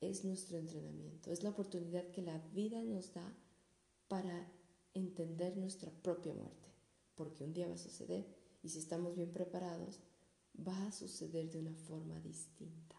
es 0.01 0.25
nuestro 0.25 0.57
entrenamiento, 0.57 1.31
es 1.31 1.43
la 1.43 1.51
oportunidad 1.51 2.09
que 2.11 2.23
la 2.23 2.39
vida 2.53 2.81
nos 2.83 3.13
da 3.13 3.37
para 4.07 4.51
entender 4.95 5.55
nuestra 5.55 5.91
propia 5.91 6.33
muerte, 6.33 6.69
porque 7.15 7.43
un 7.43 7.53
día 7.53 7.67
va 7.67 7.75
a 7.75 7.77
suceder 7.77 8.25
y 8.63 8.69
si 8.69 8.79
estamos 8.79 9.15
bien 9.15 9.31
preparados, 9.31 9.99
va 10.67 10.87
a 10.87 10.91
suceder 10.91 11.51
de 11.51 11.59
una 11.59 11.75
forma 11.75 12.19
distinta. 12.19 12.95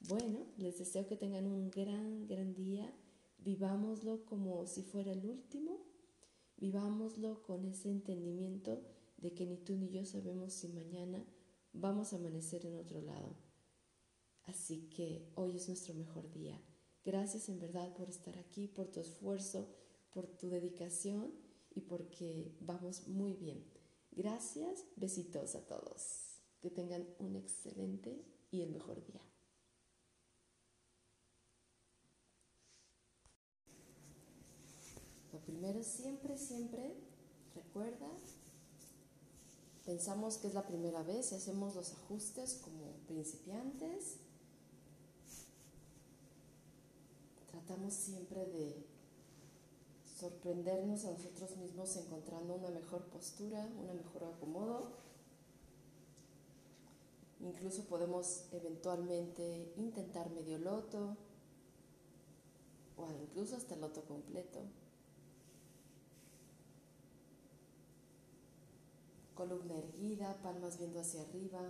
Bueno, 0.00 0.46
les 0.56 0.78
deseo 0.78 1.06
que 1.06 1.16
tengan 1.16 1.46
un 1.46 1.70
gran, 1.70 2.26
gran 2.26 2.54
día. 2.54 2.90
Vivámoslo 3.38 4.24
como 4.24 4.66
si 4.66 4.82
fuera 4.82 5.12
el 5.12 5.26
último. 5.26 5.84
Vivámoslo 6.56 7.42
con 7.42 7.64
ese 7.66 7.90
entendimiento 7.90 8.82
de 9.18 9.34
que 9.34 9.46
ni 9.46 9.58
tú 9.58 9.76
ni 9.76 9.90
yo 9.90 10.04
sabemos 10.04 10.52
si 10.52 10.68
mañana 10.68 11.24
vamos 11.74 12.12
a 12.12 12.16
amanecer 12.16 12.64
en 12.64 12.76
otro 12.76 13.02
lado. 13.02 13.36
Así 14.44 14.88
que 14.88 15.30
hoy 15.34 15.56
es 15.56 15.68
nuestro 15.68 15.94
mejor 15.94 16.30
día. 16.30 16.60
Gracias 17.04 17.48
en 17.50 17.60
verdad 17.60 17.94
por 17.94 18.08
estar 18.08 18.38
aquí, 18.38 18.66
por 18.66 18.88
tu 18.88 19.00
esfuerzo, 19.00 19.68
por 20.10 20.26
tu 20.26 20.48
dedicación 20.48 21.34
y 21.74 21.82
porque 21.82 22.56
vamos 22.60 23.06
muy 23.08 23.34
bien. 23.34 23.62
Gracias, 24.12 24.86
besitos 24.96 25.54
a 25.54 25.66
todos. 25.66 26.40
Que 26.60 26.70
tengan 26.70 27.06
un 27.18 27.36
excelente 27.36 28.24
y 28.50 28.62
el 28.62 28.70
mejor 28.70 29.04
día. 29.04 29.20
primero 35.44 35.82
siempre, 35.82 36.36
siempre, 36.36 36.94
recuerda, 37.54 38.08
pensamos 39.84 40.38
que 40.38 40.48
es 40.48 40.54
la 40.54 40.66
primera 40.66 41.02
vez 41.02 41.32
y 41.32 41.34
hacemos 41.34 41.74
los 41.74 41.92
ajustes 41.92 42.60
como 42.62 42.92
principiantes. 43.06 44.16
Tratamos 47.50 47.94
siempre 47.94 48.46
de 48.46 48.86
sorprendernos 50.18 51.04
a 51.04 51.12
nosotros 51.12 51.56
mismos 51.56 51.96
encontrando 51.96 52.54
una 52.54 52.70
mejor 52.70 53.04
postura, 53.04 53.68
una 53.82 53.94
mejor 53.94 54.24
acomodo. 54.24 54.92
Incluso 57.40 57.84
podemos 57.84 58.44
eventualmente 58.52 59.72
intentar 59.76 60.30
medio 60.30 60.58
loto 60.58 61.16
o 62.96 63.12
incluso 63.22 63.56
hasta 63.56 63.74
el 63.74 63.82
loto 63.82 64.02
completo. 64.04 64.60
Columna 69.34 69.74
erguida, 69.76 70.40
palmas 70.42 70.78
viendo 70.78 71.00
hacia 71.00 71.22
arriba. 71.22 71.60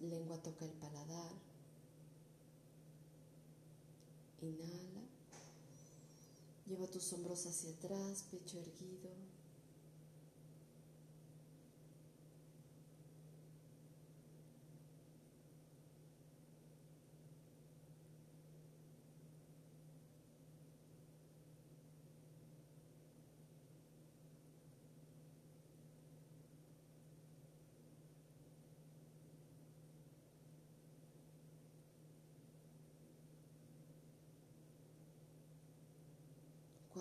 Lengua 0.00 0.38
toca 0.38 0.64
el 0.64 0.72
paladar. 0.72 1.32
Inhala. 4.40 5.02
Lleva 6.66 6.86
tus 6.86 7.12
hombros 7.12 7.46
hacia 7.46 7.70
atrás, 7.70 8.24
pecho 8.30 8.58
erguido. 8.58 9.37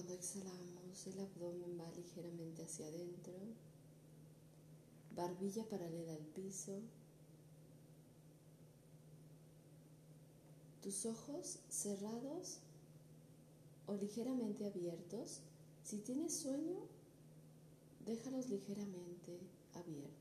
Cuando 0.08 0.24
exhalamos, 0.24 1.06
el 1.08 1.20
abdomen 1.20 1.78
va 1.78 1.92
ligeramente 1.92 2.64
hacia 2.64 2.88
adentro, 2.88 3.34
barbilla 5.14 5.68
paralela 5.68 6.14
al 6.14 6.26
piso, 6.28 6.80
tus 10.82 11.06
ojos 11.06 11.60
cerrados 11.68 12.60
o 13.86 13.96
ligeramente 13.96 14.66
abiertos. 14.66 15.42
Si 15.84 15.98
tienes 15.98 16.34
sueño, 16.38 16.78
déjalos 18.06 18.48
ligeramente 18.48 19.42
abiertos. 19.74 20.17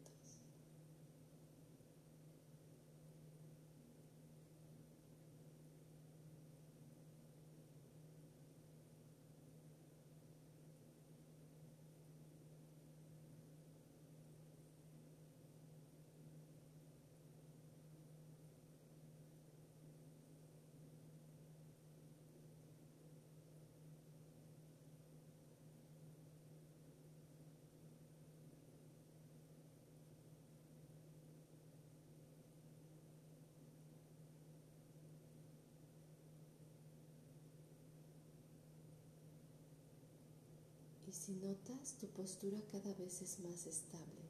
Si 41.16 41.32
notas, 41.32 41.96
tu 41.98 42.06
postura 42.08 42.60
cada 42.70 42.92
vez 42.94 43.22
es 43.22 43.40
más 43.40 43.66
estable. 43.66 44.22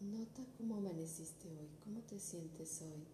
Nota 0.00 0.44
cómo 0.58 0.76
amaneciste 0.76 1.48
hoy, 1.48 1.68
cómo 1.84 2.00
te 2.00 2.18
sientes 2.18 2.82
hoy. 2.82 3.06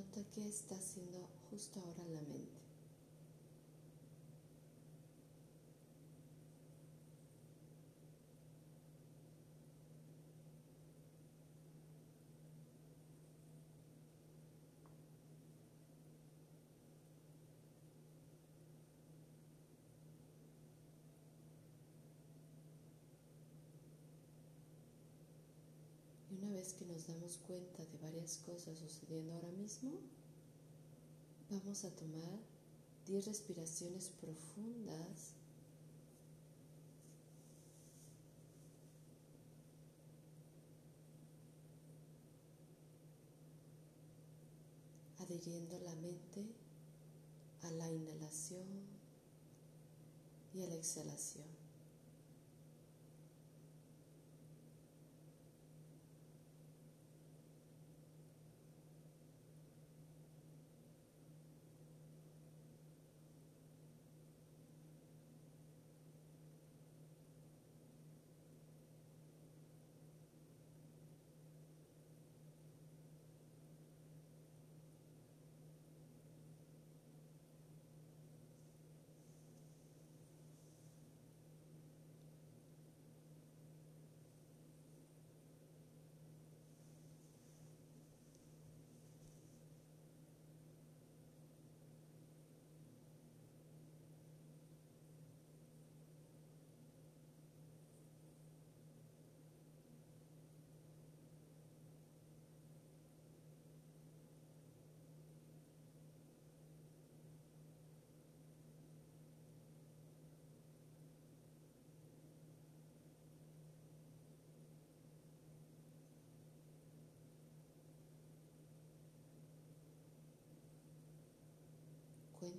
Nota 0.00 0.24
qué 0.32 0.48
está 0.48 0.76
haciendo 0.76 1.28
justo 1.50 1.78
ahora 1.78 2.02
la 2.08 2.22
mente. 2.22 2.58
Y 26.30 26.36
una 26.36 26.48
que 26.72 26.84
nos 26.84 27.06
damos 27.06 27.38
cuenta 27.46 27.84
de 27.84 27.98
varias 27.98 28.38
cosas 28.38 28.78
sucediendo 28.78 29.34
ahora 29.34 29.50
mismo, 29.52 29.92
vamos 31.50 31.84
a 31.84 31.90
tomar 31.90 32.38
10 33.06 33.26
respiraciones 33.26 34.10
profundas. 34.20 35.34
adhiriendo 45.18 45.78
la 45.78 45.94
mente 45.94 46.44
a 47.62 47.70
la 47.72 47.88
inhalación 47.88 48.66
y 50.54 50.62
a 50.62 50.66
la 50.66 50.74
exhalación. 50.74 51.59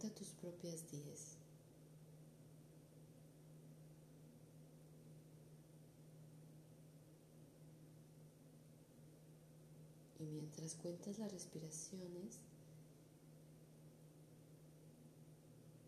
Tus 0.09 0.29
propias 0.29 0.89
10. 0.91 1.37
Y 10.19 10.23
mientras 10.23 10.73
cuentas 10.75 11.19
las 11.19 11.31
respiraciones, 11.31 12.39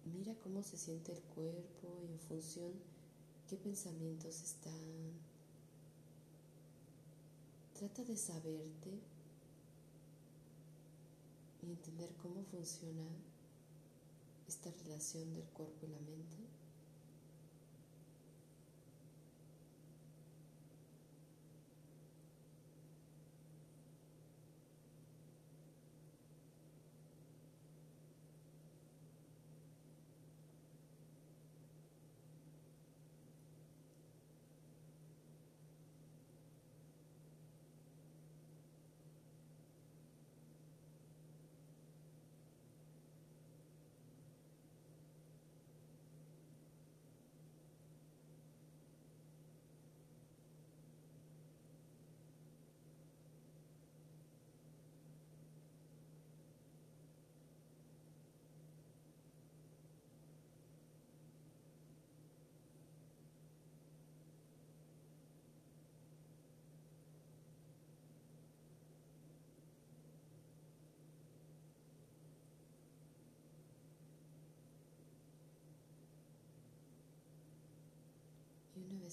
mira 0.05 0.35
cómo 0.43 0.61
se 0.61 0.77
siente 0.77 1.11
el 1.11 1.21
cuerpo 1.21 1.99
y 2.03 2.11
en 2.11 2.19
función 2.19 2.71
qué 3.49 3.57
pensamientos 3.57 4.43
están. 4.43 5.11
Trata 7.73 8.03
de 8.03 8.15
saberte 8.15 8.91
y 11.63 11.71
entender 11.71 12.13
cómo 12.21 12.43
funciona 12.43 13.07
esta 14.47 14.71
relación 14.83 15.33
del 15.33 15.45
cuerpo 15.45 15.85
y 15.85 15.89
la 15.89 15.99
mente. 15.99 16.37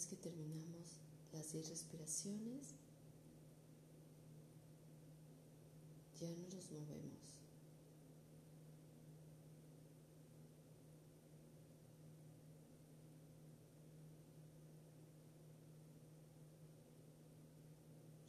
Que 0.06 0.16
terminamos 0.16 1.00
las 1.32 1.52
10 1.52 1.68
respiraciones, 1.68 2.74
ya 6.20 6.28
no 6.28 6.48
nos 6.54 6.70
movemos. 6.70 7.20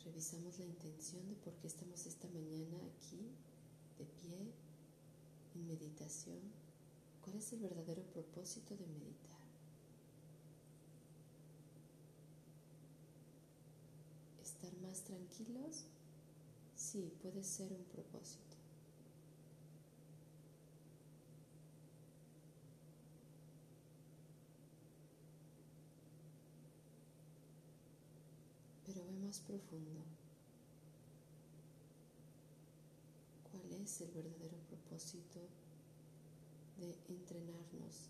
Revisamos 0.06 0.60
la 0.60 0.66
intención 0.66 1.28
de 1.30 1.36
por 1.36 1.54
qué 1.56 1.68
estamos 1.68 2.06
esta 2.06 2.28
mañana 2.30 2.78
aquí, 2.96 3.32
de 3.98 4.06
pie, 4.06 4.54
en 5.56 5.68
meditación. 5.68 6.40
¿Cuál 7.22 7.38
es 7.38 7.54
el 7.54 7.60
verdadero 7.60 8.04
propósito 8.04 8.76
de 8.76 8.88
meditar? 8.88 9.31
Tranquilos, 15.04 15.86
sí, 16.76 17.12
puede 17.22 17.44
ser 17.44 17.72
un 17.74 17.84
propósito. 17.86 18.58
Pero 28.86 29.06
ve 29.06 29.12
más 29.26 29.40
profundo. 29.40 30.02
¿Cuál 33.52 33.82
es 33.82 34.02
el 34.02 34.12
verdadero 34.12 34.58
propósito 34.70 35.40
de 36.78 36.98
entrenarnos 37.10 38.10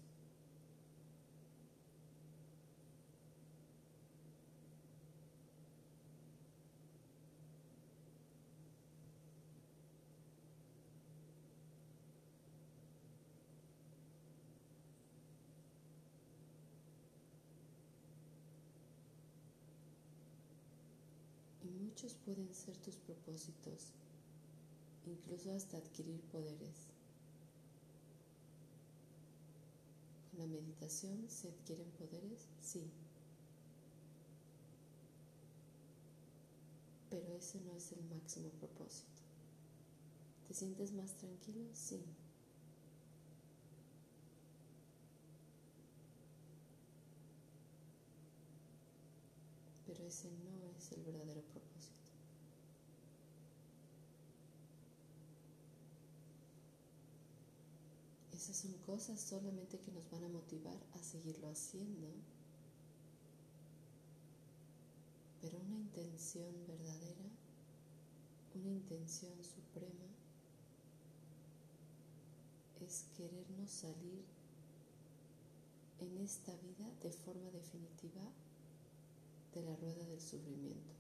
Muchos 21.92 22.14
pueden 22.26 22.54
ser 22.54 22.78
tus 22.78 22.96
propósitos, 22.96 23.92
incluso 25.06 25.52
hasta 25.52 25.76
adquirir 25.76 26.22
poderes. 26.32 26.88
¿Con 30.30 30.40
la 30.40 30.48
meditación 30.48 31.30
se 31.30 31.50
adquieren 31.50 31.92
poderes? 31.92 32.48
Sí. 32.62 32.90
Pero 37.10 37.36
ese 37.36 37.60
no 37.60 37.74
es 37.76 37.92
el 37.92 38.06
máximo 38.06 38.48
propósito. 38.52 39.22
¿Te 40.48 40.54
sientes 40.54 40.94
más 40.94 41.12
tranquilo? 41.18 41.68
Sí. 41.74 42.02
Pero 49.86 50.06
ese 50.06 50.30
no 50.32 50.72
es 50.78 50.92
el 50.94 51.04
verdadero 51.04 51.42
son 58.54 58.74
cosas 58.86 59.20
solamente 59.20 59.80
que 59.80 59.92
nos 59.92 60.10
van 60.10 60.24
a 60.24 60.30
motivar 60.30 60.78
a 60.94 61.04
seguirlo 61.04 61.50
haciendo. 61.50 62.08
Pero 65.42 65.60
una 65.60 65.78
intención 65.78 66.54
verdadera, 66.68 67.30
una 68.56 68.70
intención 68.70 69.34
suprema, 69.44 70.06
es 72.82 73.06
querernos 73.16 73.70
salir 73.70 74.24
en 76.00 76.18
esta 76.18 76.52
vida 76.58 76.90
de 77.04 77.12
forma 77.12 77.50
definitiva 77.52 78.22
de 79.54 79.62
la 79.62 79.76
rueda 79.76 80.06
del 80.06 80.22
sufrimiento. 80.22 80.91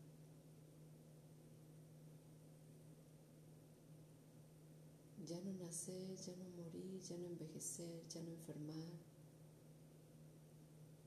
Ya 5.27 5.39
no 5.41 5.53
nacer, 5.53 6.15
ya 6.17 6.35
no 6.35 6.49
morir, 6.57 7.01
ya 7.01 7.17
no 7.17 7.27
envejecer, 7.27 8.07
ya 8.09 8.21
no 8.21 8.31
enfermar, 8.31 8.91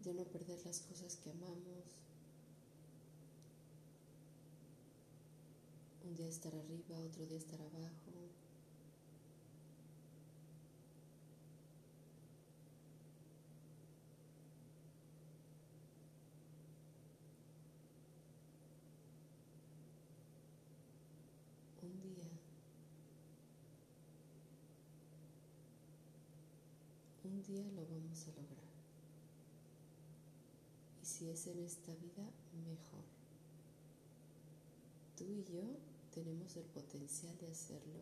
ya 0.03 0.13
no 0.13 0.25
perder 0.25 0.65
las 0.65 0.81
cosas 0.81 1.17
que 1.17 1.31
amamos. 1.31 1.85
Un 6.05 6.15
día 6.15 6.29
estar 6.29 6.55
arriba, 6.55 6.99
otro 6.99 7.27
día 7.27 7.39
estar 7.39 7.61
abajo. 7.61 7.95
Un 21.83 22.01
día 22.01 22.25
un 27.35 27.43
día 27.43 27.65
lo 27.73 27.85
vamos 27.87 28.23
a 28.29 28.41
lograr. 28.41 28.65
Y 31.03 31.05
si 31.05 31.29
es 31.29 31.47
en 31.49 31.59
esta 31.65 31.93
vida, 31.93 32.25
mejor. 32.65 33.05
Tú 35.17 35.25
y 35.25 35.43
yo 35.43 35.63
tenemos 36.13 36.57
el 36.57 36.65
potencial 36.65 37.37
de 37.39 37.49
hacerlo 37.49 38.01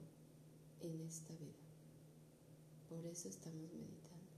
en 0.81 1.01
esta 1.01 1.33
vida. 1.35 1.65
Por 2.91 3.07
eso 3.07 3.29
estamos 3.29 3.73
meditando. 3.73 4.33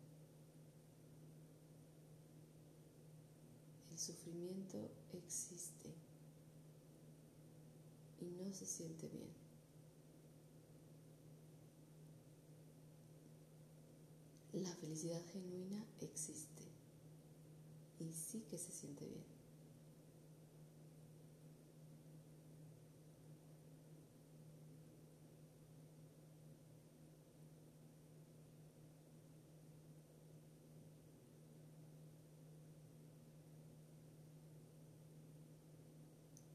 El 3.91 3.99
sufrimiento 3.99 4.91
existe 5.12 5.91
y 8.21 8.27
no 8.27 8.53
se 8.53 8.65
siente 8.65 9.09
bien. 9.09 9.44
La 14.55 14.70
felicidad 14.76 15.20
genuina 15.32 15.85
existe 16.01 16.62
y 17.98 18.12
sí 18.12 18.44
que 18.48 18.56
se 18.56 18.70
siente 18.70 19.05
bien. 19.05 19.24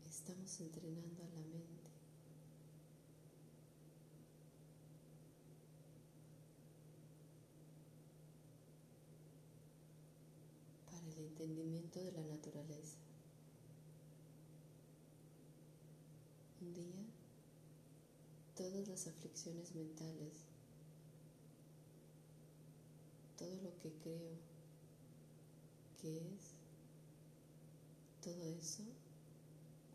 Estamos 0.09 0.57
entrenando 0.61 1.21
a 1.23 1.27
la 1.27 1.41
mente 1.47 1.89
entendimiento 11.40 12.03
de 12.03 12.11
la 12.11 12.24
naturaleza. 12.24 12.98
Un 16.61 16.74
día, 16.74 17.06
todas 18.57 18.86
las 18.90 19.07
aflicciones 19.07 19.74
mentales, 19.74 20.34
todo 23.38 23.56
lo 23.61 23.78
que 23.78 23.90
creo 24.03 24.36
que 26.02 26.18
es, 26.18 26.56
todo 28.22 28.44
eso, 28.49 28.84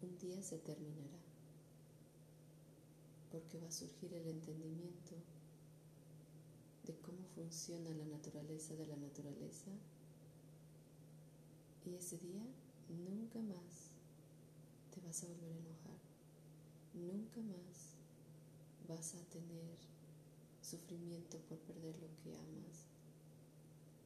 un 0.01 0.17
día 0.19 0.43
se 0.43 0.57
terminará, 0.57 1.19
porque 3.31 3.59
va 3.59 3.69
a 3.69 3.73
surgir 3.73 4.15
el 4.15 4.29
entendimiento 4.29 5.15
de 6.85 6.95
cómo 7.01 7.27
funciona 7.35 7.91
la 7.91 8.07
naturaleza 8.07 8.75
de 8.77 8.87
la 8.87 8.97
naturaleza 8.97 9.71
y 11.85 11.95
ese 11.95 12.19
día 12.19 12.43
nunca 12.89 13.41
más 13.41 13.91
te 14.91 15.01
vas 15.01 15.23
a 15.23 15.27
volver 15.27 15.53
a 15.53 15.59
enojar. 15.59 16.01
Nunca 16.95 17.41
más 17.43 17.95
vas 18.89 19.15
a 19.15 19.25
tener 19.31 19.77
sufrimiento 20.63 21.39
por 21.49 21.59
perder 21.59 21.97
lo 21.99 22.09
que 22.23 22.35
amas. 22.37 22.87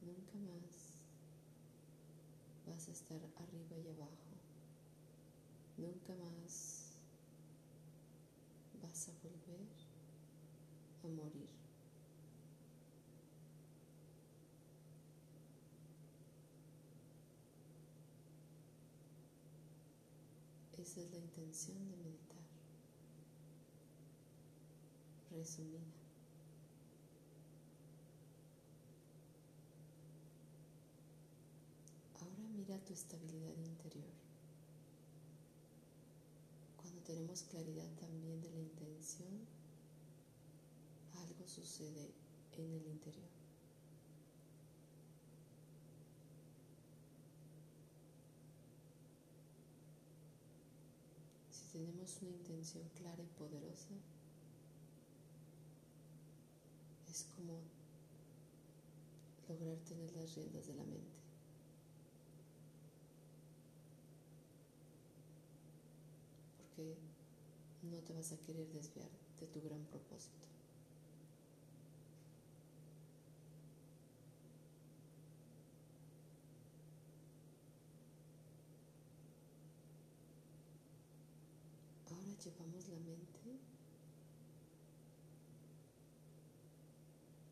Nunca 0.01 0.37
más 0.39 1.05
vas 2.67 2.89
a 2.89 2.91
estar 2.91 3.21
arriba 3.37 3.77
y 3.77 3.89
abajo. 3.89 4.29
Nunca 5.77 6.13
más 6.15 6.97
vas 8.81 9.09
a 9.09 9.13
volver 9.23 9.69
a 11.03 11.07
morir. 11.07 11.58
Esa 20.89 21.01
es 21.01 21.11
la 21.11 21.17
intención 21.19 21.77
de 21.87 21.97
meditar. 21.97 22.41
Resumida. 25.29 25.85
Ahora 32.19 32.49
mira 32.57 32.79
tu 32.85 32.93
estabilidad 32.93 33.55
interior. 33.55 34.09
Cuando 36.81 37.01
tenemos 37.03 37.43
claridad 37.43 37.91
también 37.99 38.41
de 38.41 38.49
la 38.49 38.59
intención, 38.59 39.45
algo 41.13 41.47
sucede 41.47 42.09
en 42.57 42.73
el 42.73 42.87
interior. 42.87 43.38
Tenemos 51.79 52.21
una 52.21 52.31
intención 52.31 52.83
clara 52.97 53.23
y 53.23 53.39
poderosa, 53.39 53.93
es 57.09 57.25
como 57.33 57.61
lograr 59.47 59.77
tener 59.87 60.11
las 60.11 60.35
riendas 60.35 60.67
de 60.67 60.75
la 60.75 60.83
mente. 60.83 61.17
Porque 66.57 66.97
no 67.83 67.99
te 67.99 68.11
vas 68.11 68.33
a 68.33 68.37
querer 68.39 68.67
desviar 68.73 69.09
de 69.39 69.47
tu 69.47 69.61
gran 69.61 69.81
propósito. 69.85 70.58
Llevamos 82.49 82.87
la 82.87 82.97
mente 82.97 83.59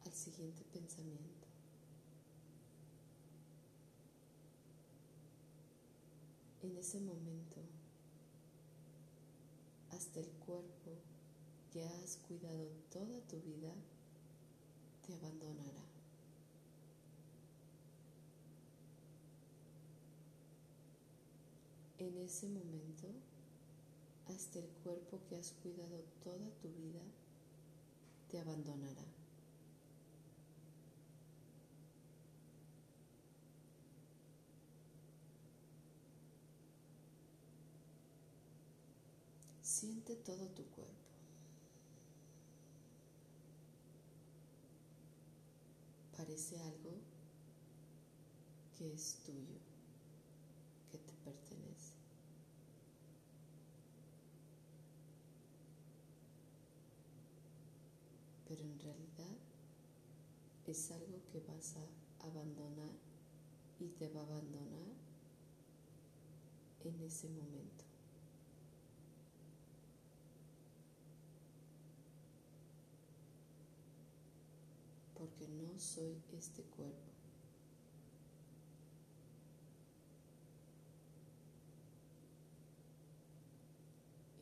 al 0.05 0.11
siguiente 0.11 0.63
pensamiento. 0.73 1.47
En 6.63 6.75
ese 6.77 6.99
momento, 6.99 7.61
hasta 9.91 10.19
el 10.19 10.29
cuerpo 10.45 10.97
que 11.71 11.83
has 11.83 12.17
cuidado 12.27 12.69
toda 12.91 13.21
tu 13.27 13.39
vida 13.41 13.73
te 15.05 15.13
abandonará. 15.13 15.85
En 21.99 22.17
ese 22.17 22.47
momento, 22.47 23.07
hasta 24.29 24.59
el 24.59 24.67
cuerpo 24.83 25.19
que 25.27 25.37
has 25.37 25.51
cuidado 25.63 26.03
toda 26.23 26.49
tu 26.61 26.69
vida 26.69 27.01
te 28.29 28.39
abandonará. 28.39 29.05
Siente 39.61 40.15
todo 40.15 40.47
tu 40.49 40.63
cuerpo. 40.65 40.93
Parece 46.17 46.59
algo 46.59 46.93
que 48.77 48.91
es 48.93 49.19
tuyo, 49.23 49.59
que 50.91 50.97
te 50.97 51.13
pertenece. 51.23 51.93
Pero 58.47 58.63
en 58.63 58.79
realidad 58.79 59.37
es 60.65 60.91
algo 60.91 61.21
que 61.31 61.39
vas 61.41 61.75
a 61.77 62.27
abandonar 62.27 62.95
y 63.79 63.87
te 63.89 64.09
va 64.09 64.21
a 64.21 64.23
abandonar 64.23 64.87
en 66.83 67.01
ese 67.01 67.29
momento. 67.29 67.87
porque 75.17 75.47
no 75.47 75.79
soy 75.79 76.15
este 76.37 76.63
cuerpo. 76.63 76.95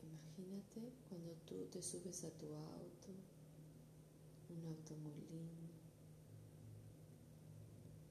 Imagínate 0.02 0.92
cuando 1.08 1.32
tú 1.46 1.66
te 1.72 1.82
subes 1.82 2.24
a 2.24 2.30
tu 2.30 2.46
auto, 2.54 3.08
un 4.50 4.64
auto 4.66 4.94
muy 4.96 5.14
lindo, 5.30 5.66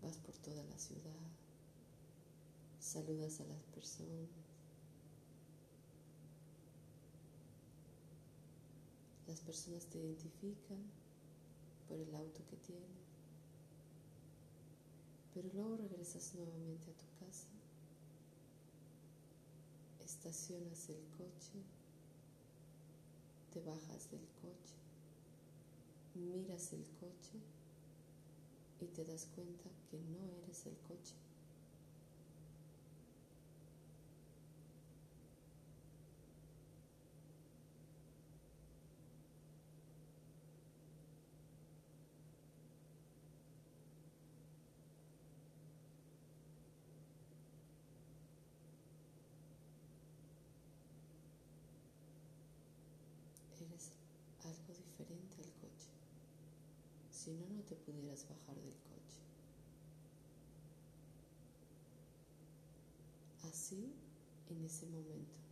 vas 0.01 0.17
por 0.17 0.35
toda 0.37 0.63
la 0.63 0.77
ciudad, 0.77 1.25
saludas 2.79 3.39
a 3.41 3.45
las 3.45 3.63
personas, 3.73 4.29
las 9.27 9.41
personas 9.41 9.85
te 9.87 9.97
identifican 9.97 10.83
por 11.87 11.99
el 11.99 12.13
auto 12.15 12.45
que 12.47 12.57
tienes. 12.57 13.05
Pero 15.33 15.49
luego 15.53 15.75
regresas 15.77 16.33
nuevamente 16.35 16.91
a 16.91 16.93
tu 16.93 17.25
casa, 17.25 17.49
estacionas 19.99 20.87
el 20.89 21.03
coche, 21.17 21.59
te 23.51 23.61
bajas 23.61 24.09
del 24.11 24.25
coche, 24.41 24.74
miras 26.15 26.73
el 26.73 26.85
coche 26.99 27.39
y 28.81 28.85
te 28.87 29.03
das 29.05 29.27
cuenta 29.35 29.69
que 29.89 29.97
no 29.97 30.29
eres 30.43 30.65
el 30.65 30.77
coche. 30.87 31.15
algo 54.45 54.73
diferente 54.73 55.41
al 55.41 55.51
coche. 55.61 55.89
Si 57.25 57.31
no, 57.31 57.49
no 57.49 57.63
te 57.63 57.75
pudieras 57.75 58.29
bajar 58.29 58.55
del 58.61 58.75
coche. 58.83 59.19
Así 63.49 63.91
en 64.51 64.63
ese 64.63 64.85
momento. 64.85 65.44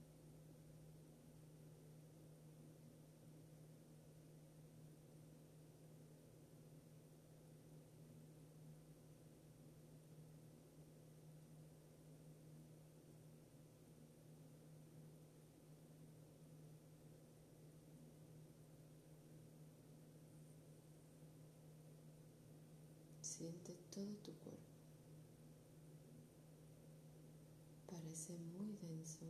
Siente 23.38 23.74
todo 23.90 24.06
tu 24.24 24.32
cuerpo. 24.44 24.62
Parece 27.90 28.38
muy 28.38 28.78
denso. 28.80 29.26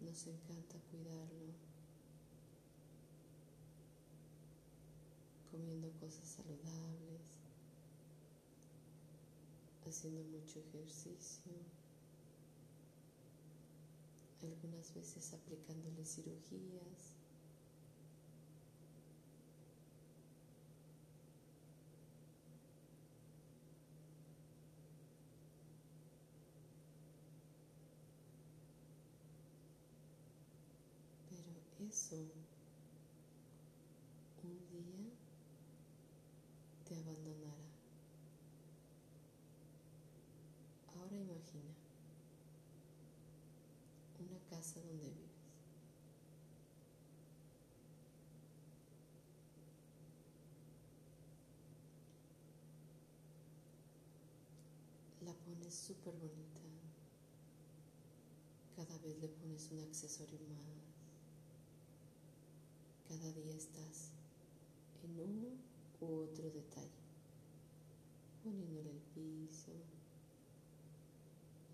Nos 0.00 0.26
encanta 0.26 0.76
cuidarlo. 0.90 1.54
Comiendo 5.52 5.88
cosas 6.00 6.26
saludables. 6.26 7.22
Haciendo 9.86 10.24
mucho 10.36 10.58
ejercicio. 10.58 11.52
Algunas 14.42 14.92
veces 14.94 15.32
aplicándole 15.32 16.04
cirugías. 16.04 17.17
Un 34.42 34.68
día 34.70 35.10
te 36.84 36.94
abandonará. 36.96 37.54
Ahora 40.96 41.16
imagina 41.16 41.74
una 44.18 44.38
casa 44.50 44.80
donde 44.80 45.08
vives. 45.08 45.28
La 55.20 55.34
pones 55.34 55.74
súper 55.74 56.14
bonita. 56.14 56.58
Cada 58.76 58.96
vez 58.98 59.18
le 59.18 59.28
pones 59.28 59.70
un 59.72 59.80
accesorio 59.80 60.38
más. 60.40 60.87
Cada 63.08 63.32
día 63.32 63.56
estás 63.56 64.10
en 65.02 65.18
uno 65.18 65.48
u 66.00 66.24
otro 66.24 66.50
detalle, 66.50 67.02
poniéndole 68.44 68.90
el 68.90 69.00
piso, 69.14 69.72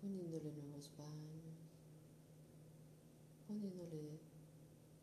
poniéndole 0.01 0.51
nuevos 0.53 0.89
baños, 0.97 1.59
poniéndole 3.47 4.19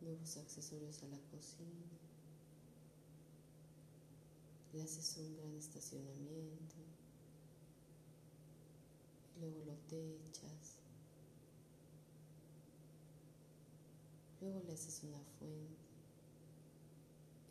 nuevos 0.00 0.36
accesorios 0.38 1.02
a 1.02 1.08
la 1.08 1.18
cocina. 1.30 1.86
Le 4.72 4.82
haces 4.82 5.18
un 5.18 5.36
gran 5.36 5.54
estacionamiento 5.54 6.76
luego 9.42 9.64
lo 9.64 9.74
techas. 9.88 10.78
Luego 14.40 14.62
le 14.64 14.72
haces 14.72 15.02
una 15.02 15.18
fuente. 15.38 15.81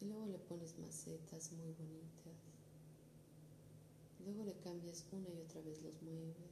Y 0.01 0.05
luego 0.05 0.25
le 0.25 0.39
pones 0.39 0.77
macetas 0.79 1.51
muy 1.53 1.71
bonitas. 1.73 2.33
Luego 4.25 4.43
le 4.43 4.53
cambias 4.59 5.05
una 5.11 5.29
y 5.29 5.39
otra 5.39 5.61
vez 5.61 5.81
los 5.81 6.01
muebles. 6.01 6.51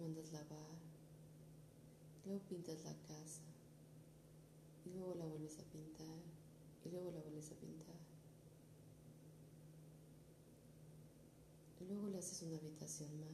mandas 0.00 0.32
lavar, 0.32 0.78
luego 2.24 2.40
pintas 2.48 2.82
la 2.84 2.94
casa 3.06 3.42
y 4.86 4.90
luego 4.90 5.14
la 5.14 5.26
vuelves 5.26 5.58
a 5.58 5.62
pintar 5.64 6.22
y 6.84 6.88
luego 6.88 7.10
la 7.10 7.20
vuelves 7.20 7.52
a 7.52 7.54
pintar. 7.54 8.00
Y 11.80 11.84
luego 11.84 12.08
le 12.08 12.18
haces 12.18 12.42
una 12.42 12.56
habitación 12.56 13.08
más. 13.20 13.30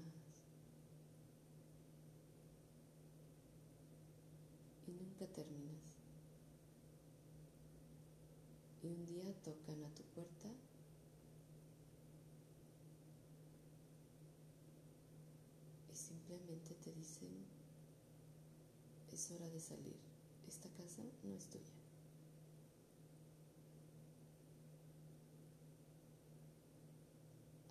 Y 4.87 4.93
nunca 4.93 5.27
terminas. 5.27 5.96
Y 8.87 8.89
un 8.89 9.05
día 9.05 9.35
tocan 9.43 9.83
a 9.83 9.89
tu 9.97 10.05
puerta 10.15 10.49
y 15.93 15.97
simplemente 15.97 16.73
te 16.77 16.93
dicen, 16.93 17.31
es 19.13 19.31
hora 19.33 19.49
de 19.49 19.59
salir, 19.59 19.97
esta 20.47 20.69
casa 20.69 21.03
no 21.25 21.35
es 21.35 21.47
tuya. 21.47 21.65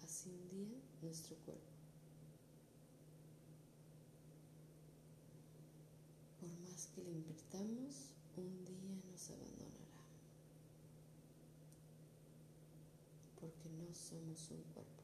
Así 0.04 0.32
un 0.32 0.50
día 0.50 0.82
nuestro 1.02 1.38
cuerpo. 1.46 1.72
Por 6.42 6.50
más 6.60 6.88
que 6.88 7.04
le 7.04 7.12
invirtamos, 7.12 8.12
un 8.36 8.66
día 8.66 9.02
nos 9.10 9.30
abandonará. 9.30 9.85
Somos 13.96 14.52
un 14.52 14.62
cuerpo. 14.74 15.04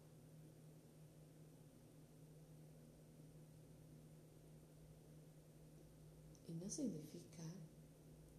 Y 6.50 6.54
no 6.54 6.70
significa 6.70 7.44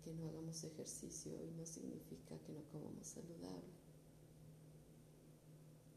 que 0.05 0.13
no 0.13 0.29
hagamos 0.29 0.63
ejercicio 0.65 1.33
y 1.43 1.51
no 1.53 1.65
significa 1.65 2.39
que 2.47 2.53
no 2.53 2.63
comamos 2.71 3.07
saludable. 3.07 3.73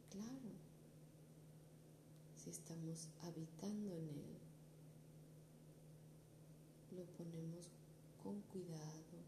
Claro, 0.09 0.51
si 2.37 2.49
estamos 2.49 3.09
habitando 3.21 3.93
en 3.97 4.09
él, 4.09 4.37
lo 6.95 7.05
ponemos 7.17 7.69
con 8.23 8.39
cuidado, 8.43 9.19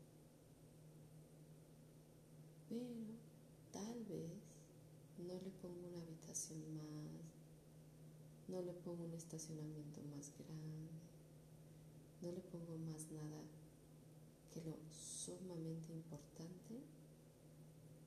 pero 2.70 3.18
tal 3.74 4.06
vez 4.06 4.48
no 5.18 5.34
le 5.42 5.52
pongo 5.68 5.88
una 5.90 6.02
habitación 6.02 6.60
más, 6.78 6.88
no 8.48 8.62
le 8.62 8.74
pongo 8.74 9.04
un 9.04 9.14
estacionamiento 9.14 10.02
más 10.16 10.32
grande, 10.38 10.90
no 12.22 12.32
le 12.32 12.40
pongo 12.40 12.78
más 12.90 13.12
nada 13.12 13.42
que 14.54 14.62
lo 14.62 14.78
sumamente 14.90 15.92
importante 15.92 16.80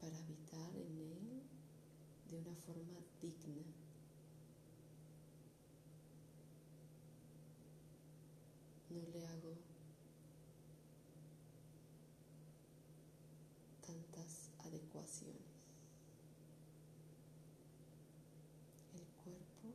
para 0.00 0.16
habitar 0.16 0.74
en 0.74 0.98
él 0.98 1.42
de 2.30 2.38
una 2.38 2.54
forma 2.54 2.98
digna. 3.20 3.62
No 8.88 9.02
le 9.12 9.26
hago 9.26 9.54
tantas 13.86 14.50
adecuaciones. 14.64 15.50
El 18.94 19.06
cuerpo, 19.22 19.74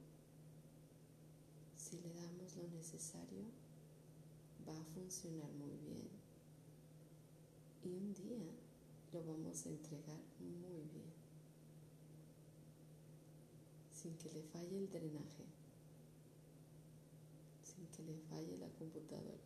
si 1.75 1.97
le 1.99 2.13
damos 2.13 2.55
lo 2.57 2.67
necesario, 2.85 3.45
va 4.67 4.79
a 4.79 4.83
funcionar 4.93 5.51
muy 5.53 5.75
bien. 5.77 6.07
Y 7.83 7.95
un 7.95 8.13
día 8.13 8.45
lo 9.11 9.23
vamos 9.23 9.65
a 9.65 9.69
entregar 9.69 10.21
muy 10.39 10.83
bien. 10.93 11.11
Sin 13.91 14.15
que 14.17 14.29
le 14.29 14.43
falle 14.43 14.77
el 14.77 14.89
drenaje. 14.89 15.45
Sin 17.63 17.87
que 17.87 18.03
le 18.03 18.19
falle 18.29 18.55
la 18.57 18.69
computadora. 18.69 19.43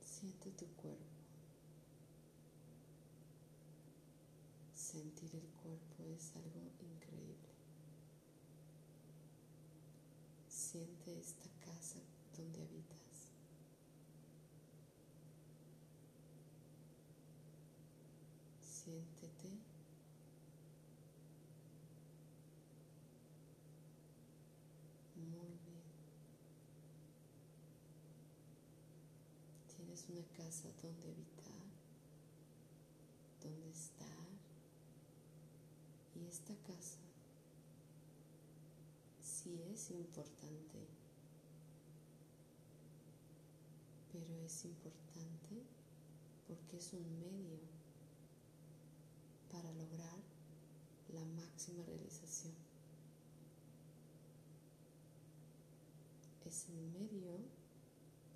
Siente 0.00 0.50
tu 0.52 0.66
cuerpo. 0.76 1.15
Sentir 5.16 5.40
el 5.40 5.48
cuerpo 5.62 6.04
es 6.14 6.36
algo 6.36 6.60
increíble. 6.78 7.48
Siente 10.46 11.18
esta 11.18 11.48
casa 11.64 12.00
donde 12.36 12.60
habitas. 12.60 13.32
Siéntete 18.60 19.48
muy 25.16 25.48
bien. 25.48 25.82
Tienes 29.74 30.06
una 30.10 30.26
casa 30.36 30.68
donde 30.82 31.08
habitar, 31.08 31.62
donde 33.40 33.70
estar. 33.70 34.05
Esta 36.36 36.54
casa 36.66 36.98
sí 39.22 39.58
es 39.72 39.90
importante, 39.90 40.86
pero 44.12 44.36
es 44.44 44.64
importante 44.66 45.56
porque 46.46 46.76
es 46.76 46.92
un 46.92 47.18
medio 47.18 47.58
para 49.50 49.72
lograr 49.72 50.18
la 51.14 51.24
máxima 51.24 51.82
realización. 51.84 52.52
Es 56.44 56.68
el 56.68 56.82
medio 57.00 57.38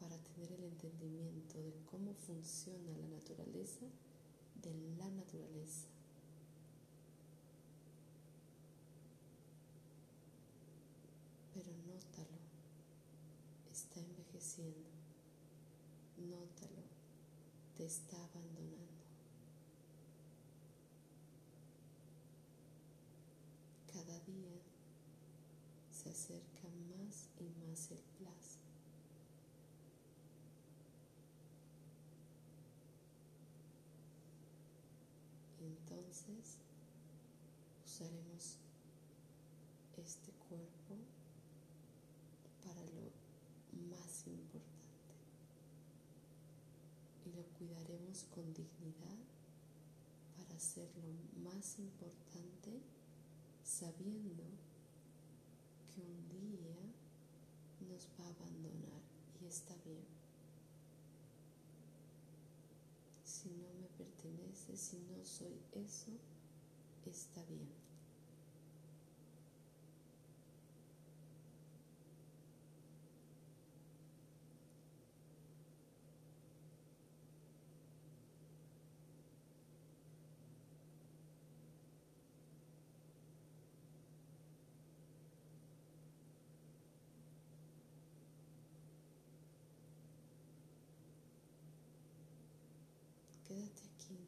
para 0.00 0.16
tener 0.16 0.52
el 0.52 0.64
entendimiento 0.64 1.62
de 1.62 1.74
cómo 1.90 2.14
funciona 2.14 2.96
la 2.96 3.08
naturaleza 3.08 3.84
de 4.62 4.72
la 4.96 5.10
naturaleza. 5.10 5.86
Pero 11.52 11.72
nótalo, 11.72 12.38
está 13.70 14.00
envejeciendo, 14.00 14.88
nótalo, 16.16 16.82
te 17.76 17.79
está 17.90 18.16
abandonando. 18.22 19.04
Cada 23.92 24.16
día 24.20 24.62
se 25.90 26.08
acerca 26.10 26.68
más 26.88 27.28
y 27.40 27.48
más 27.66 27.90
el 27.90 27.98
plazo. 28.16 28.60
Entonces 35.58 36.60
usaremos 37.84 38.58
este 39.96 40.30
cuerpo 40.48 40.94
para 42.62 42.84
lo 42.84 43.10
más 43.90 44.28
importante 44.28 44.70
y 47.26 47.32
lo 47.32 47.44
con 48.34 48.52
dignidad 48.52 49.18
para 50.36 50.56
hacer 50.56 50.90
lo 50.96 51.42
más 51.48 51.78
importante 51.78 52.82
sabiendo 53.62 54.42
que 55.94 56.02
un 56.02 56.28
día 56.28 56.74
nos 57.88 58.08
va 58.18 58.26
a 58.26 58.30
abandonar 58.30 59.02
y 59.40 59.46
está 59.46 59.76
bien. 59.84 60.04
Si 63.24 63.48
no 63.48 63.72
me 63.80 63.86
pertenece, 63.96 64.76
si 64.76 64.96
no 64.98 65.24
soy 65.24 65.60
eso, 65.72 66.10
está 67.06 67.44
bien. 67.44 67.89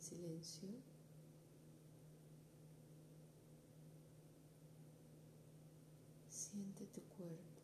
Silencio. 0.03 0.69
Siente 6.29 6.87
tu 6.87 7.01
cuerpo. 7.17 7.62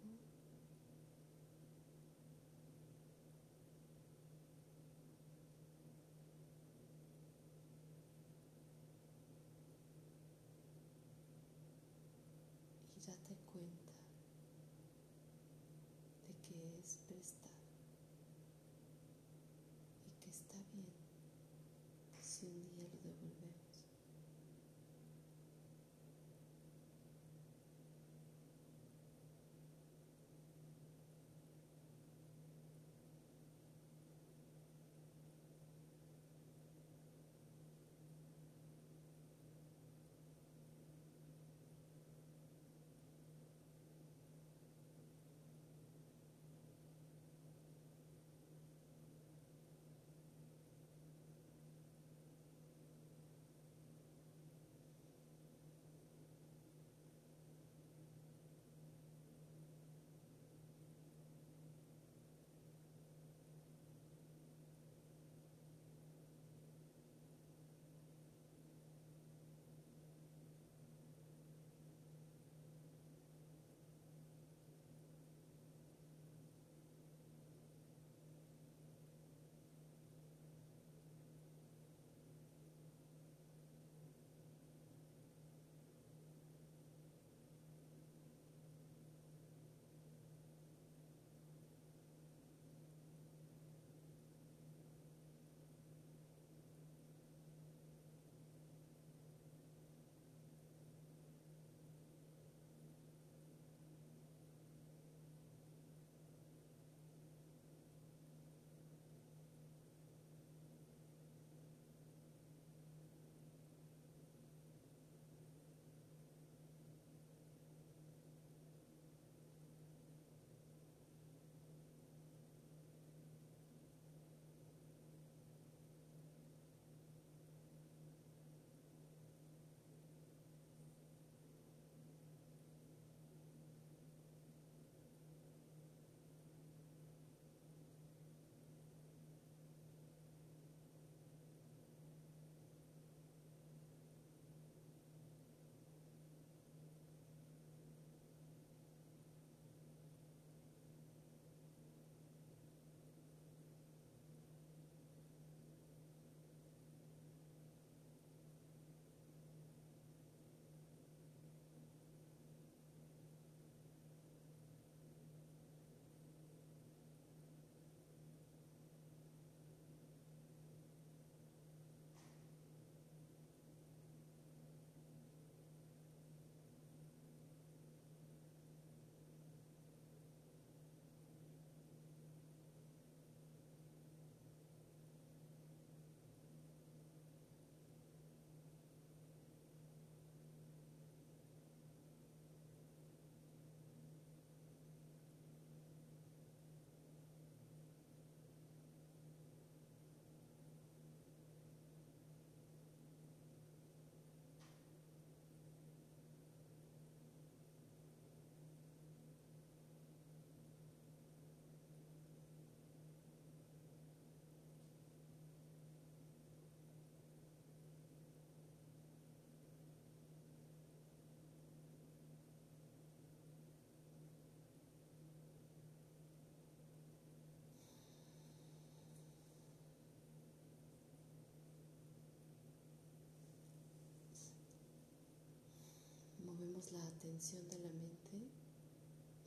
La 236.79 237.09
atención 237.09 237.69
de 237.71 237.79
la 237.81 237.89
mente 237.89 238.49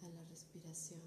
a 0.02 0.10
la 0.10 0.24
respiración. 0.30 1.00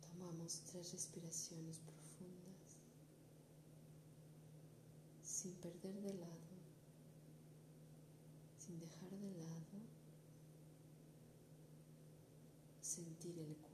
Tomamos 0.00 0.62
tres 0.64 0.92
respiraciones 0.92 1.76
profundas 1.80 2.37
sin 5.38 5.52
perder 5.52 5.94
de 6.02 6.14
lado, 6.14 6.58
sin 8.58 8.80
dejar 8.80 9.10
de 9.10 9.30
lado 9.38 9.78
sentir 12.80 13.38
el 13.38 13.54
cuerpo. 13.54 13.67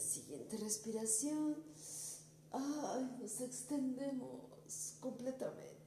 Siguiente 0.00 0.56
respiración, 0.56 1.56
nos 3.20 3.40
extendemos 3.40 4.94
completamente. 5.00 5.78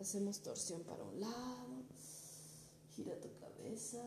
Hacemos 0.00 0.40
torsión 0.40 0.82
para 0.82 1.02
un 1.04 1.20
lado, 1.20 1.82
gira 2.94 3.18
tu 3.20 3.28
cabeza, 3.38 4.02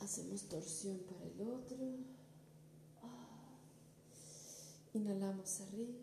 hacemos 0.00 0.42
torsión 0.48 0.98
para 1.00 1.24
el 1.24 1.40
otro. 1.42 1.76
Inhalamos 4.94 5.60
arriba. 5.60 5.98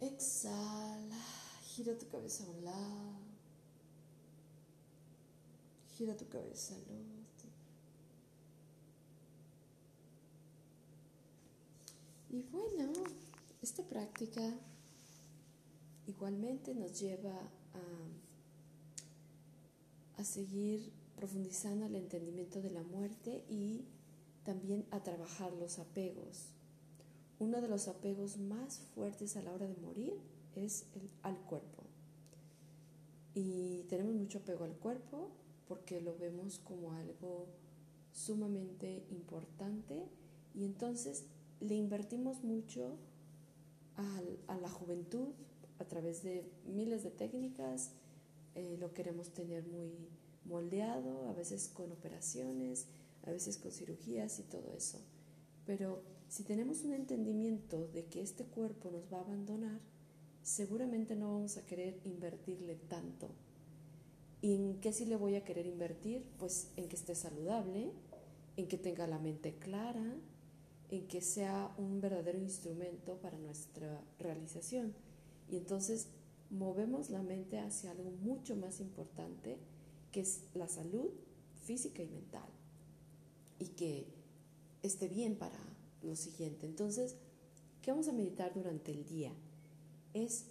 Exhala, 0.00 1.24
gira 1.74 1.96
tu 1.96 2.08
cabeza 2.08 2.44
a 2.44 2.48
un 2.48 2.64
lado, 2.64 3.12
gira 5.96 6.16
tu 6.16 6.28
cabeza 6.28 6.74
al 6.74 6.82
otro. 6.82 7.21
Y 12.32 12.42
bueno, 12.44 12.90
esta 13.60 13.82
práctica 13.82 14.40
igualmente 16.06 16.74
nos 16.74 16.98
lleva 16.98 17.34
a, 17.34 17.82
a 20.16 20.24
seguir 20.24 20.90
profundizando 21.14 21.84
el 21.84 21.94
entendimiento 21.94 22.62
de 22.62 22.70
la 22.70 22.82
muerte 22.82 23.44
y 23.50 23.84
también 24.44 24.86
a 24.90 25.02
trabajar 25.02 25.52
los 25.52 25.78
apegos. 25.78 26.46
Uno 27.38 27.60
de 27.60 27.68
los 27.68 27.86
apegos 27.86 28.38
más 28.38 28.78
fuertes 28.94 29.36
a 29.36 29.42
la 29.42 29.52
hora 29.52 29.66
de 29.66 29.76
morir 29.76 30.14
es 30.56 30.86
el, 30.94 31.10
al 31.22 31.36
cuerpo. 31.42 31.82
Y 33.34 33.82
tenemos 33.90 34.14
mucho 34.14 34.38
apego 34.38 34.64
al 34.64 34.76
cuerpo 34.76 35.28
porque 35.68 36.00
lo 36.00 36.16
vemos 36.16 36.58
como 36.60 36.92
algo 36.94 37.48
sumamente 38.10 39.04
importante 39.10 40.08
y 40.54 40.64
entonces 40.64 41.26
le 41.62 41.74
invertimos 41.74 42.42
mucho 42.44 42.96
a 44.48 44.56
la 44.56 44.68
juventud 44.68 45.28
a 45.78 45.84
través 45.84 46.22
de 46.22 46.44
miles 46.66 47.02
de 47.02 47.10
técnicas, 47.10 47.92
eh, 48.54 48.76
lo 48.78 48.92
queremos 48.92 49.30
tener 49.30 49.66
muy 49.66 49.90
moldeado, 50.44 51.28
a 51.28 51.32
veces 51.32 51.68
con 51.68 51.92
operaciones, 51.92 52.86
a 53.26 53.30
veces 53.30 53.58
con 53.58 53.70
cirugías 53.70 54.38
y 54.38 54.42
todo 54.42 54.74
eso. 54.76 54.98
Pero 55.66 56.02
si 56.28 56.42
tenemos 56.44 56.82
un 56.82 56.92
entendimiento 56.92 57.88
de 57.88 58.06
que 58.06 58.22
este 58.22 58.44
cuerpo 58.44 58.90
nos 58.90 59.12
va 59.12 59.18
a 59.18 59.22
abandonar, 59.22 59.80
seguramente 60.42 61.14
no 61.14 61.32
vamos 61.32 61.56
a 61.56 61.66
querer 61.66 62.00
invertirle 62.04 62.76
tanto. 62.88 63.28
¿Y 64.40 64.54
en 64.54 64.80
qué 64.80 64.92
sí 64.92 65.04
le 65.06 65.16
voy 65.16 65.36
a 65.36 65.44
querer 65.44 65.66
invertir? 65.66 66.24
Pues 66.38 66.68
en 66.76 66.88
que 66.88 66.96
esté 66.96 67.14
saludable, 67.14 67.92
en 68.56 68.66
que 68.66 68.76
tenga 68.76 69.06
la 69.06 69.18
mente 69.18 69.54
clara, 69.54 70.16
en 70.92 71.08
que 71.08 71.22
sea 71.22 71.74
un 71.78 72.02
verdadero 72.02 72.38
instrumento 72.38 73.16
para 73.16 73.38
nuestra 73.38 74.04
realización. 74.18 74.92
Y 75.48 75.56
entonces 75.56 76.08
movemos 76.50 77.08
la 77.08 77.22
mente 77.22 77.58
hacia 77.58 77.92
algo 77.92 78.10
mucho 78.10 78.54
más 78.56 78.78
importante, 78.78 79.56
que 80.12 80.20
es 80.20 80.42
la 80.52 80.68
salud 80.68 81.08
física 81.64 82.02
y 82.02 82.08
mental. 82.08 82.46
Y 83.58 83.68
que 83.68 84.06
esté 84.82 85.08
bien 85.08 85.36
para 85.36 85.58
lo 86.02 86.14
siguiente. 86.14 86.66
Entonces, 86.66 87.16
¿qué 87.80 87.90
vamos 87.90 88.08
a 88.08 88.12
meditar 88.12 88.52
durante 88.52 88.92
el 88.92 89.06
día? 89.06 89.32
Es 90.12 90.44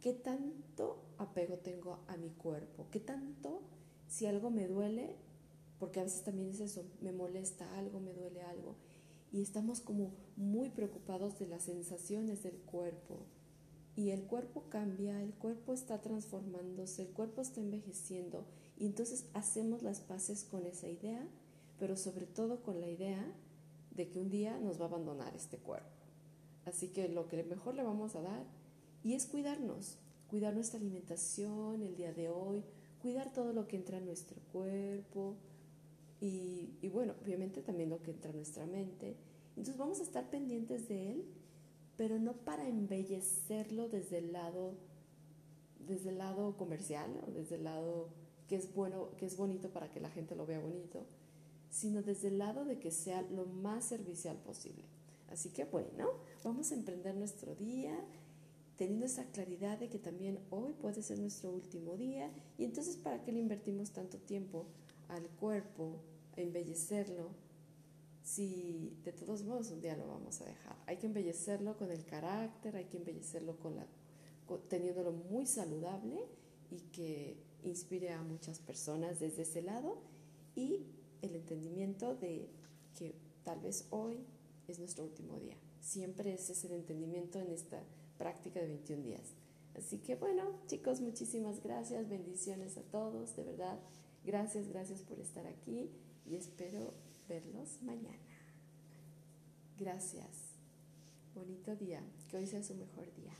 qué 0.00 0.12
tanto 0.12 1.04
apego 1.18 1.58
tengo 1.58 2.00
a 2.08 2.16
mi 2.16 2.30
cuerpo, 2.30 2.88
qué 2.90 2.98
tanto, 2.98 3.60
si 4.08 4.26
algo 4.26 4.50
me 4.50 4.66
duele, 4.66 5.14
porque 5.78 6.00
a 6.00 6.02
veces 6.02 6.24
también 6.24 6.48
es 6.48 6.58
eso, 6.58 6.82
me 7.00 7.12
molesta 7.12 7.78
algo, 7.78 8.00
me 8.00 8.12
duele 8.12 8.42
algo, 8.42 8.74
y 9.32 9.42
estamos 9.42 9.80
como 9.80 10.12
muy 10.36 10.70
preocupados 10.70 11.38
de 11.38 11.46
las 11.46 11.64
sensaciones 11.64 12.42
del 12.42 12.56
cuerpo. 12.56 13.26
Y 13.96 14.10
el 14.10 14.22
cuerpo 14.22 14.64
cambia, 14.68 15.22
el 15.22 15.34
cuerpo 15.34 15.72
está 15.72 16.00
transformándose, 16.00 17.02
el 17.02 17.08
cuerpo 17.08 17.40
está 17.40 17.60
envejeciendo, 17.60 18.46
y 18.76 18.86
entonces 18.86 19.26
hacemos 19.34 19.82
las 19.82 20.00
paces 20.00 20.44
con 20.44 20.66
esa 20.66 20.88
idea, 20.88 21.26
pero 21.78 21.96
sobre 21.96 22.26
todo 22.26 22.62
con 22.62 22.80
la 22.80 22.88
idea 22.88 23.34
de 23.90 24.08
que 24.08 24.20
un 24.20 24.30
día 24.30 24.56
nos 24.58 24.80
va 24.80 24.84
a 24.84 24.88
abandonar 24.88 25.34
este 25.34 25.58
cuerpo. 25.58 25.88
Así 26.64 26.88
que 26.88 27.08
lo 27.08 27.28
que 27.28 27.42
mejor 27.42 27.74
le 27.74 27.82
vamos 27.82 28.14
a 28.14 28.22
dar 28.22 28.44
y 29.02 29.14
es 29.14 29.26
cuidarnos, 29.26 29.96
cuidar 30.28 30.54
nuestra 30.54 30.78
alimentación 30.78 31.82
el 31.82 31.96
día 31.96 32.12
de 32.12 32.28
hoy, 32.28 32.62
cuidar 33.02 33.32
todo 33.32 33.52
lo 33.52 33.66
que 33.66 33.76
entra 33.76 33.98
en 33.98 34.06
nuestro 34.06 34.36
cuerpo 34.52 35.36
y, 36.20 36.70
y 36.80 36.88
bueno, 36.88 37.14
obviamente 37.22 37.62
también 37.62 37.90
lo 37.90 38.02
que 38.02 38.10
entra 38.10 38.30
en 38.30 38.36
nuestra 38.36 38.66
mente. 38.66 39.16
Entonces 39.50 39.76
vamos 39.76 40.00
a 40.00 40.04
estar 40.04 40.30
pendientes 40.30 40.88
de 40.88 41.12
él, 41.12 41.24
pero 41.96 42.18
no 42.18 42.32
para 42.32 42.68
embellecerlo 42.68 43.88
desde 43.88 44.18
el 44.18 44.32
lado, 44.32 44.74
desde 45.86 46.10
el 46.10 46.18
lado 46.18 46.56
comercial 46.56 47.10
o 47.26 47.30
desde 47.32 47.56
el 47.56 47.64
lado 47.64 48.08
que 48.48 48.56
es 48.56 48.74
bueno, 48.74 49.10
que 49.16 49.26
es 49.26 49.36
bonito 49.36 49.70
para 49.70 49.90
que 49.90 50.00
la 50.00 50.10
gente 50.10 50.34
lo 50.34 50.46
vea 50.46 50.58
bonito, 50.58 51.06
sino 51.70 52.02
desde 52.02 52.28
el 52.28 52.38
lado 52.38 52.64
de 52.64 52.78
que 52.78 52.90
sea 52.90 53.22
lo 53.22 53.46
más 53.46 53.84
servicial 53.84 54.36
posible. 54.38 54.84
Así 55.30 55.50
que 55.50 55.64
bueno, 55.64 56.08
vamos 56.42 56.72
a 56.72 56.74
emprender 56.74 57.14
nuestro 57.14 57.54
día 57.54 57.98
teniendo 58.76 59.06
esa 59.06 59.24
claridad 59.32 59.78
de 59.78 59.88
que 59.88 59.98
también 59.98 60.38
hoy 60.50 60.72
puede 60.72 61.02
ser 61.02 61.18
nuestro 61.18 61.50
último 61.50 61.96
día 61.96 62.30
y 62.56 62.64
entonces 62.64 62.96
para 62.96 63.22
qué 63.22 63.32
le 63.32 63.40
invertimos 63.40 63.90
tanto 63.90 64.18
tiempo 64.18 64.66
al 65.08 65.28
cuerpo, 65.28 66.00
a 66.36 66.40
embellecerlo, 66.40 67.30
si 68.22 68.96
de 69.04 69.12
todos 69.12 69.42
modos 69.42 69.70
un 69.70 69.80
día 69.80 69.96
lo 69.96 70.06
vamos 70.06 70.40
a 70.40 70.44
dejar. 70.44 70.76
Hay 70.86 70.98
que 70.98 71.06
embellecerlo 71.06 71.76
con 71.76 71.90
el 71.90 72.04
carácter, 72.04 72.76
hay 72.76 72.84
que 72.84 72.98
embellecerlo 72.98 73.58
con 73.58 73.76
la, 73.76 73.86
teniéndolo 74.68 75.12
muy 75.12 75.46
saludable 75.46 76.26
y 76.70 76.80
que 76.92 77.36
inspire 77.64 78.12
a 78.12 78.22
muchas 78.22 78.58
personas 78.58 79.18
desde 79.18 79.42
ese 79.42 79.62
lado 79.62 79.98
y 80.54 80.84
el 81.22 81.34
entendimiento 81.34 82.14
de 82.14 82.48
que 82.98 83.14
tal 83.44 83.60
vez 83.60 83.86
hoy 83.90 84.18
es 84.68 84.78
nuestro 84.78 85.04
último 85.04 85.38
día. 85.38 85.56
Siempre 85.80 86.34
ese 86.34 86.52
es 86.52 86.64
el 86.64 86.72
entendimiento 86.72 87.40
en 87.40 87.50
esta 87.50 87.82
práctica 88.18 88.60
de 88.60 88.66
21 88.66 89.02
días. 89.02 89.34
Así 89.74 89.98
que 89.98 90.16
bueno, 90.16 90.60
chicos, 90.66 91.00
muchísimas 91.00 91.62
gracias, 91.62 92.08
bendiciones 92.08 92.76
a 92.76 92.82
todos, 92.82 93.36
de 93.36 93.44
verdad. 93.44 93.78
Gracias, 94.28 94.68
gracias 94.68 95.00
por 95.00 95.18
estar 95.18 95.46
aquí 95.46 95.90
y 96.26 96.36
espero 96.36 96.92
verlos 97.30 97.80
mañana. 97.80 98.36
Gracias. 99.78 100.52
Bonito 101.34 101.74
día, 101.76 102.02
que 102.28 102.36
hoy 102.36 102.46
sea 102.46 102.62
su 102.62 102.74
mejor 102.74 103.10
día. 103.14 103.32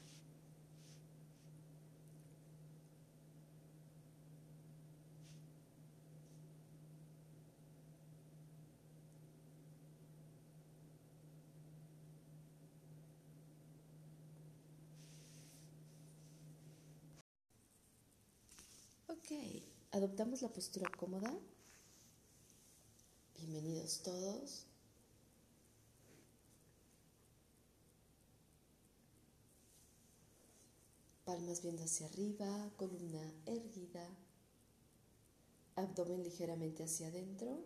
Ok, 19.08 19.67
adoptamos 19.92 20.42
la 20.42 20.48
postura 20.48 20.90
cómoda. 20.96 21.32
Bienvenidos 23.36 24.02
todos. 24.02 24.66
Palmas 31.24 31.62
viendo 31.62 31.84
hacia 31.84 32.06
arriba, 32.06 32.70
columna 32.76 33.20
erguida, 33.44 34.08
abdomen 35.76 36.22
ligeramente 36.22 36.84
hacia 36.84 37.08
adentro, 37.08 37.64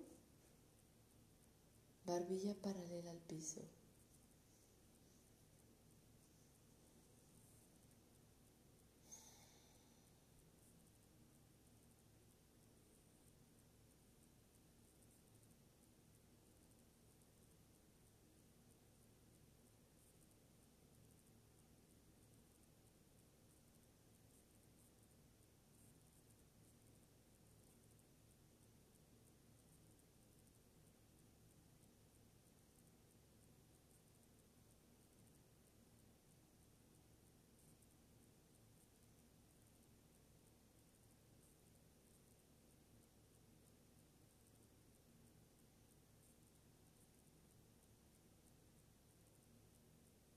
barbilla 2.04 2.54
paralela 2.54 3.12
al 3.12 3.20
piso. 3.20 3.62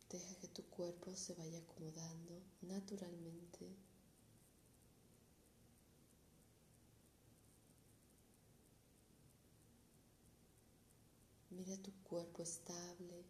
Deja 0.09 0.35
que 0.39 0.47
tu 0.47 0.63
cuerpo 0.69 1.15
se 1.15 1.33
vaya 1.33 1.59
acomodando 1.59 2.41
naturalmente. 2.61 3.75
Mira 11.49 11.77
tu 11.77 11.91
cuerpo 12.03 12.43
estable. 12.43 13.25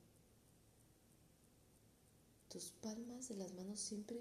Tus 2.50 2.72
palmas 2.72 3.30
de 3.30 3.36
las 3.36 3.54
manos 3.54 3.80
siempre 3.80 4.20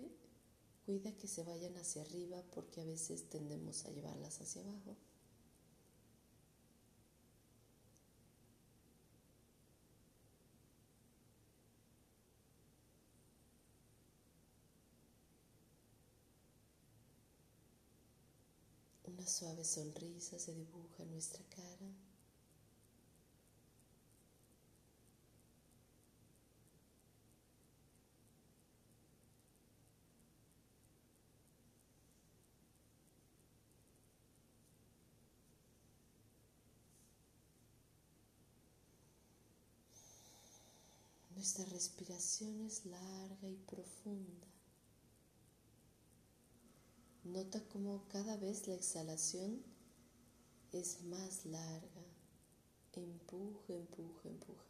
cuida 0.85 1.17
que 1.17 1.27
se 1.27 1.43
vayan 1.43 1.77
hacia 1.77 2.03
arriba 2.03 2.43
porque 2.53 2.81
a 2.81 2.85
veces 2.85 3.29
tendemos 3.31 3.85
a 3.85 3.91
llevarlas 3.91 4.41
hacia 4.41 4.63
abajo. 4.63 4.97
Una 19.25 19.33
suave 19.33 19.65
sonrisa 19.65 20.39
se 20.39 20.53
dibuja 20.53 21.03
en 21.03 21.13
nuestra 21.13 21.43
cara. 21.49 21.89
Nuestra 41.35 41.65
respiración 41.65 42.61
es 42.67 42.85
larga 42.85 43.49
y 43.49 43.57
profunda. 43.57 44.64
Nota 47.25 47.61
cómo 47.73 48.05
cada 48.07 48.37
vez 48.37 48.69
la 48.69 48.75
exhalación 48.75 49.61
es 50.73 51.03
más 51.05 51.47
larga. 51.47 52.05
Empuja, 52.93 53.73
empuja, 53.73 54.29
empuja. 54.29 54.65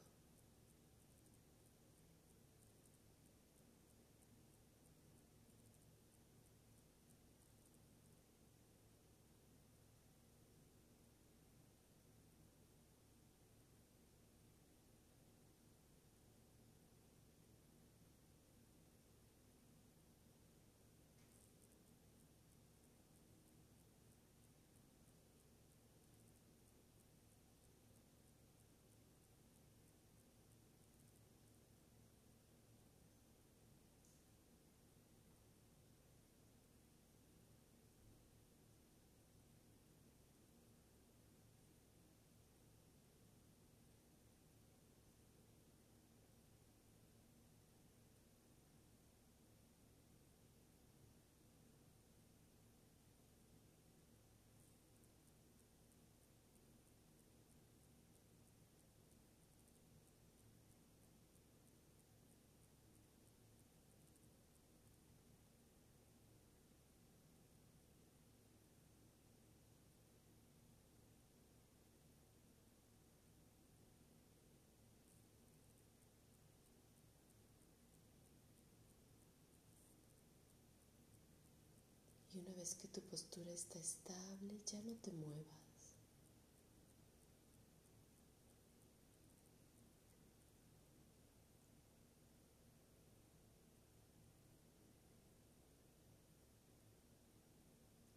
Y 82.34 82.38
una 82.40 82.53
vez 82.64 82.74
que 82.76 82.88
tu 82.88 83.02
postura 83.02 83.52
está 83.52 83.78
estable, 83.78 84.58
ya 84.64 84.80
no 84.80 84.94
te 84.94 85.12
muevas. 85.12 85.44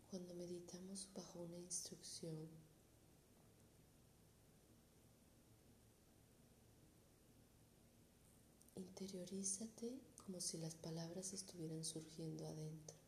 Cuando 0.09 0.33
meditamos 0.35 1.09
bajo 1.13 1.41
una 1.41 1.57
instrucción, 1.57 2.47
interiorízate 8.77 9.99
como 10.25 10.39
si 10.39 10.57
las 10.57 10.75
palabras 10.75 11.33
estuvieran 11.33 11.83
surgiendo 11.83 12.47
adentro. 12.47 13.06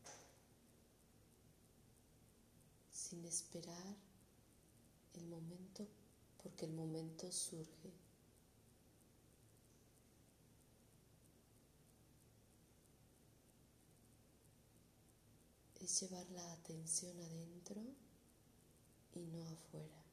Sin 3.10 3.26
esperar 3.26 3.95
el 5.15 5.26
momento 5.27 5.88
porque 6.44 6.65
el 6.65 6.73
momento 6.73 7.31
surge. 7.31 7.91
Es 15.81 16.02
llevar 16.02 16.30
la 16.30 16.53
atención 16.53 17.19
adentro 17.19 17.81
y 19.15 19.26
no 19.26 19.44
afuera. 19.48 20.09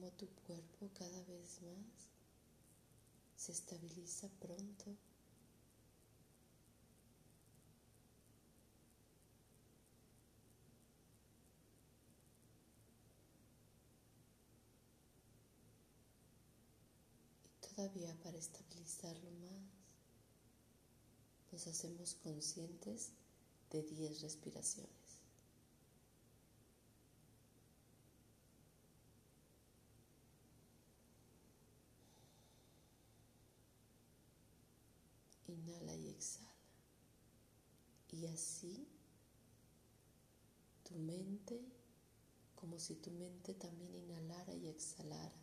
Como 0.00 0.12
tu 0.12 0.26
cuerpo 0.46 0.88
cada 0.94 1.22
vez 1.24 1.60
más 1.60 2.08
se 3.36 3.52
estabiliza 3.52 4.30
pronto. 4.40 4.96
Y 17.44 17.74
todavía 17.74 18.16
para 18.22 18.38
estabilizarlo 18.38 19.30
más, 19.32 19.60
nos 21.52 21.66
hacemos 21.66 22.14
conscientes 22.14 23.12
de 23.70 23.82
10 23.82 24.22
respiraciones. 24.22 25.00
Inhala 35.50 35.94
y 35.96 36.08
exhala. 36.08 36.48
Y 38.12 38.18
así 38.30 38.88
tu 40.90 40.96
mente, 40.96 41.60
como 42.56 42.78
si 42.78 42.96
tu 42.96 43.10
mente 43.12 43.54
también 43.54 43.94
inhalara 43.94 44.54
y 44.54 44.68
exhalara. 44.68 45.40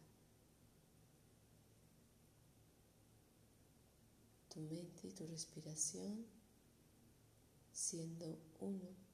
Tu 4.49 4.59
mente 4.59 5.07
y 5.07 5.11
tu 5.13 5.25
respiración 5.27 6.25
siendo 7.71 8.39
uno. 8.59 9.06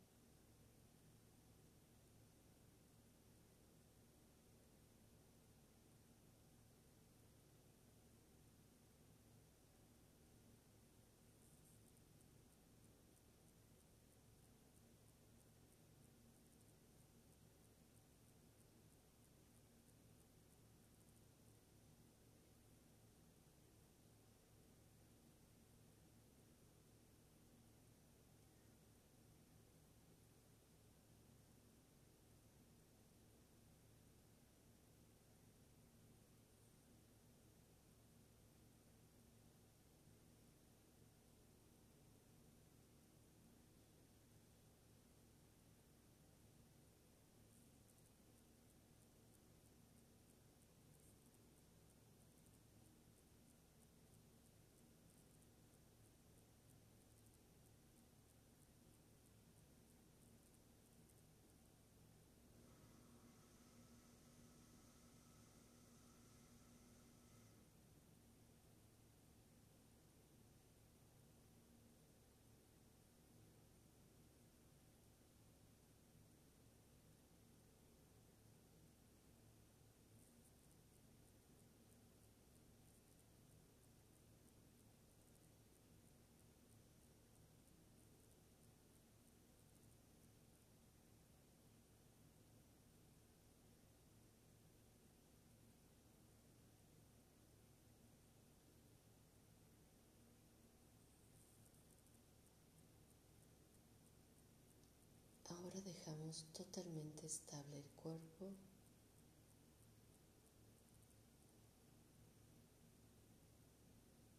Dejamos 106.04 106.46
totalmente 106.52 107.26
estable 107.26 107.78
el 107.78 107.90
cuerpo. 107.92 108.52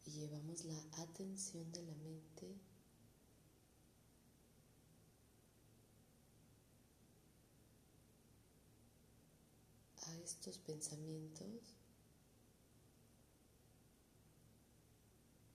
Y 0.05 0.11
llevamos 0.11 0.63
la 0.65 0.79
atención 1.01 1.71
de 1.71 1.81
la 1.81 1.95
mente 1.95 2.55
a 10.03 10.17
estos 10.17 10.59
pensamientos. 10.59 11.47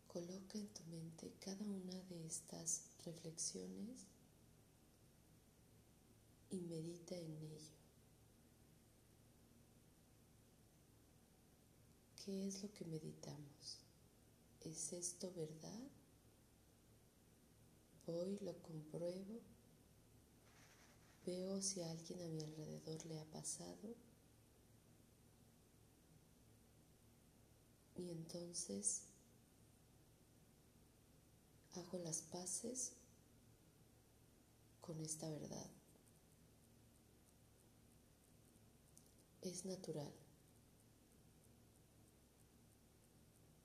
Coloca 0.09 0.59
en 0.59 0.67
tu 0.75 0.83
mente 0.87 1.33
cada 1.39 1.65
una 1.65 2.01
de 2.09 2.27
estas 2.27 2.83
reflexiones 3.05 4.09
y 6.51 6.61
medita 6.61 7.17
en 7.17 7.33
ello. 7.37 7.71
¿Qué 12.25 12.49
es 12.49 12.63
lo 12.63 12.73
que 12.73 12.85
meditamos? 12.85 13.79
¿Es 14.61 14.93
esto 14.93 15.33
verdad? 15.35 15.89
Voy, 18.07 18.39
lo 18.41 18.61
compruebo, 18.63 19.41
veo 21.25 21.63
si 21.63 21.81
a 21.83 21.91
alguien 21.91 22.21
a 22.23 22.29
mi 22.29 22.43
alrededor 22.43 23.07
le 23.07 23.21
ha 23.21 23.25
pasado 23.27 23.95
y 27.97 28.11
entonces 28.11 29.03
hago 31.75 31.99
las 31.99 32.23
paces 32.23 32.93
con 34.81 35.01
esta 35.01 35.31
verdad. 35.31 35.80
Es 39.43 39.65
natural. 39.65 40.13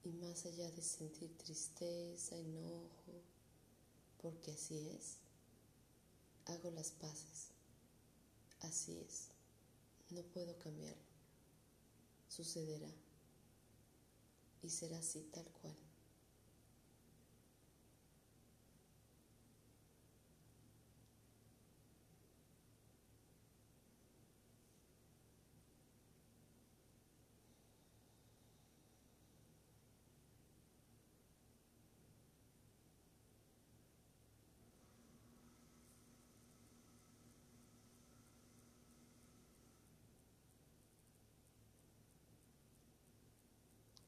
Y 0.03 0.14
más 0.14 0.45
allá 0.45 0.69
de 0.72 0.81
sentir 0.81 1.35
tristeza, 1.38 2.38
enojo, 2.38 3.23
porque 4.22 4.52
así 4.52 4.88
es, 4.89 5.18
hago 6.45 6.72
las 6.72 6.91
paces. 6.91 7.49
Así 8.61 8.97
es. 8.99 9.30
No 10.11 10.22
puedo 10.23 10.57
cambiarlo. 10.60 11.03
Sucederá. 12.30 12.91
Y 14.61 14.69
será 14.69 14.99
así 14.99 15.22
tal 15.34 15.45
cual. 15.61 15.84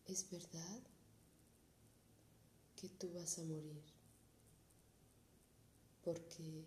Es 0.07 0.29
verdad 0.29 0.81
que 2.75 2.89
tú 2.89 3.11
vas 3.13 3.37
a 3.39 3.43
morir, 3.43 3.83
porque 6.03 6.65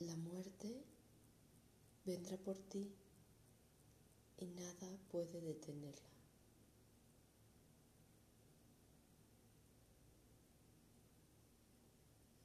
la 0.00 0.16
muerte 0.16 0.84
vendrá 2.04 2.36
por 2.36 2.58
ti 2.58 2.92
y 4.38 4.46
nada 4.46 4.98
puede 5.10 5.40
detenerla. 5.40 6.08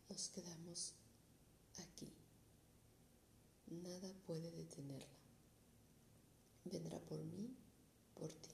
Nos 0.09 0.29
quedamos 0.29 0.93
aquí. 1.79 2.13
Nada 3.67 4.13
puede 4.27 4.51
detenerla. 4.51 5.07
Vendrá 6.65 6.99
por 6.99 7.17
mí, 7.23 7.55
por 8.13 8.31
ti. 8.31 8.52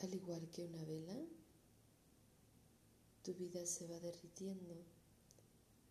Al 0.00 0.14
igual 0.14 0.48
que 0.48 0.64
una 0.64 0.82
vela, 0.84 1.14
tu 3.22 3.34
vida 3.34 3.66
se 3.66 3.86
va 3.86 4.00
derritiendo 4.00 4.82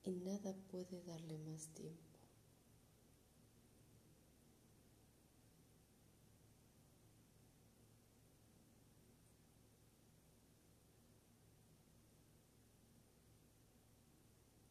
y 0.04 0.16
nada 0.16 0.56
puede 0.72 1.04
darle 1.04 1.38
más 1.38 1.68
tiempo. 1.76 2.18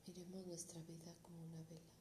Miremos 0.09 0.47
nuestra 0.49 0.83
vida 0.83 1.15
como 1.23 1.45
una 1.45 1.63
vela. 1.63 1.93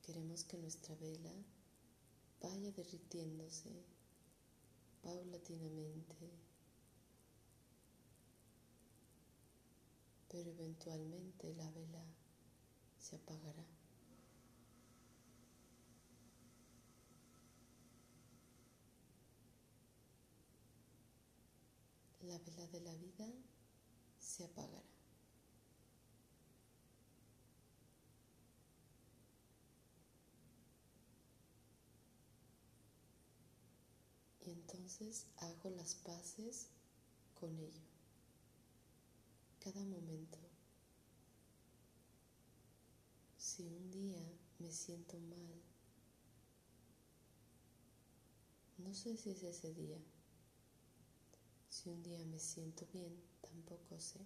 Queremos 0.00 0.44
que 0.44 0.56
nuestra 0.56 0.94
vela 0.94 1.30
vaya 2.40 2.72
derritiéndose 2.72 3.70
paulatinamente, 5.02 6.30
pero 10.28 10.50
eventualmente 10.50 11.54
la 11.54 11.70
vela 11.70 12.04
se 12.98 13.16
apagará. 13.16 13.64
La 22.22 22.38
vela 22.38 22.66
de 22.68 22.80
la 22.80 22.94
vida 22.96 23.32
se 24.18 24.44
apagará. 24.44 24.89
Entonces 34.90 35.26
hago 35.36 35.70
las 35.70 35.94
paces 35.94 36.68
con 37.38 37.56
ello. 37.58 37.82
Cada 39.60 39.84
momento. 39.84 40.38
Si 43.36 43.62
un 43.68 43.90
día 43.92 44.20
me 44.58 44.72
siento 44.72 45.16
mal, 45.20 45.62
no 48.78 48.92
sé 48.92 49.16
si 49.16 49.30
es 49.30 49.42
ese 49.44 49.72
día. 49.74 49.98
Si 51.68 51.88
un 51.88 52.02
día 52.02 52.24
me 52.24 52.40
siento 52.40 52.84
bien, 52.92 53.16
tampoco 53.42 54.00
sé. 54.00 54.18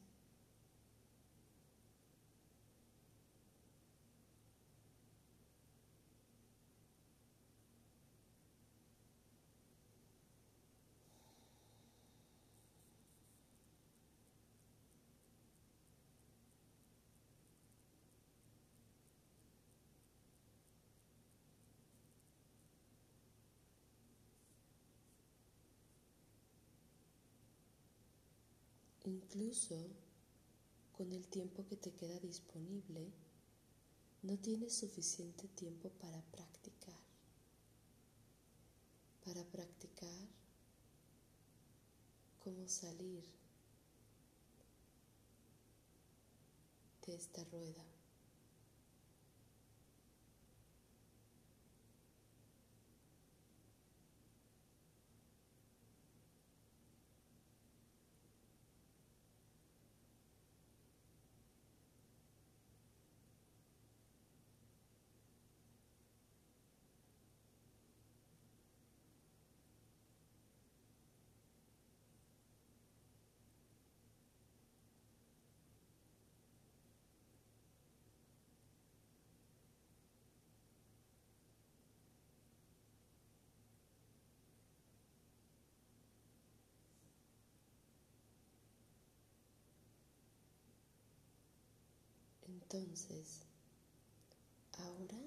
Incluso 29.15 29.77
con 30.97 31.13
el 31.13 31.27
tiempo 31.29 31.65
que 31.67 31.77
te 31.77 31.93
queda 31.93 32.19
disponible, 32.21 33.13
no 34.23 34.37
tienes 34.39 34.77
suficiente 34.77 35.49
tiempo 35.49 35.91
para 35.91 36.21
practicar. 36.33 37.01
Para 39.25 39.45
practicar 39.45 40.29
cómo 42.41 42.69
salir 42.69 43.25
de 47.07 47.15
esta 47.15 47.45
rueda. 47.45 47.94
Entonces, 92.75 93.43
ahora 94.79 95.23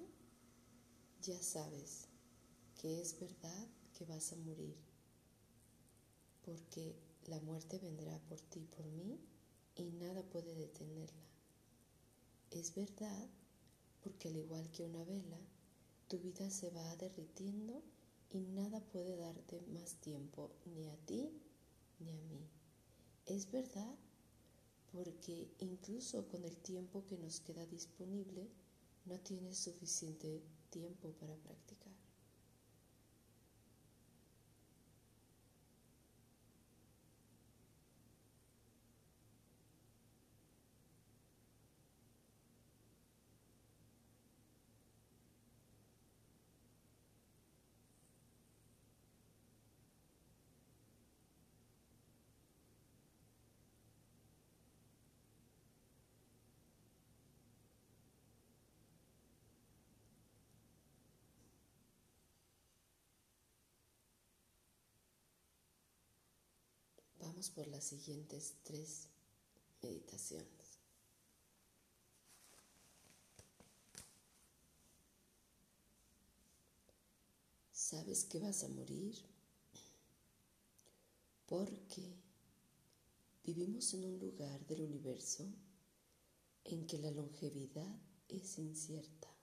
ya 1.22 1.40
sabes 1.40 2.06
que 2.78 3.00
es 3.00 3.18
verdad 3.18 3.68
que 3.96 4.04
vas 4.04 4.34
a 4.34 4.36
morir, 4.36 4.76
porque 6.44 6.94
la 7.26 7.40
muerte 7.40 7.78
vendrá 7.78 8.18
por 8.28 8.38
ti, 8.38 8.68
por 8.76 8.84
mí, 8.84 9.18
y 9.76 9.84
nada 9.92 10.22
puede 10.24 10.54
detenerla. 10.56 11.26
Es 12.50 12.74
verdad 12.74 13.30
porque 14.02 14.28
al 14.28 14.36
igual 14.36 14.70
que 14.70 14.84
una 14.84 15.02
vela, 15.04 15.40
tu 16.06 16.18
vida 16.18 16.50
se 16.50 16.68
va 16.68 16.96
derritiendo 16.96 17.82
y 18.28 18.40
nada 18.40 18.80
puede 18.92 19.16
darte 19.16 19.62
más 19.72 19.94
tiempo 20.02 20.50
ni 20.66 20.86
a 20.86 20.96
ti 21.06 21.32
ni 21.98 22.10
a 22.10 22.20
mí. 22.20 22.46
Es 23.24 23.50
verdad 23.50 23.96
porque 24.92 25.48
incluso 25.58 26.26
con 26.28 26.44
el 26.44 26.56
tiempo 26.56 27.04
que 27.06 27.18
nos 27.18 27.40
queda 27.40 27.64
disponible, 27.66 28.48
no 29.04 29.18
tienes 29.20 29.58
suficiente 29.58 30.42
tiempo 30.70 31.12
para 31.12 31.36
practicar. 31.36 31.87
Vamos 67.38 67.50
por 67.50 67.68
las 67.68 67.84
siguientes 67.84 68.54
tres 68.64 69.06
meditaciones. 69.80 70.80
Sabes 77.72 78.24
que 78.24 78.40
vas 78.40 78.64
a 78.64 78.68
morir 78.68 79.16
porque 81.46 82.16
vivimos 83.44 83.94
en 83.94 84.06
un 84.06 84.18
lugar 84.18 84.66
del 84.66 84.80
universo 84.80 85.46
en 86.64 86.88
que 86.88 86.98
la 86.98 87.12
longevidad 87.12 88.00
es 88.28 88.58
incierta. 88.58 89.37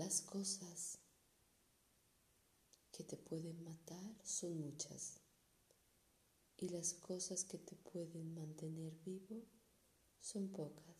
Las 0.00 0.22
cosas 0.22 0.98
que 2.90 3.04
te 3.04 3.18
pueden 3.18 3.62
matar 3.62 4.16
son 4.24 4.58
muchas 4.58 5.20
y 6.56 6.70
las 6.70 6.94
cosas 6.94 7.44
que 7.44 7.58
te 7.58 7.76
pueden 7.76 8.32
mantener 8.32 8.94
vivo 9.04 9.44
son 10.18 10.48
pocas. 10.52 10.99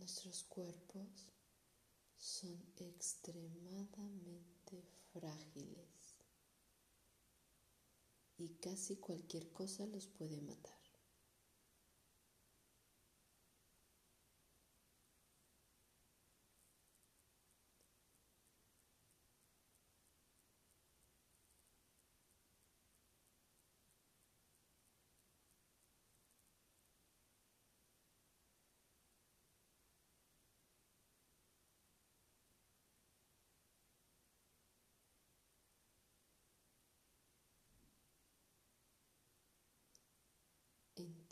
Nuestros 0.00 0.44
cuerpos 0.44 1.28
son 2.16 2.58
extremadamente 2.78 4.82
frágiles 5.12 6.16
y 8.38 8.48
casi 8.62 8.96
cualquier 8.96 9.52
cosa 9.52 9.84
los 9.84 10.06
puede 10.06 10.40
matar. 10.40 10.79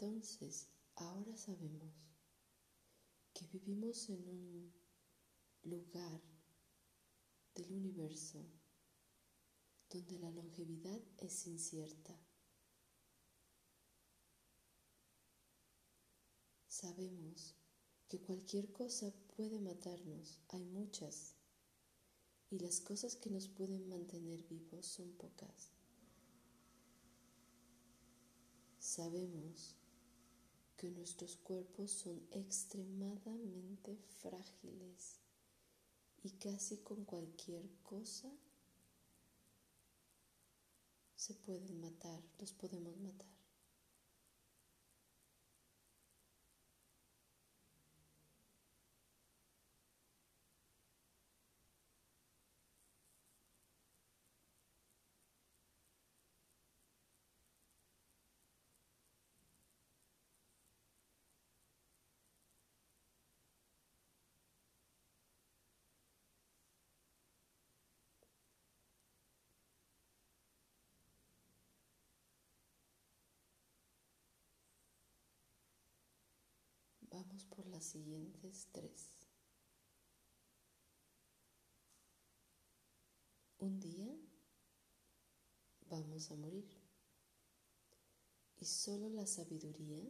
Entonces, 0.01 0.69
ahora 0.95 1.37
sabemos 1.37 1.93
que 3.35 3.49
vivimos 3.49 4.09
en 4.09 4.29
un 4.29 4.73
lugar 5.65 6.23
del 7.57 7.73
universo 7.73 8.47
donde 9.91 10.21
la 10.21 10.31
longevidad 10.31 11.01
es 11.17 11.49
incierta. 11.49 12.17
Sabemos 16.69 17.57
que 18.07 18.21
cualquier 18.21 18.71
cosa 18.71 19.13
puede 19.37 19.59
matarnos, 19.59 20.39
hay 20.51 20.65
muchas, 20.65 21.35
y 22.51 22.61
las 22.61 22.81
cosas 22.81 23.17
que 23.17 23.31
nos 23.31 23.49
pueden 23.49 23.89
mantener 23.89 24.45
vivos 24.45 24.87
son 24.87 25.11
pocas. 25.15 25.73
Sabemos 28.79 29.78
que 30.79 30.91
nuestros 30.91 31.37
cuerpos 31.37 31.91
son 31.91 32.25
extremadamente 32.31 33.99
frágiles 34.21 35.21
y 36.23 36.31
casi 36.31 36.79
con 36.79 37.05
cualquier 37.05 37.69
cosa 37.83 38.31
se 41.17 41.35
pueden 41.35 41.81
matar, 41.81 42.23
los 42.39 42.53
podemos 42.53 42.97
matar. 42.99 43.38
Vamos 77.19 77.47
por 77.47 77.67
las 77.67 77.85
siguientes 77.85 78.69
tres. 78.71 79.11
Un 83.59 83.81
día 83.81 84.15
vamos 85.91 86.31
a 86.31 86.37
morir 86.37 86.69
y 88.61 88.65
solo 88.67 89.09
la 89.09 89.27
sabiduría 89.27 90.05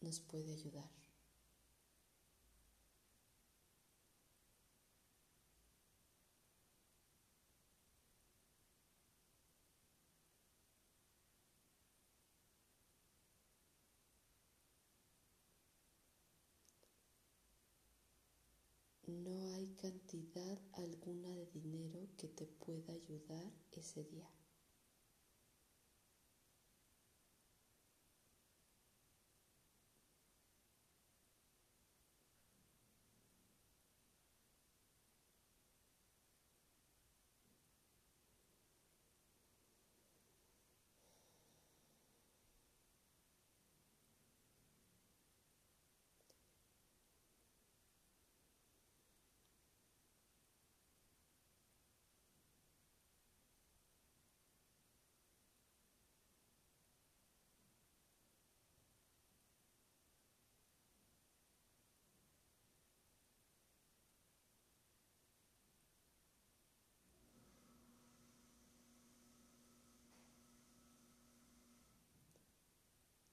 nos 0.00 0.20
puede 0.20 0.52
ayudar. 0.52 1.02
No 19.06 19.54
hay 19.54 19.71
cantidad 19.82 20.60
alguna 20.74 21.28
de 21.28 21.46
dinero 21.46 22.06
que 22.16 22.28
te 22.28 22.46
pueda 22.46 22.92
ayudar 22.92 23.52
ese 23.72 24.04
día. 24.04 24.30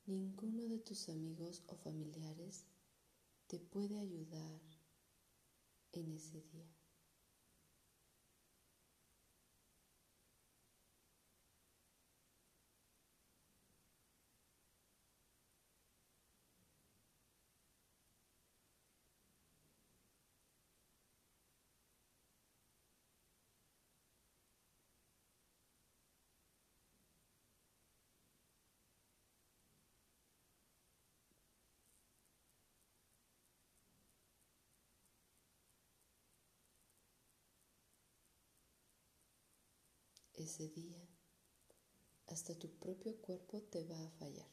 Ninguno 0.10 0.68
de 0.68 0.80
tus 0.80 1.08
amigos 1.10 1.62
o 1.68 1.76
familiares 1.76 2.66
te 3.46 3.60
puede 3.60 4.00
ayudar 4.00 4.60
en 5.92 6.12
ese 6.14 6.42
día. 6.52 6.79
Ese 40.50 40.68
día, 40.70 40.98
hasta 42.28 42.58
tu 42.58 42.70
propio 42.78 43.18
cuerpo 43.20 43.62
te 43.64 43.84
va 43.84 44.02
a 44.02 44.10
fallar. 44.12 44.48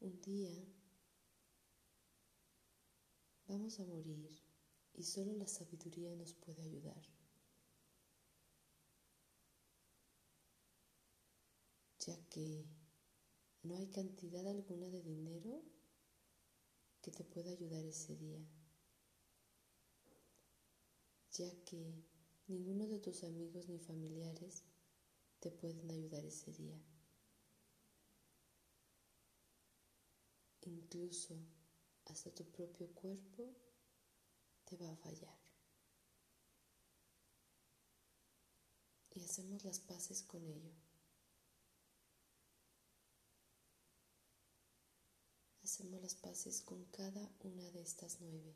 Un 0.00 0.20
día 0.20 0.52
Vamos 3.64 3.80
a 3.80 3.84
morir 3.86 4.42
y 4.92 5.02
solo 5.04 5.32
la 5.32 5.46
sabiduría 5.46 6.14
nos 6.16 6.34
puede 6.34 6.60
ayudar. 6.60 7.02
Ya 12.00 12.14
que 12.28 12.66
no 13.62 13.74
hay 13.76 13.86
cantidad 13.86 14.46
alguna 14.46 14.90
de 14.90 15.00
dinero 15.00 15.62
que 17.00 17.10
te 17.10 17.24
pueda 17.24 17.52
ayudar 17.52 17.86
ese 17.86 18.14
día. 18.16 18.46
Ya 21.32 21.50
que 21.64 22.04
ninguno 22.46 22.86
de 22.86 22.98
tus 22.98 23.24
amigos 23.24 23.66
ni 23.70 23.78
familiares 23.78 24.62
te 25.40 25.50
pueden 25.50 25.90
ayudar 25.90 26.22
ese 26.26 26.52
día. 26.52 26.78
Incluso 30.66 31.53
hasta 32.06 32.30
tu 32.30 32.44
propio 32.44 32.88
cuerpo 32.94 33.54
te 34.64 34.76
va 34.76 34.90
a 34.90 34.96
fallar. 34.96 35.38
Y 39.14 39.22
hacemos 39.22 39.64
las 39.64 39.78
paces 39.78 40.22
con 40.22 40.44
ello. 40.46 40.72
Hacemos 45.62 46.02
las 46.02 46.14
paces 46.14 46.60
con 46.62 46.84
cada 46.86 47.30
una 47.40 47.70
de 47.70 47.82
estas 47.82 48.20
nueve. 48.20 48.54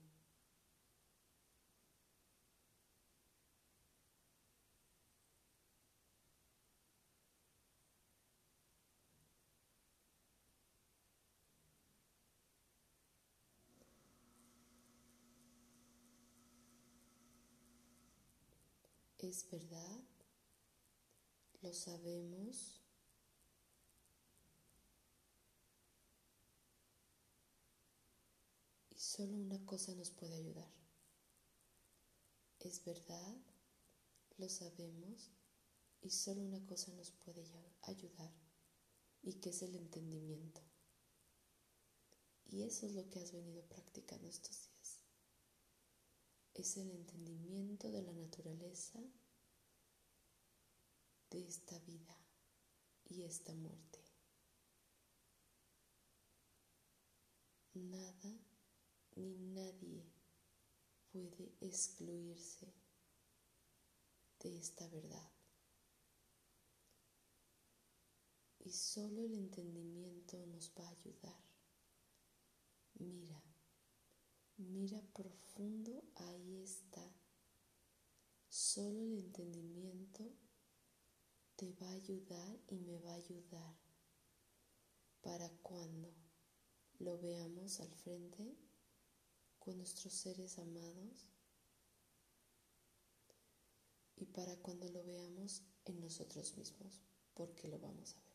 Es 19.28 19.46
verdad 19.50 20.00
lo 21.60 21.74
sabemos. 21.74 22.80
Y 28.88 28.98
solo 28.98 29.36
una 29.36 29.62
cosa 29.66 29.94
nos 29.94 30.10
puede 30.12 30.34
ayudar. 30.34 30.72
Es 32.60 32.82
verdad, 32.86 33.36
lo 34.38 34.48
sabemos, 34.48 35.30
y 36.00 36.09
solo 36.09 36.40
una 36.40 36.64
cosa 36.64 36.90
nos 36.92 37.10
puede 37.10 37.44
ayudar, 37.82 38.32
y 39.22 39.34
que 39.34 39.50
es 39.50 39.60
el 39.60 39.76
entendimiento. 39.76 40.62
Y 42.46 42.62
eso 42.62 42.86
es 42.86 42.94
lo 42.94 43.10
que 43.10 43.20
has 43.20 43.32
venido 43.32 43.62
practicando 43.64 44.26
estos 44.26 44.59
días. 44.62 44.67
Es 46.59 46.76
el 46.76 46.90
entendimiento 46.90 47.89
de 47.89 48.02
la 48.02 48.12
naturaleza 48.12 48.98
de 51.30 51.47
esta 51.47 51.78
vida 51.78 52.18
y 53.09 53.22
esta 53.22 53.55
muerte. 53.55 54.01
Nada 57.74 58.40
ni 59.14 59.36
nadie 59.39 60.05
puede 61.12 61.55
excluirse 61.60 62.74
de 64.40 64.59
esta 64.59 64.89
verdad. 64.89 65.30
Y 68.59 68.72
solo 68.72 69.22
el 69.22 69.35
entendimiento 69.35 70.44
nos 70.47 70.72
va 70.76 70.89
a 70.89 70.90
ayudar. 70.90 71.40
Mira, 72.94 73.47
mira 74.59 75.01
profundo, 75.12 76.05
ahí 76.16 76.62
está. 76.62 77.12
Solo 78.48 79.02
el 79.02 79.18
entendimiento 79.18 80.24
te 81.56 81.72
va 81.72 81.89
a 81.89 81.94
ayudar 81.94 82.59
y 82.68 82.78
me 82.78 82.98
va 82.98 83.10
a 83.12 83.16
ayudar 83.16 83.76
para 85.22 85.48
cuando 85.62 86.14
lo 86.98 87.18
veamos 87.18 87.80
al 87.80 87.93
frente 87.94 88.56
con 89.59 89.76
nuestros 89.76 90.12
seres 90.12 90.59
amados 90.59 91.28
y 94.16 94.26
para 94.26 94.56
cuando 94.56 94.89
lo 94.89 95.05
veamos 95.05 95.62
en 95.85 96.01
nosotros 96.01 96.56
mismos, 96.56 97.01
porque 97.35 97.68
lo 97.68 97.78
vamos 97.78 98.14
a 98.14 98.20
ver. 98.20 98.28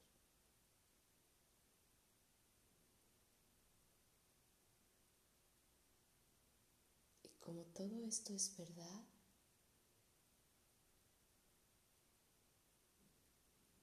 Y 7.24 7.30
como 7.44 7.64
todo 7.66 8.04
esto 8.06 8.34
es 8.34 8.56
verdad, 8.58 9.04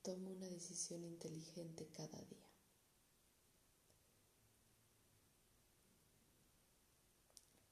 Toma 0.02 0.30
una 0.30 0.46
decisión 0.46 1.04
inteligente 1.04 1.86
cada 1.92 2.18
día. 2.22 2.48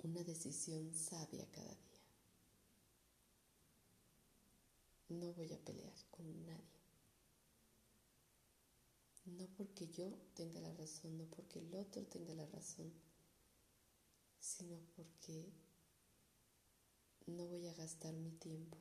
Una 0.03 0.23
decisión 0.23 0.93
sabia 0.95 1.51
cada 1.51 1.75
día. 1.75 2.03
No 5.09 5.33
voy 5.33 5.51
a 5.55 5.65
pelear 5.65 5.95
con 6.11 6.45
nadie. 6.45 6.79
No 9.25 9.47
porque 9.57 9.89
yo 9.89 10.11
tenga 10.35 10.61
la 10.61 10.75
razón, 10.75 11.17
no 11.17 11.25
porque 11.25 11.61
el 11.61 11.75
otro 11.75 12.05
tenga 12.07 12.35
la 12.35 12.47
razón, 12.47 12.93
sino 14.39 14.79
porque 14.95 15.51
no 17.29 17.47
voy 17.47 17.67
a 17.67 17.75
gastar 17.75 18.15
mi 18.15 18.33
tiempo 18.33 18.79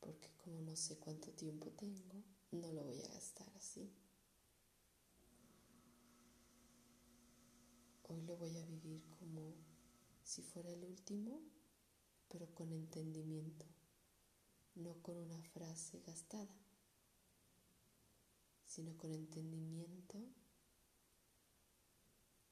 porque 0.00 0.32
como 0.38 0.60
no 0.60 0.76
sé 0.76 0.98
cuánto 0.98 1.30
tiempo 1.32 1.70
tengo, 1.72 2.24
no 2.52 2.72
lo 2.72 2.84
voy 2.84 3.00
a 3.02 3.08
gastar 3.08 3.48
así. 3.56 3.92
Hoy 8.04 8.22
lo 8.22 8.36
voy 8.36 8.56
a 8.56 8.64
vivir 8.64 9.06
como 9.10 9.54
si 10.24 10.42
fuera 10.42 10.70
el 10.70 10.84
último, 10.84 11.40
pero 12.28 12.52
con 12.54 12.72
entendimiento, 12.72 13.66
no 14.74 15.00
con 15.02 15.16
una 15.16 15.40
frase 15.42 16.00
gastada, 16.00 16.56
sino 18.66 18.96
con 18.96 19.12
entendimiento 19.12 20.18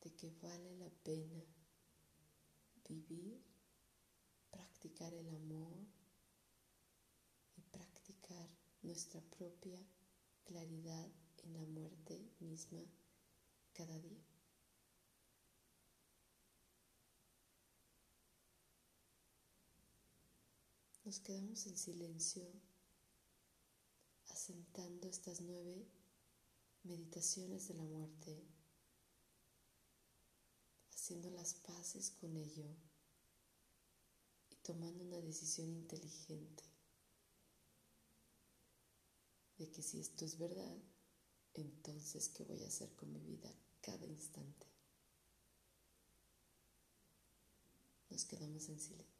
de 0.02 0.14
que 0.14 0.30
vale 0.42 0.76
la 0.76 0.90
pena 1.02 1.42
vivir, 2.89 3.43
practicar 4.51 5.12
el 5.15 5.28
amor, 5.28 5.77
nuestra 8.82 9.20
propia 9.20 9.78
claridad 10.44 11.10
en 11.44 11.52
la 11.52 11.65
muerte 11.66 12.32
misma 12.40 12.82
cada 13.74 13.98
día. 13.98 14.24
Nos 21.05 21.20
quedamos 21.20 21.66
en 21.66 21.77
silencio 21.77 22.51
asentando 24.28 25.09
estas 25.09 25.40
nueve 25.40 25.86
meditaciones 26.82 27.69
de 27.69 27.74
la 27.74 27.85
muerte, 27.85 28.43
haciendo 31.09 31.30
las 31.30 31.55
paces 31.55 32.10
con 32.20 32.36
ello 32.36 32.66
y 34.51 34.56
tomando 34.56 35.02
una 35.02 35.18
decisión 35.22 35.66
inteligente 35.66 36.62
de 39.56 39.70
que 39.70 39.82
si 39.82 40.01
esto 40.01 40.26
es 40.26 40.36
verdad, 40.36 40.76
entonces 41.55 42.28
¿qué 42.28 42.44
voy 42.44 42.62
a 42.62 42.66
hacer 42.66 42.94
con 42.94 43.10
mi 43.10 43.20
vida 43.20 43.51
cada 43.80 44.05
instante? 44.05 44.66
Nos 48.10 48.26
quedamos 48.26 48.68
en 48.68 48.78
silencio. 48.78 49.18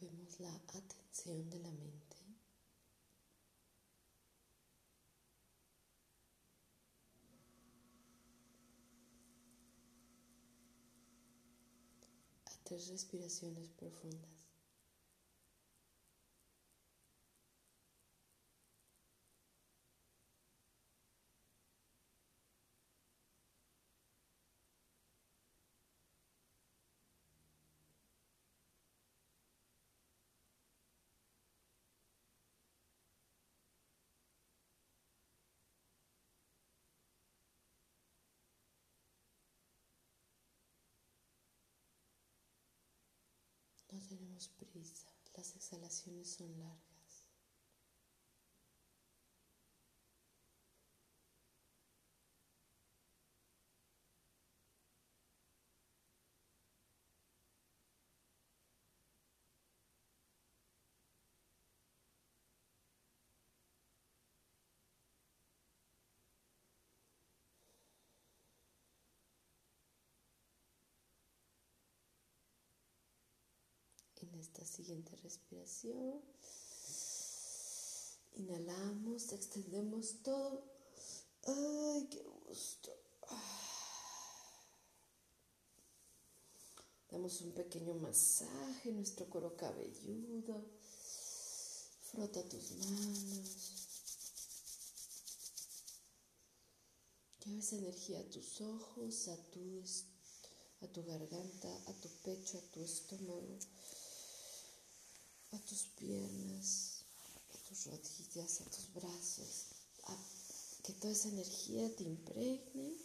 Volvemos 0.00 0.40
la 0.40 0.54
atención 0.54 1.50
de 1.50 1.58
la 1.58 1.70
mente. 1.72 2.16
a 12.46 12.64
tres 12.64 12.88
respiraciones 12.88 13.68
profundas. 13.70 14.40
No 43.92 43.99
tenemos 44.10 44.48
prisa, 44.48 45.06
las 45.36 45.54
exhalaciones 45.54 46.32
son 46.32 46.58
largas. 46.58 47.24
En 74.22 74.29
esta 74.40 74.64
siguiente 74.64 75.14
respiración, 75.16 76.20
inhalamos, 78.34 79.32
extendemos 79.32 80.22
todo. 80.22 80.64
¡Ay, 81.46 82.08
qué 82.10 82.22
gusto! 82.46 82.90
Damos 87.10 87.40
un 87.40 87.52
pequeño 87.52 87.94
masaje 87.94 88.90
en 88.90 88.96
nuestro 88.96 89.26
cuero 89.26 89.56
cabelludo. 89.56 90.64
Frota 92.02 92.42
tus 92.48 92.70
manos. 92.72 93.70
Lleva 97.44 97.58
esa 97.58 97.76
energía 97.76 98.20
a 98.20 98.30
tus 98.30 98.60
ojos, 98.60 99.28
a 99.28 99.36
tu, 99.50 99.82
a 100.82 100.86
tu 100.86 101.04
garganta, 101.04 101.68
a 101.88 101.92
tu 101.94 102.08
pecho, 102.22 102.58
a 102.58 102.70
tu 102.72 102.80
estómago 102.80 103.58
a 105.52 105.58
tus 105.58 105.84
piernas, 105.98 107.04
a 107.54 107.68
tus 107.68 107.86
rodillas, 107.86 108.60
a 108.60 108.64
tus 108.64 108.92
brazos, 108.94 109.66
que 110.82 110.92
toda 110.94 111.12
esa 111.12 111.28
energía 111.28 111.94
te 111.96 112.04
impregne. 112.04 112.96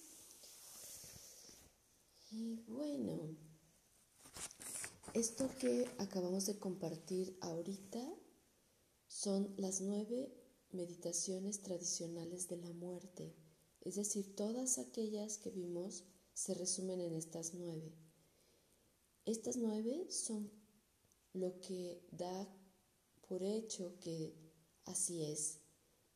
Y 2.31 2.55
bueno, 2.67 3.35
esto 5.13 5.49
que 5.59 5.89
acabamos 5.97 6.45
de 6.45 6.57
compartir 6.59 7.37
ahorita 7.41 8.01
son 9.07 9.53
las 9.57 9.81
nueve 9.81 10.33
meditaciones 10.71 11.61
tradicionales 11.61 12.47
de 12.49 12.57
la 12.57 12.71
muerte. 12.73 13.33
Es 13.81 13.95
decir, 13.95 14.35
todas 14.35 14.77
aquellas 14.77 15.37
que 15.37 15.51
vimos 15.51 16.03
se 16.33 16.53
resumen 16.53 16.99
en 16.99 17.15
estas 17.15 17.53
nueve. 17.53 17.93
Estas 19.25 19.55
nueve 19.57 20.07
son 20.11 20.51
lo 21.35 21.59
que 21.59 22.01
da 22.11 22.47
por 23.27 23.43
hecho 23.43 23.99
que 23.99 24.33
así 24.85 25.23
es. 25.23 25.59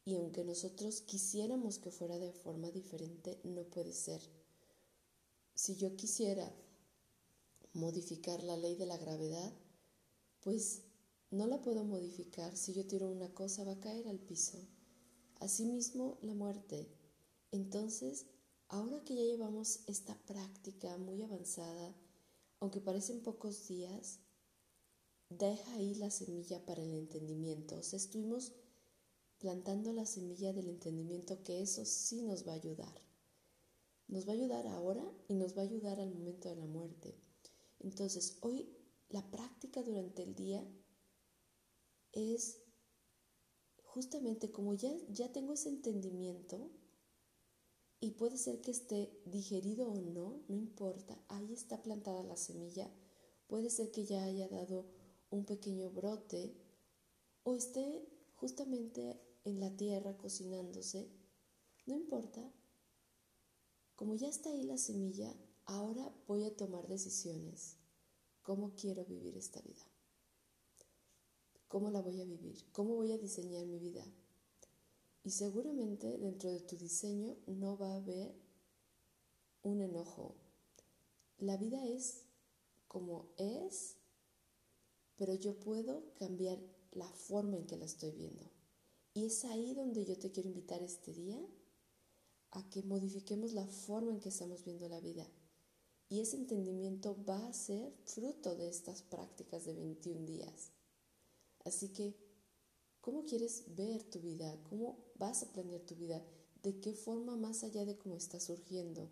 Y 0.05 0.15
aunque 0.15 0.43
nosotros 0.43 1.01
quisiéramos 1.01 1.77
que 1.77 1.91
fuera 1.91 2.17
de 2.17 2.31
forma 2.31 2.71
diferente, 2.71 3.39
no 3.43 3.63
puede 3.63 3.93
ser. 3.93 4.21
Si 5.53 5.75
yo 5.75 5.95
quisiera 5.95 6.51
modificar 7.73 8.41
la 8.43 8.57
ley 8.57 8.75
de 8.75 8.85
la 8.85 8.97
gravedad, 8.97 9.53
pues 10.39 10.83
no 11.31 11.45
la 11.47 11.61
puedo 11.61 11.83
modificar. 11.83 12.55
Si 12.55 12.73
yo 12.73 12.87
tiro 12.87 13.09
una 13.09 13.33
cosa 13.33 13.63
va 13.63 13.73
a 13.73 13.79
caer 13.79 14.07
al 14.07 14.19
piso. 14.19 14.57
Asimismo, 15.39 16.17
la 16.21 16.33
muerte. 16.33 16.87
Entonces, 17.51 18.25
ahora 18.67 19.03
que 19.03 19.15
ya 19.15 19.23
llevamos 19.23 19.81
esta 19.87 20.17
práctica 20.25 20.97
muy 20.97 21.21
avanzada, 21.21 21.95
aunque 22.59 22.81
parecen 22.81 23.21
pocos 23.21 23.67
días, 23.67 24.19
deja 25.29 25.73
ahí 25.75 25.95
la 25.95 26.09
semilla 26.09 26.65
para 26.65 26.81
el 26.81 26.93
entendimiento. 26.93 27.77
O 27.77 27.83
sea, 27.83 27.97
estuvimos 27.97 28.53
plantando 29.37 29.93
la 29.93 30.05
semilla 30.05 30.53
del 30.53 30.67
entendimiento 30.67 31.41
que 31.43 31.61
eso 31.61 31.85
sí 31.85 32.23
nos 32.23 32.47
va 32.47 32.53
a 32.53 32.55
ayudar. 32.55 33.01
Nos 34.07 34.27
va 34.27 34.31
a 34.31 34.35
ayudar 34.35 34.67
ahora 34.67 35.03
y 35.27 35.35
nos 35.35 35.55
va 35.55 35.61
a 35.61 35.65
ayudar 35.65 35.99
al 35.99 36.11
momento 36.11 36.49
de 36.49 36.55
la 36.55 36.65
muerte. 36.65 37.15
Entonces, 37.79 38.37
hoy 38.41 38.75
la 39.09 39.29
práctica 39.29 39.81
durante 39.83 40.23
el 40.23 40.35
día 40.35 40.67
es 42.11 42.57
justamente 43.83 44.51
como 44.51 44.73
ya, 44.73 44.91
ya 45.09 45.31
tengo 45.31 45.53
ese 45.53 45.69
entendimiento 45.69 46.71
y 47.99 48.11
puede 48.11 48.37
ser 48.37 48.61
que 48.61 48.71
esté 48.71 49.21
digerido 49.25 49.91
o 49.91 50.01
no, 50.01 50.43
no 50.47 50.55
importa, 50.55 51.21
ahí 51.27 51.53
está 51.53 51.81
plantada 51.81 52.23
la 52.23 52.37
semilla, 52.37 52.89
puede 53.47 53.69
ser 53.69 53.91
que 53.91 54.05
ya 54.05 54.23
haya 54.23 54.47
dado 54.47 54.85
un 55.29 55.45
pequeño 55.45 55.89
brote 55.91 56.53
o 57.43 57.55
esté 57.55 58.07
justamente 58.35 59.19
en 59.43 59.59
la 59.59 59.75
tierra 59.75 60.17
cocinándose, 60.17 61.09
no 61.85 61.95
importa. 61.95 62.41
Como 63.95 64.15
ya 64.15 64.29
está 64.29 64.49
ahí 64.49 64.63
la 64.63 64.77
semilla, 64.77 65.35
ahora 65.65 66.13
voy 66.27 66.45
a 66.45 66.55
tomar 66.55 66.87
decisiones. 66.87 67.77
¿Cómo 68.43 68.73
quiero 68.75 69.05
vivir 69.05 69.37
esta 69.37 69.61
vida? 69.61 69.83
¿Cómo 71.67 71.91
la 71.91 72.01
voy 72.01 72.19
a 72.21 72.25
vivir? 72.25 72.65
¿Cómo 72.71 72.95
voy 72.95 73.11
a 73.11 73.17
diseñar 73.17 73.65
mi 73.65 73.77
vida? 73.77 74.03
Y 75.23 75.31
seguramente 75.31 76.17
dentro 76.17 76.49
de 76.49 76.61
tu 76.61 76.77
diseño 76.77 77.37
no 77.45 77.77
va 77.77 77.91
a 77.93 77.97
haber 77.97 78.33
un 79.61 79.81
enojo. 79.81 80.35
La 81.37 81.57
vida 81.57 81.85
es 81.85 82.23
como 82.87 83.29
es 83.37 83.98
pero 85.19 85.35
yo 85.35 85.53
puedo 85.59 86.13
cambiar 86.15 86.57
la 86.93 87.11
forma 87.11 87.57
en 87.57 87.67
que 87.67 87.75
la 87.75 87.83
estoy 87.83 88.11
viendo. 88.11 88.49
Y 89.13 89.25
es 89.25 89.43
ahí 89.43 89.73
donde 89.73 90.05
yo 90.05 90.17
te 90.17 90.31
quiero 90.31 90.47
invitar 90.47 90.81
este 90.81 91.13
día 91.13 91.37
a 92.51 92.69
que 92.69 92.83
modifiquemos 92.83 93.51
la 93.51 93.67
forma 93.67 94.11
en 94.11 94.21
que 94.21 94.29
estamos 94.29 94.63
viendo 94.63 94.87
la 94.87 95.01
vida. 95.01 95.27
Y 96.07 96.21
ese 96.21 96.37
entendimiento 96.37 97.21
va 97.25 97.45
a 97.45 97.53
ser 97.53 97.93
fruto 98.05 98.55
de 98.55 98.69
estas 98.69 99.01
prácticas 99.03 99.65
de 99.65 99.73
21 99.73 100.25
días. 100.25 100.71
Así 101.65 101.89
que, 101.89 102.15
¿cómo 103.01 103.25
quieres 103.25 103.65
ver 103.75 104.03
tu 104.03 104.21
vida? 104.21 104.57
¿Cómo 104.69 104.97
vas 105.15 105.43
a 105.43 105.51
planear 105.51 105.81
tu 105.81 105.95
vida? 105.95 106.23
¿De 106.63 106.79
qué 106.79 106.93
forma 106.93 107.35
más 107.35 107.65
allá 107.65 107.83
de 107.85 107.97
cómo 107.97 108.15
está 108.15 108.39
surgiendo? 108.39 109.11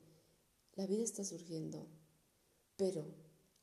La 0.75 0.87
vida 0.87 1.03
está 1.03 1.25
surgiendo, 1.25 1.85
pero 2.77 3.05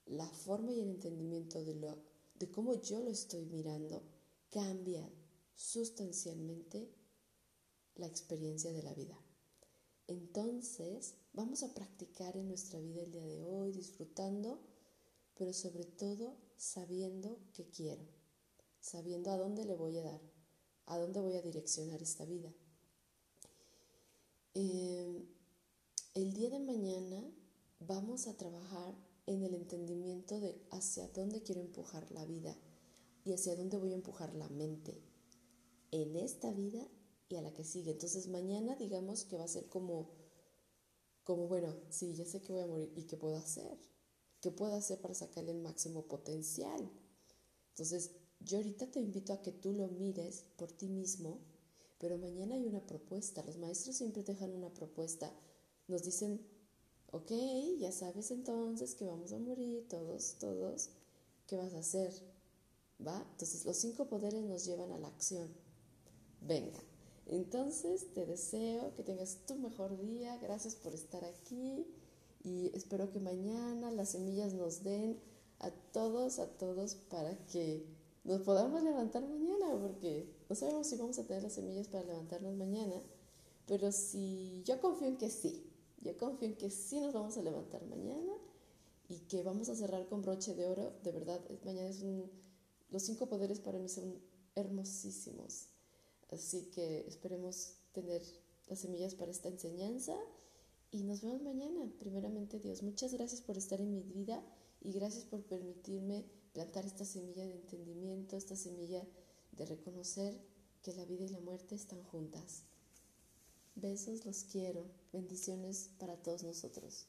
la 0.05 0.29
forma 0.29 0.73
y 0.73 0.81
el 0.81 0.91
entendimiento 0.91 1.65
de 1.65 1.75
lo 1.75 2.14
de 2.35 2.51
cómo 2.51 2.74
yo 2.74 3.01
lo 3.01 3.11
estoy 3.11 3.44
mirando, 3.47 4.02
cambia 4.51 5.09
sustancialmente 5.55 6.90
la 7.97 8.06
experiencia 8.06 8.73
de 8.73 8.82
la 8.82 8.94
vida. 8.94 9.19
Entonces, 10.06 11.15
vamos 11.32 11.62
a 11.62 11.73
practicar 11.73 12.36
en 12.36 12.48
nuestra 12.48 12.78
vida 12.81 13.02
el 13.02 13.12
día 13.12 13.27
de 13.27 13.43
hoy, 13.43 13.73
disfrutando, 13.73 14.61
pero 15.36 15.52
sobre 15.52 15.85
todo 15.85 16.36
sabiendo 16.56 17.39
qué 17.55 17.69
quiero, 17.70 18.05
sabiendo 18.81 19.31
a 19.31 19.36
dónde 19.36 19.65
le 19.65 19.74
voy 19.74 19.98
a 19.98 20.02
dar, 20.02 20.20
a 20.86 20.98
dónde 20.98 21.20
voy 21.20 21.36
a 21.36 21.43
direccionar 21.43 22.02
esta 22.02 22.24
vida. 22.24 22.52
Eh, 24.55 25.24
el 26.15 26.32
día 26.32 26.51
de 26.51 26.61
mañana 26.61 27.24
vamos 27.81 28.27
a 28.27 28.36
trabajar 28.36 28.94
en 29.27 29.43
el 29.43 29.55
entendimiento 29.55 30.41
de 30.41 30.61
hacia 30.71 31.09
dónde 31.09 31.43
quiero 31.43 31.61
empujar 31.61 32.11
la 32.13 32.25
vida 32.25 32.57
y 33.25 33.33
hacia 33.33 33.57
dónde 33.57 33.79
voy 33.79 33.93
a 33.93 33.97
empujar 33.97 34.35
la 34.35 34.49
mente 34.49 35.03
en 35.91 36.17
esta 36.17 36.53
vida 36.53 36.87
y 37.29 37.37
a 37.37 37.43
la 37.43 37.53
que 37.53 37.65
sigue. 37.65 37.93
Entonces 37.93 38.29
mañana 38.29 38.77
digamos 38.77 39.25
que 39.25 39.37
va 39.37 39.45
a 39.45 39.49
ser 39.49 39.69
como, 39.69 40.11
como 41.23 41.49
bueno, 41.49 41.75
sí, 41.89 42.15
ya 42.15 42.25
sé 42.25 42.41
que 42.41 42.53
voy 42.53 42.63
a 42.63 42.67
morir 42.67 42.93
y 42.97 43.05
qué 43.05 43.17
puedo 43.17 43.37
hacer, 43.37 43.79
qué 44.41 44.51
puedo 44.51 44.75
hacer 44.75 45.01
para 45.01 45.15
sacarle 45.15 45.53
el 45.53 45.61
máximo 45.61 46.07
potencial. 46.07 46.91
Entonces, 47.71 48.13
yo 48.41 48.59
ahorita 48.59 48.91
te 48.91 49.01
invito 49.01 49.33
a 49.33 49.43
que 49.43 49.51
tú 49.51 49.73
lo 49.73 49.89
mires 49.89 50.45
por 50.57 50.71
ti 50.71 50.89
mismo, 50.89 51.41
pero 51.99 52.19
mañana 52.19 52.55
hay 52.55 52.67
una 52.67 52.87
propuesta. 52.87 53.43
Los 53.43 53.57
maestros 53.57 53.97
siempre 53.97 54.23
dejan 54.23 54.53
una 54.53 54.73
propuesta. 54.73 55.33
Nos 55.89 56.03
dicen, 56.03 56.47
ok, 57.15 57.31
ya 57.78 57.93
sabes 57.93 58.32
entonces 58.32 58.97
que 58.97 59.05
vamos 59.05 59.32
a 59.32 59.39
morir 59.39 59.86
todos, 59.89 60.36
todos. 60.41 60.91
¿Qué 61.47 61.57
vas 61.57 61.73
a 61.74 61.78
hacer? 61.78 62.12
¿Va? 63.07 63.24
Entonces, 63.31 63.65
los 63.65 63.77
cinco 63.77 64.07
poderes 64.07 64.43
nos 64.43 64.65
llevan 64.65 64.91
a 64.91 64.99
la 64.99 65.09
acción. 65.09 65.49
Venga. 66.41 66.81
Entonces, 67.27 68.12
te 68.15 68.27
deseo 68.27 68.95
que 68.97 69.05
tengas 69.05 69.47
tu 69.47 69.55
mejor 69.55 69.97
día. 69.97 70.36
Gracias 70.39 70.74
por 70.74 70.93
estar 70.93 71.24
aquí 71.24 71.86
y 72.43 72.73
espero 72.74 73.12
que 73.12 73.20
mañana 73.20 73.93
las 73.93 74.11
semillas 74.11 74.53
nos 74.53 74.82
den 74.82 75.20
a 75.61 75.70
todos, 75.93 76.41
a 76.41 76.49
todos 76.59 76.97
para 76.97 77.36
que 77.47 77.86
nos 78.24 78.41
podamos 78.43 78.82
levantar 78.82 79.23
mañana, 79.23 79.78
porque 79.81 80.35
no 80.49 80.57
sabemos 80.57 80.89
si 80.89 80.97
vamos 80.97 81.19
a 81.19 81.27
tener 81.27 81.45
las 81.45 81.53
semillas 81.53 81.86
para 81.86 82.05
levantarnos 82.05 82.57
mañana, 82.57 83.01
pero 83.66 83.93
si 83.93 84.62
yo 84.65 84.81
confío 84.81 85.09
en 85.09 85.16
que 85.16 85.31
sí, 85.31 85.70
yo 86.05 86.16
confío 86.16 86.48
en 86.48 86.56
que 86.56 86.70
sí 86.70 87.01
nos 87.01 87.14
vamos 87.14 87.36
a 87.36 87.43
levantar 87.43 87.85
mañana 87.86 88.32
y 89.09 89.20
que 89.20 89.43
vamos 89.43 89.68
a 89.68 89.74
cerrar 89.74 90.06
con 90.06 90.22
broche 90.22 90.55
de 90.55 90.66
oro, 90.66 90.93
de 91.02 91.12
verdad, 91.12 91.40
mañana 91.64 91.89
es 91.89 92.02
un, 92.02 92.31
los 92.90 93.02
cinco 93.02 93.26
poderes 93.26 93.59
para 93.59 93.78
mí 93.78 93.89
son 93.89 94.20
hermosísimos, 94.55 95.68
así 96.31 96.70
que 96.74 97.06
esperemos 97.09 97.76
tener 97.93 98.22
las 98.68 98.81
semillas 98.81 99.14
para 99.14 99.31
esta 99.31 99.48
enseñanza 99.48 100.14
y 100.90 101.02
nos 101.02 101.22
vemos 101.22 101.43
mañana, 101.43 101.90
primeramente 101.98 102.60
Dios. 102.60 102.82
Muchas 102.82 103.12
gracias 103.12 103.40
por 103.40 103.56
estar 103.56 103.81
en 103.81 103.90
mi 103.90 104.02
vida 104.02 104.43
y 104.81 104.93
gracias 104.93 105.24
por 105.24 105.43
permitirme 105.43 106.24
plantar 106.52 106.85
esta 106.85 107.05
semilla 107.05 107.44
de 107.44 107.55
entendimiento, 107.55 108.36
esta 108.36 108.55
semilla 108.55 109.05
de 109.52 109.66
reconocer 109.66 110.39
que 110.82 110.94
la 110.94 111.05
vida 111.05 111.24
y 111.24 111.28
la 111.31 111.40
muerte 111.40 111.74
están 111.74 112.02
juntas. 112.05 112.62
Besos, 113.74 114.24
los 114.24 114.44
quiero. 114.44 114.86
Bendiciones 115.15 115.91
para 116.01 116.16
todos 116.16 116.43
nosotros. 116.43 117.07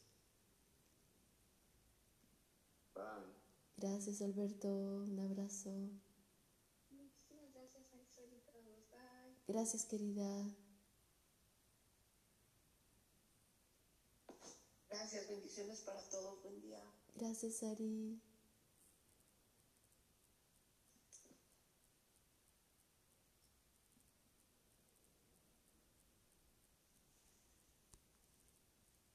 Bye. 2.94 3.04
Gracias, 3.78 4.22
Alberto. 4.22 4.68
Un 4.68 5.20
abrazo. 5.22 5.72
Muchísimas 6.92 7.52
gracias, 7.52 7.92
Axel 7.96 8.32
y 8.32 8.42
todos. 8.42 8.92
Bye. 8.92 9.36
Gracias, 9.48 9.86
querida. 9.86 10.56
Gracias, 14.88 15.28
bendiciones 15.28 15.82
para 15.82 16.08
todos. 16.12 16.44
Buen 16.44 16.62
día. 16.62 16.84
Gracias, 17.16 17.64
Ari. 17.64 18.22